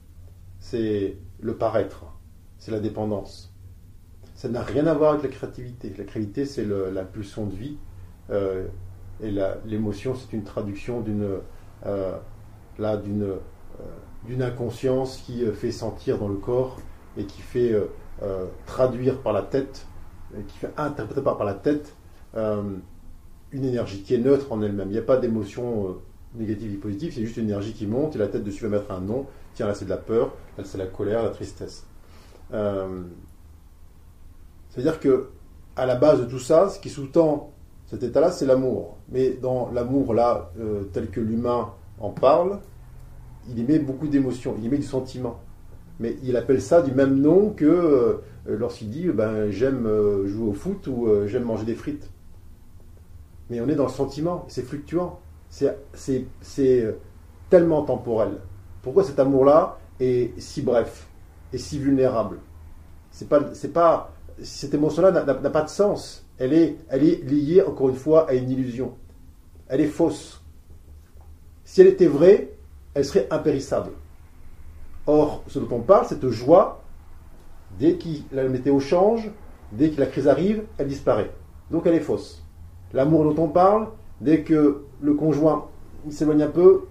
c'est 0.59 1.17
le 1.39 1.55
paraître, 1.55 2.05
c'est 2.57 2.71
la 2.71 2.79
dépendance. 2.79 3.53
Ça 4.33 4.49
n'a 4.49 4.63
rien 4.63 4.87
à 4.87 4.95
voir 4.95 5.11
avec 5.11 5.23
la 5.23 5.29
créativité. 5.29 5.93
La 5.95 6.03
créativité, 6.03 6.45
c'est 6.45 6.65
l'impulsion 6.65 7.45
de 7.45 7.53
vie. 7.53 7.77
euh, 8.31 8.65
et 9.21 9.31
l'émotion, 9.65 10.15
c'est 10.15 10.33
une 10.33 10.43
traduction 10.43 10.99
d'une 11.01 11.39
euh, 11.85 12.17
inconscience 14.41 15.17
qui 15.17 15.45
fait 15.53 15.71
sentir 15.71 16.17
dans 16.17 16.27
le 16.27 16.35
corps 16.35 16.79
et 17.17 17.25
qui 17.25 17.41
fait 17.41 17.73
traduire 18.65 19.21
par 19.21 19.31
la 19.31 19.43
tête, 19.43 19.85
qui 20.47 20.57
fait 20.57 20.71
interpréter 20.75 21.21
par, 21.21 21.41
la 21.45 21.53
tête 21.53 21.95
une 23.55 23.63
énergie 23.63 24.01
qui 24.01 24.13
est 24.13 24.19
neutre 24.19 24.51
en 24.51 24.61
elle-même. 24.61 24.89
Il 24.89 24.93
n'y 24.93 24.97
a 24.97 25.03
pas 25.03 25.17
d'émotion 25.17 25.87
euh, 25.87 25.91
négative 26.35 26.73
et 26.73 26.77
positive, 26.77 27.13
c'est 27.15 27.21
juste 27.21 27.37
une 27.37 27.45
énergie 27.45 27.73
qui 27.73 27.87
monte 27.87 28.15
et 28.15 28.19
la 28.19 28.27
tête 28.27 28.43
dessus 28.43 28.63
va 28.63 28.69
mettre 28.69 28.91
un 28.91 28.99
nom. 28.99 29.25
Tiens, 29.53 29.65
là 29.65 29.73
c'est 29.73 29.85
de 29.85 29.89
la 29.89 29.97
peur, 29.97 30.33
là 30.57 30.65
c'est 30.65 30.77
la 30.77 30.87
colère, 30.87 31.23
la 31.23 31.29
tristesse. 31.29 31.85
Euh, 32.53 33.03
c'est-à-dire 34.69 34.99
que 34.99 35.29
à 35.77 35.85
la 35.85 35.95
base 35.95 36.19
de 36.19 36.25
tout 36.25 36.39
ça, 36.39 36.69
ce 36.69 36.79
qui 36.79 36.89
sous-tend 36.89 37.51
cet 37.85 38.03
état-là, 38.03 38.31
c'est 38.31 38.45
l'amour. 38.45 38.97
Mais 39.09 39.31
dans 39.41 39.71
l'amour 39.71 40.13
là, 40.13 40.51
euh, 40.59 40.83
tel 40.91 41.09
que 41.09 41.21
l'humain 41.21 41.71
en 41.99 42.09
parle, 42.09 42.59
il 43.47 43.57
y 43.57 43.63
met 43.63 43.79
beaucoup 43.79 44.07
d'émotions, 44.07 44.55
il 44.57 44.65
y 44.65 44.69
met 44.69 44.77
du 44.77 44.83
sentiment. 44.83 45.39
Mais 46.01 46.17
il 46.23 46.35
appelle 46.35 46.61
ça 46.61 46.81
du 46.81 46.91
même 46.91 47.21
nom 47.21 47.51
que 47.51 48.19
lorsqu'il 48.45 48.89
dit 48.89 49.07
ben, 49.07 49.49
j'aime 49.49 49.87
jouer 50.25 50.49
au 50.49 50.53
foot 50.53 50.87
ou 50.87 51.07
j'aime 51.25 51.43
manger 51.43 51.63
des 51.63 51.75
frites. 51.75 52.09
Mais 53.49 53.61
on 53.61 53.67
est 53.69 53.75
dans 53.75 53.85
le 53.85 53.91
sentiment, 53.91 54.45
c'est 54.47 54.63
fluctuant, 54.63 55.19
c'est 55.49 55.77
euh, 56.59 56.91
tellement 57.49 57.83
temporel. 57.83 58.39
Pourquoi 58.81 59.03
cet 59.03 59.19
amour-là 59.19 59.77
est 59.99 60.39
si 60.39 60.61
bref 60.61 61.07
et 61.53 61.57
si 61.57 61.79
vulnérable? 61.79 62.39
C'est 63.11 63.29
pas, 63.29 63.41
pas, 63.73 64.13
cette 64.41 64.73
émotion-là 64.73 65.11
n'a 65.11 65.49
pas 65.49 65.61
de 65.61 65.69
sens. 65.69 66.25
Elle 66.37 66.53
est, 66.53 66.75
elle 66.89 67.03
est 67.03 67.23
liée, 67.23 67.61
encore 67.61 67.89
une 67.89 67.95
fois, 67.95 68.29
à 68.29 68.33
une 68.33 68.49
illusion. 68.49 68.93
Elle 69.67 69.81
est 69.81 69.87
fausse. 69.87 70.43
Si 71.63 71.81
elle 71.81 71.87
était 71.87 72.07
vraie, 72.07 72.51
elle 72.93 73.05
serait 73.05 73.27
impérissable. 73.31 73.91
Or, 75.07 75.43
ce 75.47 75.59
dont 75.59 75.75
on 75.75 75.81
parle, 75.81 76.05
cette 76.07 76.29
joie, 76.29 76.83
dès 77.79 77.95
que 77.95 78.07
la 78.31 78.47
météo 78.47 78.79
change, 78.79 79.31
dès 79.71 79.91
que 79.91 79.99
la 79.99 80.07
crise 80.07 80.27
arrive, 80.27 80.63
elle 80.77 80.87
disparaît. 80.87 81.31
Donc 81.71 81.85
elle 81.85 81.95
est 81.95 81.99
fausse. 81.99 82.44
L'amour 82.93 83.33
dont 83.33 83.43
on 83.43 83.47
parle, 83.47 83.87
dès 84.21 84.41
que 84.41 84.83
le 85.01 85.13
conjoint 85.13 85.65
s'éloigne 86.09 86.43
un 86.43 86.49
peu, 86.49 86.85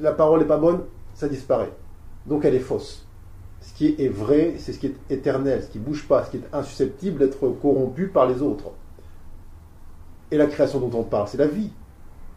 la 0.00 0.12
parole 0.12 0.40
n'est 0.40 0.46
pas 0.46 0.58
bonne, 0.58 0.80
ça 1.14 1.28
disparaît. 1.28 1.72
Donc 2.26 2.44
elle 2.44 2.54
est 2.54 2.60
fausse. 2.60 3.06
Ce 3.60 3.72
qui 3.74 3.94
est 3.98 4.08
vrai, 4.08 4.54
c'est 4.58 4.72
ce 4.72 4.78
qui 4.78 4.86
est 4.86 4.96
éternel, 5.10 5.62
ce 5.62 5.68
qui 5.68 5.78
ne 5.78 5.84
bouge 5.84 6.06
pas, 6.08 6.24
ce 6.24 6.30
qui 6.30 6.38
est 6.38 6.54
insusceptible 6.54 7.18
d'être 7.18 7.48
corrompu 7.60 8.08
par 8.08 8.26
les 8.26 8.42
autres. 8.42 8.70
Et 10.30 10.36
la 10.36 10.46
création 10.46 10.80
dont 10.80 10.98
on 10.98 11.02
parle, 11.04 11.28
c'est 11.28 11.38
la 11.38 11.46
vie. 11.46 11.70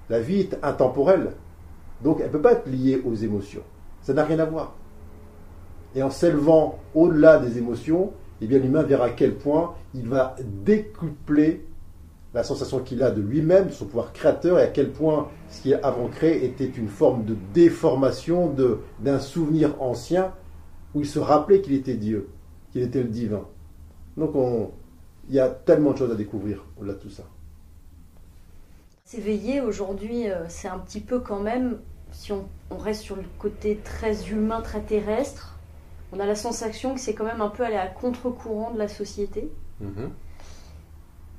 La 0.10 0.20
vie 0.20 0.42
est 0.42 0.58
intemporelle. 0.62 1.32
Donc 2.04 2.20
elle 2.20 2.28
ne 2.28 2.32
peut 2.32 2.42
pas 2.42 2.54
être 2.54 2.68
liée 2.68 3.02
aux 3.04 3.16
émotions. 3.16 3.64
Ça 4.02 4.14
n'a 4.14 4.24
rien 4.24 4.40
à 4.40 4.46
voir. 4.46 4.76
Et 5.96 6.04
en 6.04 6.12
s'élevant 6.12 6.78
au-delà 6.94 7.40
des 7.40 7.58
émotions, 7.58 8.12
eh 8.42 8.48
bien 8.48 8.60
l'humain 8.60 8.84
verra 8.84 9.06
à 9.06 9.10
quel 9.12 9.36
point 9.36 9.74
il 9.94 10.08
va 10.08 10.36
décupler 10.64 11.66
la 12.36 12.44
sensation 12.44 12.80
qu'il 12.80 13.02
a 13.02 13.12
de 13.12 13.22
lui-même, 13.22 13.68
de 13.68 13.72
son 13.72 13.86
pouvoir 13.86 14.12
créateur, 14.12 14.60
et 14.60 14.64
à 14.64 14.68
quel 14.68 14.92
point 14.92 15.30
ce 15.50 15.62
qui 15.62 15.74
avant 15.74 16.10
créé 16.10 16.46
était 16.46 16.66
une 16.68 16.90
forme 16.90 17.24
de 17.24 17.36
déformation 17.54 18.50
de- 18.50 18.80
d'un 19.00 19.20
souvenir 19.20 19.82
ancien 19.82 20.34
où 20.94 21.00
il 21.00 21.08
se 21.08 21.18
rappelait 21.18 21.62
qu'il 21.62 21.74
était 21.74 21.96
Dieu, 21.96 22.28
qu'il 22.72 22.82
était 22.82 23.02
le 23.02 23.08
divin. 23.10 23.46
Donc 24.18 24.36
on- 24.36 24.72
il 25.30 25.36
y 25.36 25.40
a 25.40 25.48
tellement 25.50 25.94
de 25.94 25.98
choses 25.98 26.12
à 26.12 26.16
découvrir 26.16 26.64
au-delà 26.78 26.94
de 26.94 27.00
tout 27.00 27.10
ça. 27.10 27.24
S'éveiller 29.06 29.62
aujourd'hui, 29.62 30.30
euh, 30.30 30.44
c'est 30.50 30.68
un 30.68 30.80
petit 30.80 31.00
peu 31.00 31.20
quand 31.20 31.40
même, 31.40 31.78
si 32.12 32.34
on, 32.34 32.46
on 32.70 32.78
reste 32.78 33.02
sur 33.02 33.16
le 33.16 33.24
côté 33.40 33.80
très 33.84 34.30
humain, 34.30 34.62
très 34.62 34.82
terrestre, 34.82 35.58
on 36.12 36.20
a 36.20 36.26
la 36.26 36.36
sensation 36.36 36.96
que 36.96 37.00
c'est 37.00 37.14
quand 37.14 37.26
même 37.26 37.42
un 37.42 37.50
peu 37.50 37.64
aller 37.64 37.78
à 37.78 37.88
contre-courant 37.88 38.72
de 38.72 38.78
la 38.80 38.88
société. 38.88 39.50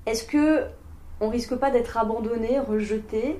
Est-ce 0.06 0.24
que 0.24 0.64
on 1.20 1.28
risque 1.28 1.54
pas 1.56 1.70
d'être 1.70 1.96
abandonné, 1.96 2.58
rejeté 2.58 3.38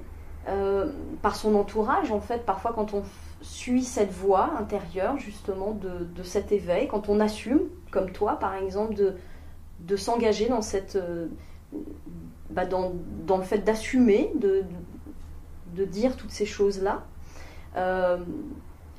euh, 0.49 0.91
par 1.23 1.37
son 1.37 1.55
entourage 1.55 2.13
en 2.13 2.21
fait 2.21 2.45
Parfois, 2.47 2.73
quand 2.75 2.95
on 2.95 3.03
suit 3.43 3.85
cette 3.85 4.13
voie 4.13 4.53
intérieure 4.59 5.19
justement 5.19 5.73
de, 5.73 6.23
cet 6.23 6.53
éveil, 6.53 6.89
quand 6.89 7.09
on 7.09 7.21
assume, 7.21 7.61
comme 7.91 8.11
toi 8.11 8.39
par 8.39 8.55
exemple, 8.55 8.95
de, 8.95 9.97
s'engager 9.97 10.49
dans 10.49 10.63
cette 10.63 10.97
euh, 10.97 11.27
bah, 12.51 12.65
dans, 12.65 12.93
le 13.37 13.43
fait 13.43 13.59
d'assumer, 13.59 14.33
de 14.35 14.65
dire 15.85 16.17
toutes 16.17 16.33
ces 16.33 16.47
choses-là. 16.47 17.03
Euh, 17.77 18.19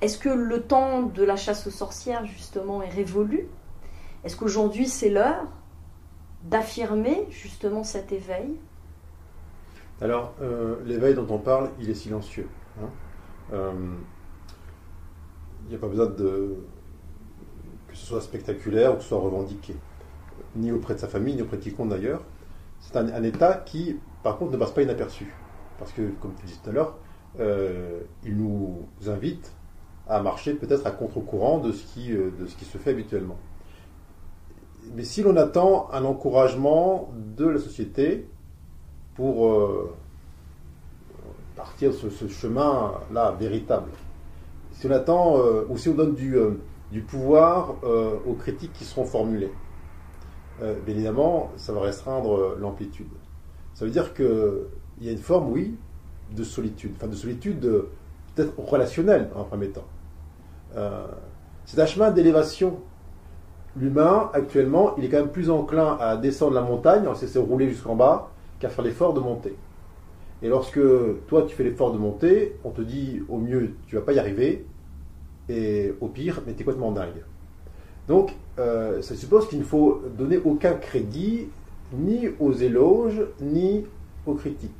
Est-ce 0.01 0.17
que 0.17 0.30
le 0.30 0.61
temps 0.61 1.03
de 1.03 1.23
la 1.23 1.36
chasse 1.36 1.67
aux 1.67 1.71
sorcières, 1.71 2.25
justement, 2.25 2.82
est 2.82 2.89
révolu? 2.89 3.47
Est-ce 4.23 4.36
qu'aujourd'hui, 4.36 4.88
c'est 4.88 5.09
l'heure 5.09 5.47
d'affirmer, 6.43 7.25
justement, 7.30 7.84
cet 7.84 8.11
éveil? 8.11 8.55
Alors, 9.99 10.35
euh, 10.41 10.75
l'éveil 10.85 11.15
dont 11.15 11.25
on 11.29 11.39
parle, 11.39 11.71
il 11.79 11.89
est 11.89 11.95
silencieux. 11.95 12.47
hein. 12.79 12.89
Euh, 13.53 13.71
Il 15.65 15.69
n'y 15.69 15.75
a 15.75 15.79
pas 15.79 15.87
besoin 15.87 16.07
que 16.07 16.55
ce 17.93 18.05
soit 18.05 18.21
spectaculaire 18.21 18.93
ou 18.93 18.97
que 18.97 19.01
ce 19.01 19.09
soit 19.09 19.19
revendiqué, 19.19 19.75
ni 20.55 20.71
auprès 20.71 20.93
de 20.93 20.99
sa 20.99 21.07
famille, 21.07 21.35
ni 21.35 21.41
auprès 21.41 21.57
de 21.57 21.63
quiconque 21.63 21.89
d'ailleurs. 21.89 22.23
C'est 22.79 22.95
un, 22.95 23.23
état 23.23 23.55
qui, 23.55 23.97
par 24.21 24.37
contre, 24.37 24.51
ne 24.51 24.57
passe 24.57 24.71
pas 24.71 24.83
inaperçu. 24.83 25.33
Parce 25.79 25.91
que, 25.91 26.09
comme 26.21 26.35
tu 26.35 26.45
disais 26.45 26.59
tout 26.63 26.69
à 26.69 26.73
l'heure, 26.73 26.95
euh, 27.39 28.01
il 28.23 28.37
nous 28.37 28.87
invite 29.07 29.51
à 30.07 30.21
marcher 30.21 30.53
peut-être 30.53 30.85
à 30.85 30.91
contre-courant 30.91 31.57
de 31.57 31.71
ce 31.71 31.85
qui 31.95 32.65
se 32.65 32.77
fait 32.77 32.91
habituellement. 32.91 33.37
Mais 34.93 35.03
si 35.03 35.23
l'on 35.23 35.35
attend 35.35 35.89
un 35.91 36.05
encouragement 36.05 37.11
de 37.35 37.47
la 37.47 37.59
société 37.59 38.27
pour 39.18 39.47
euh, 39.47 39.95
partir 41.55 41.91
sur 41.91 42.11
ce 42.11 42.28
chemin-là 42.28 43.36
véritable, 43.38 43.89
si 44.72 44.86
on 44.86 44.91
attend, 44.91 45.39
euh, 45.39 45.65
ou 45.70 45.78
si 45.78 45.89
on 45.89 45.95
donne 45.95 46.13
du, 46.13 46.38
euh, 46.38 46.51
pouvoir 47.07 47.76
aux 48.26 48.34
critiques 48.34 48.72
qui 48.74 48.86
seront 48.86 49.03
formulées, 49.03 49.51
bien 50.59 50.95
évidemment, 50.95 51.51
ça 51.57 51.74
va 51.74 51.82
restreindre 51.82 52.55
l'amplitude. 52.57 53.09
Ça 53.74 53.84
veut 53.84 53.91
dire 53.91 54.13
qu'il 54.13 54.26
y 55.01 55.09
a 55.09 55.11
une 55.11 55.18
forme, 55.18 55.51
oui, 55.51 55.76
de 56.32 56.43
solitude, 56.43 56.93
enfin 56.95 57.07
de 57.07 57.15
solitude 57.15 57.59
peut-être 58.34 58.57
relationnelle 58.57 59.30
en 59.36 59.43
premier 59.43 59.70
temps. 59.70 59.86
C'est 61.65 61.80
un 61.80 61.86
chemin 61.86 62.09
d'élévation. 62.09 62.80
L'humain, 63.76 64.32
actuellement, 64.34 64.95
il 64.97 65.03
est 65.03 65.09
quand 65.09 65.20
même 65.20 65.32
plus 65.32 65.49
enclin 65.49 65.97
à 65.99 66.15
descendre 66.15 66.53
la 66.53 66.61
montagne, 66.61 67.05
à 67.05 67.15
se 67.15 67.38
rouler 67.38 67.68
jusqu'en 67.68 67.95
bas, 67.95 68.32
qu'à 68.60 68.70
faire 68.70 68.84
l'effort 68.84 69.14
de 69.14 69.20
monter. 69.20 69.55
Et 70.41 70.49
lorsque 70.49 70.80
toi, 71.28 71.43
tu 71.43 71.55
fais 71.55 71.64
l'effort 71.64 71.91
de 71.91 71.97
monter, 71.97 72.58
on 72.64 72.70
te 72.70 72.82
dit 72.82 73.22
au 73.30 73.38
mieux, 73.38 73.74
tu 73.88 73.95
vas 73.95 74.01
pas 74.01 74.14
y 74.14 74.20
arriver, 74.20 74.66
et 75.49 75.93
au 76.01 76.08
pire, 76.08 76.41
mais 76.45 76.53
tu 76.53 76.62
es 76.62 76.66
complètement 76.66 76.91
dingue. 76.91 77.24
Donc, 78.08 78.34
euh, 78.60 79.01
ça 79.01 79.16
suppose 79.16 79.47
qu'il 79.47 79.60
ne 79.60 79.64
faut 79.64 80.01
donner 80.18 80.38
aucun 80.38 80.74
crédit 80.74 81.47
ni 81.93 82.28
aux 82.39 82.53
éloges, 82.53 83.22
ni 83.41 83.86
aux 84.26 84.34
critiques. 84.34 84.72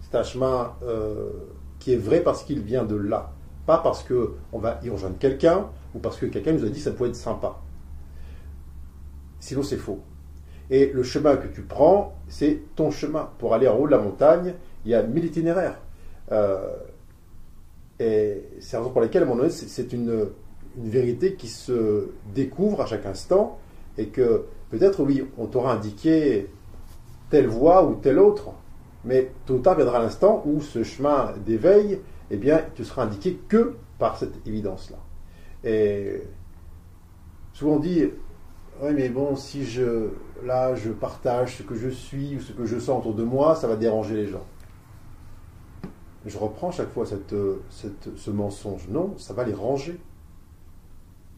C'est 0.00 0.16
un 0.16 0.22
chemin 0.22 0.74
euh, 0.82 1.30
qui 1.78 1.92
est 1.92 1.96
vrai 1.96 2.20
parce 2.20 2.42
qu'il 2.44 2.60
vient 2.60 2.84
de 2.84 2.96
là, 2.96 3.32
pas 3.66 3.78
parce 3.78 4.02
qu'on 4.02 4.58
va 4.58 4.80
y 4.82 4.90
rejoindre 4.90 5.18
quelqu'un 5.18 5.66
ou 5.94 5.98
parce 5.98 6.16
que 6.16 6.26
quelqu'un 6.26 6.52
nous 6.52 6.64
a 6.64 6.68
dit 6.68 6.78
que 6.78 6.84
ça 6.84 6.92
pouvait 6.92 7.10
être 7.10 7.16
sympa. 7.16 7.58
Sinon, 9.40 9.62
c'est 9.62 9.76
faux. 9.76 10.00
Et 10.70 10.90
le 10.92 11.02
chemin 11.02 11.36
que 11.36 11.48
tu 11.48 11.62
prends, 11.62 12.14
c'est 12.28 12.60
ton 12.76 12.90
chemin. 12.90 13.30
Pour 13.38 13.54
aller 13.54 13.68
en 13.68 13.76
haut 13.76 13.86
de 13.86 13.92
la 13.92 13.98
montagne, 13.98 14.54
il 14.84 14.90
y 14.90 14.94
a 14.94 15.02
mille 15.02 15.24
itinéraires. 15.24 15.78
Euh, 16.30 16.76
et 17.98 18.44
c'est 18.60 18.74
la 18.74 18.80
raison 18.80 18.92
pour 18.92 19.00
laquelle, 19.00 19.22
à 19.22 19.26
mon 19.26 19.40
avis, 19.40 19.52
c'est 19.52 19.92
une, 19.92 20.28
vérité 20.76 21.34
qui 21.34 21.48
se 21.48 22.10
découvre 22.32 22.82
à 22.82 22.86
chaque 22.86 23.04
instant 23.04 23.58
et 23.96 24.08
que 24.08 24.44
peut-être, 24.70 25.02
oui, 25.02 25.24
on 25.36 25.46
t'aura 25.46 25.72
indiqué 25.72 26.46
telle 27.30 27.48
voie 27.48 27.84
ou 27.84 27.96
telle 27.96 28.20
autre, 28.20 28.50
mais 29.04 29.32
tôt 29.44 29.54
ou 29.54 29.58
tard 29.58 29.76
viendra 29.76 29.98
l'instant 29.98 30.42
où 30.46 30.60
ce 30.60 30.84
chemin 30.84 31.34
d'éveil, 31.44 31.98
eh 32.30 32.36
bien, 32.36 32.62
tu 32.76 32.84
seras 32.84 33.04
indiqué 33.04 33.40
que 33.48 33.74
par 33.98 34.18
cette 34.18 34.46
évidence-là. 34.46 34.98
Et 35.64 36.22
souvent 37.52 37.72
on 37.72 37.80
dit, 37.80 38.08
oui, 38.80 38.90
mais 38.94 39.08
bon, 39.08 39.34
si 39.34 39.64
je, 39.64 40.10
là, 40.44 40.74
je 40.74 40.90
partage 40.90 41.56
ce 41.58 41.62
que 41.62 41.74
je 41.74 41.88
suis 41.88 42.36
ou 42.36 42.40
ce 42.40 42.52
que 42.52 42.66
je 42.66 42.78
sens 42.78 43.00
autour 43.00 43.14
de 43.14 43.24
moi, 43.24 43.54
ça 43.54 43.66
va 43.66 43.76
déranger 43.76 44.14
les 44.14 44.26
gens. 44.26 44.44
Je 46.26 46.36
reprends 46.36 46.70
chaque 46.70 46.90
fois 46.90 47.06
cette, 47.06 47.34
ce 47.70 48.30
mensonge. 48.30 48.88
Non, 48.88 49.14
ça 49.18 49.32
va 49.34 49.44
les 49.44 49.54
ranger. 49.54 49.98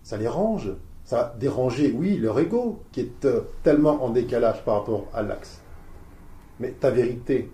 Ça 0.03 0.17
les 0.17 0.29
range. 0.29 0.73
Ça 1.05 1.17
va 1.17 1.35
déranger, 1.39 1.93
oui, 1.97 2.17
leur 2.17 2.39
ego, 2.39 2.83
qui 2.93 3.01
est 3.01 3.25
euh, 3.25 3.41
tellement 3.63 4.05
en 4.05 4.11
décalage 4.11 4.65
par 4.65 4.77
rapport 4.77 5.07
à 5.13 5.23
l'axe. 5.23 5.61
Mais 6.61 6.71
ta 6.73 6.91
vérité, 6.91 7.51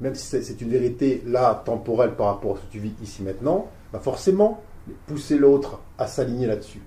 même 0.00 0.14
si 0.14 0.42
c'est 0.42 0.60
une 0.60 0.70
vérité 0.70 1.22
là, 1.26 1.62
temporelle 1.64 2.16
par 2.16 2.26
rapport 2.26 2.56
à 2.56 2.60
ce 2.60 2.66
que 2.66 2.72
tu 2.72 2.78
vis 2.78 2.94
ici 3.02 3.22
maintenant, 3.22 3.68
va 3.92 4.00
forcément 4.00 4.62
pousser 5.06 5.38
l'autre 5.38 5.80
à 5.98 6.06
s'aligner 6.06 6.46
là-dessus. 6.46 6.82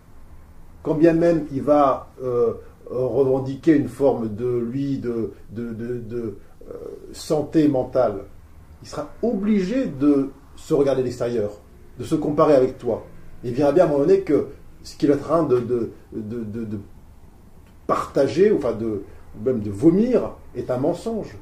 Quand 0.83 0.95
bien 0.95 1.13
même 1.13 1.47
il 1.51 1.61
va 1.61 2.09
euh, 2.21 2.53
revendiquer 2.89 3.75
une 3.75 3.87
forme 3.87 4.35
de 4.35 4.57
lui, 4.57 4.99
de, 4.99 5.31
de, 5.51 6.37
euh, 6.69 6.73
santé 7.13 7.67
mentale, 7.67 8.25
il 8.81 8.87
sera 8.87 9.09
obligé 9.21 9.85
de 9.85 10.29
se 10.55 10.73
regarder 10.73 11.01
à 11.01 11.05
l'extérieur, 11.05 11.51
de 11.97 12.03
se 12.03 12.15
comparer 12.15 12.53
avec 12.53 12.77
toi. 12.77 13.05
Il 13.43 13.53
verra 13.53 13.71
bien 13.71 13.85
à 13.85 13.87
un 13.87 13.91
moment 13.91 14.03
donné 14.03 14.21
que 14.21 14.47
ce 14.83 14.97
qu'il 14.97 15.09
est 15.09 15.13
en 15.13 15.17
train 15.17 15.43
de, 15.43 15.59
de, 15.59 15.91
de, 16.13 16.79
partager, 17.87 18.51
enfin 18.51 18.73
de, 18.73 19.03
même 19.43 19.61
de 19.61 19.69
vomir, 19.69 20.31
est 20.55 20.69
un 20.69 20.77
mensonge. 20.77 21.37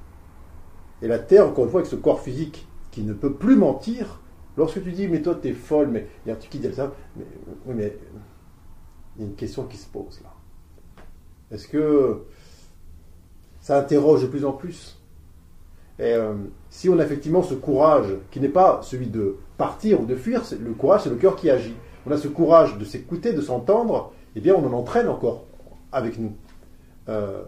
Et 1.01 1.07
la 1.07 1.19
Terre, 1.19 1.47
encore 1.47 1.65
une 1.65 1.71
fois, 1.71 1.79
avec 1.81 1.89
ce 1.89 1.95
corps 1.95 2.21
physique 2.21 2.67
qui 2.91 3.01
ne 3.01 3.13
peut 3.13 3.33
plus 3.33 3.55
mentir, 3.55 4.21
lorsque 4.57 4.83
tu 4.83 4.91
dis, 4.91 5.07
mais 5.07 5.21
toi, 5.21 5.35
t'es 5.41 5.53
folle, 5.53 5.87
mais 5.87 6.07
il 6.25 6.29
y 6.29 6.31
a 6.31 6.35
un 6.35 6.37
qui 6.37 6.61
ça, 6.73 6.91
mais 7.65 7.97
il 9.15 9.21
y 9.21 9.25
a 9.25 9.27
une 9.27 9.35
question 9.35 9.65
qui 9.65 9.77
se 9.77 9.87
pose 9.87 10.21
là. 10.23 10.33
Est-ce 11.51 11.67
que 11.67 12.23
ça 13.59 13.77
interroge 13.77 14.23
de 14.23 14.27
plus 14.27 14.45
en 14.45 14.53
plus? 14.53 14.97
Et, 15.99 16.13
euh, 16.13 16.33
si 16.69 16.89
on 16.89 16.97
a 16.97 17.03
effectivement 17.03 17.43
ce 17.43 17.53
courage, 17.53 18.07
qui 18.31 18.39
n'est 18.39 18.49
pas 18.49 18.81
celui 18.81 19.07
de 19.07 19.35
partir 19.57 20.01
ou 20.01 20.05
de 20.05 20.15
fuir, 20.15 20.41
le 20.59 20.73
courage, 20.73 21.01
c'est 21.03 21.09
le 21.09 21.17
cœur 21.17 21.35
qui 21.35 21.49
agit. 21.49 21.75
On 22.05 22.11
a 22.11 22.17
ce 22.17 22.27
courage 22.27 22.77
de 22.77 22.85
s'écouter, 22.85 23.33
de 23.33 23.41
s'entendre, 23.41 24.13
eh 24.35 24.39
bien 24.39 24.55
on 24.55 24.65
en 24.65 24.73
entraîne 24.73 25.07
encore 25.07 25.45
avec 25.91 26.17
nous. 26.17 26.33
Euh, 27.09 27.43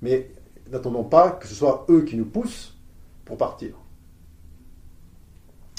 mais 0.00 0.30
n'attendons 0.70 1.04
pas 1.04 1.30
que 1.30 1.46
ce 1.46 1.54
soit 1.54 1.84
eux 1.90 2.02
qui 2.02 2.16
nous 2.16 2.24
poussent 2.24 2.76
pour 3.24 3.36
partir. 3.36 3.74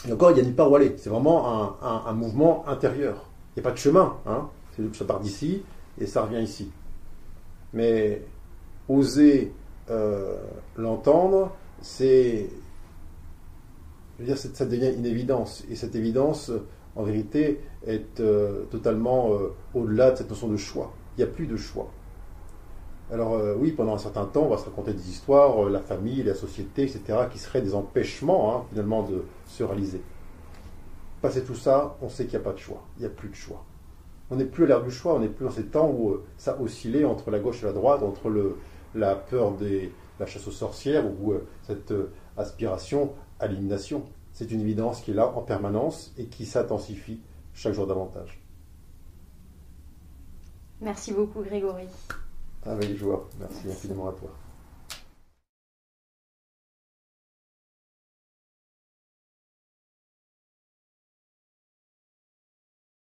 Et 0.08 0.12
encore, 0.12 0.32
il 0.32 0.36
n'y 0.36 0.41
a 0.41 0.43
ni 0.43 0.51
pas 0.51 0.68
où 0.68 0.76
aller. 0.76 0.93
C'est 0.97 1.10
vraiment 1.10 1.82
un, 1.82 2.14
mouvement 2.14 2.68
intérieur. 2.68 3.26
Il 3.55 3.60
n'y 3.60 3.68
a 3.68 3.70
pas 3.70 3.74
de 3.74 3.80
chemin. 3.80 4.18
Hein. 4.26 4.49
Ça 4.93 5.05
part 5.05 5.19
d'ici 5.19 5.63
et 5.99 6.05
ça 6.05 6.23
revient 6.23 6.41
ici. 6.41 6.71
Mais 7.73 8.21
oser 8.88 9.53
euh, 9.89 10.38
l'entendre, 10.75 11.55
c'est. 11.82 12.49
Je 14.17 14.23
veux 14.23 14.28
dire, 14.28 14.38
ça 14.38 14.65
devient 14.65 14.93
une 14.97 15.05
évidence. 15.05 15.63
Et 15.69 15.75
cette 15.75 15.95
évidence, 15.95 16.51
en 16.95 17.03
vérité, 17.03 17.61
est 17.86 18.19
euh, 18.19 18.63
totalement 18.71 19.32
euh, 19.34 19.53
au-delà 19.75 20.11
de 20.11 20.17
cette 20.17 20.30
notion 20.30 20.47
de 20.47 20.57
choix. 20.57 20.91
Il 21.17 21.23
n'y 21.23 21.30
a 21.30 21.32
plus 21.32 21.47
de 21.47 21.57
choix. 21.57 21.91
Alors 23.09 23.39
oui, 23.57 23.71
pendant 23.71 23.95
un 23.95 23.97
certain 23.97 24.25
temps, 24.25 24.43
on 24.43 24.49
va 24.49 24.57
se 24.57 24.65
raconter 24.65 24.91
des 24.91 25.09
histoires, 25.09 25.69
la 25.69 25.80
famille, 25.80 26.23
la 26.23 26.36
société, 26.36 26.84
etc., 26.84 27.19
qui 27.32 27.39
seraient 27.39 27.61
des 27.61 27.73
empêchements, 27.73 28.53
hein, 28.53 28.63
finalement, 28.69 29.03
de 29.03 29.23
se 29.45 29.63
réaliser. 29.63 30.01
Passer 31.21 31.45
tout 31.45 31.55
ça, 31.55 31.95
on 32.01 32.09
sait 32.09 32.25
qu'il 32.25 32.38
n'y 32.38 32.43
a 32.43 32.49
pas 32.49 32.51
de 32.51 32.59
choix. 32.59 32.84
Il 32.97 32.99
n'y 32.99 33.05
a 33.05 33.09
plus 33.09 33.30
de 33.30 33.36
choix. 33.36 33.63
On 34.30 34.36
n'est 34.36 34.45
plus 34.45 34.65
à 34.65 34.67
l'ère 34.67 34.84
du 34.84 34.91
choix, 34.91 35.15
on 35.15 35.19
n'est 35.19 35.30
plus 35.30 35.45
dans 35.45 35.51
ces 35.51 35.65
temps 35.65 35.89
où 35.89 36.17
ça 36.38 36.59
oscillait 36.59 37.05
entre 37.05 37.32
la 37.32 37.39
gauche 37.39 37.63
et 37.63 37.65
la 37.65 37.73
droite, 37.73 38.03
entre 38.03 38.30
le, 38.30 38.57
la 38.93 39.15
peur 39.15 39.55
de 39.55 39.89
la 40.19 40.25
chasse 40.25 40.47
aux 40.47 40.51
sorcières 40.51 41.05
ou 41.05 41.34
cette 41.63 41.93
aspiration 42.36 43.13
à 43.39 43.47
l'élimination. 43.47 44.03
C'est 44.34 44.51
une 44.51 44.61
évidence 44.61 45.01
qui 45.01 45.11
est 45.11 45.13
là 45.13 45.32
en 45.36 45.41
permanence 45.41 46.13
et 46.17 46.25
qui 46.25 46.45
s'intensifie 46.45 47.21
chaque 47.53 47.73
jour 47.73 47.88
davantage. 47.88 48.39
Merci 50.82 51.11
beaucoup 51.13 51.41
Grégory. 51.41 51.88
Avec 52.65 52.95
joie. 52.97 53.28
Merci, 53.39 53.61
Merci. 53.65 53.78
infiniment 53.78 54.09
à 54.09 54.13
toi. 54.13 54.30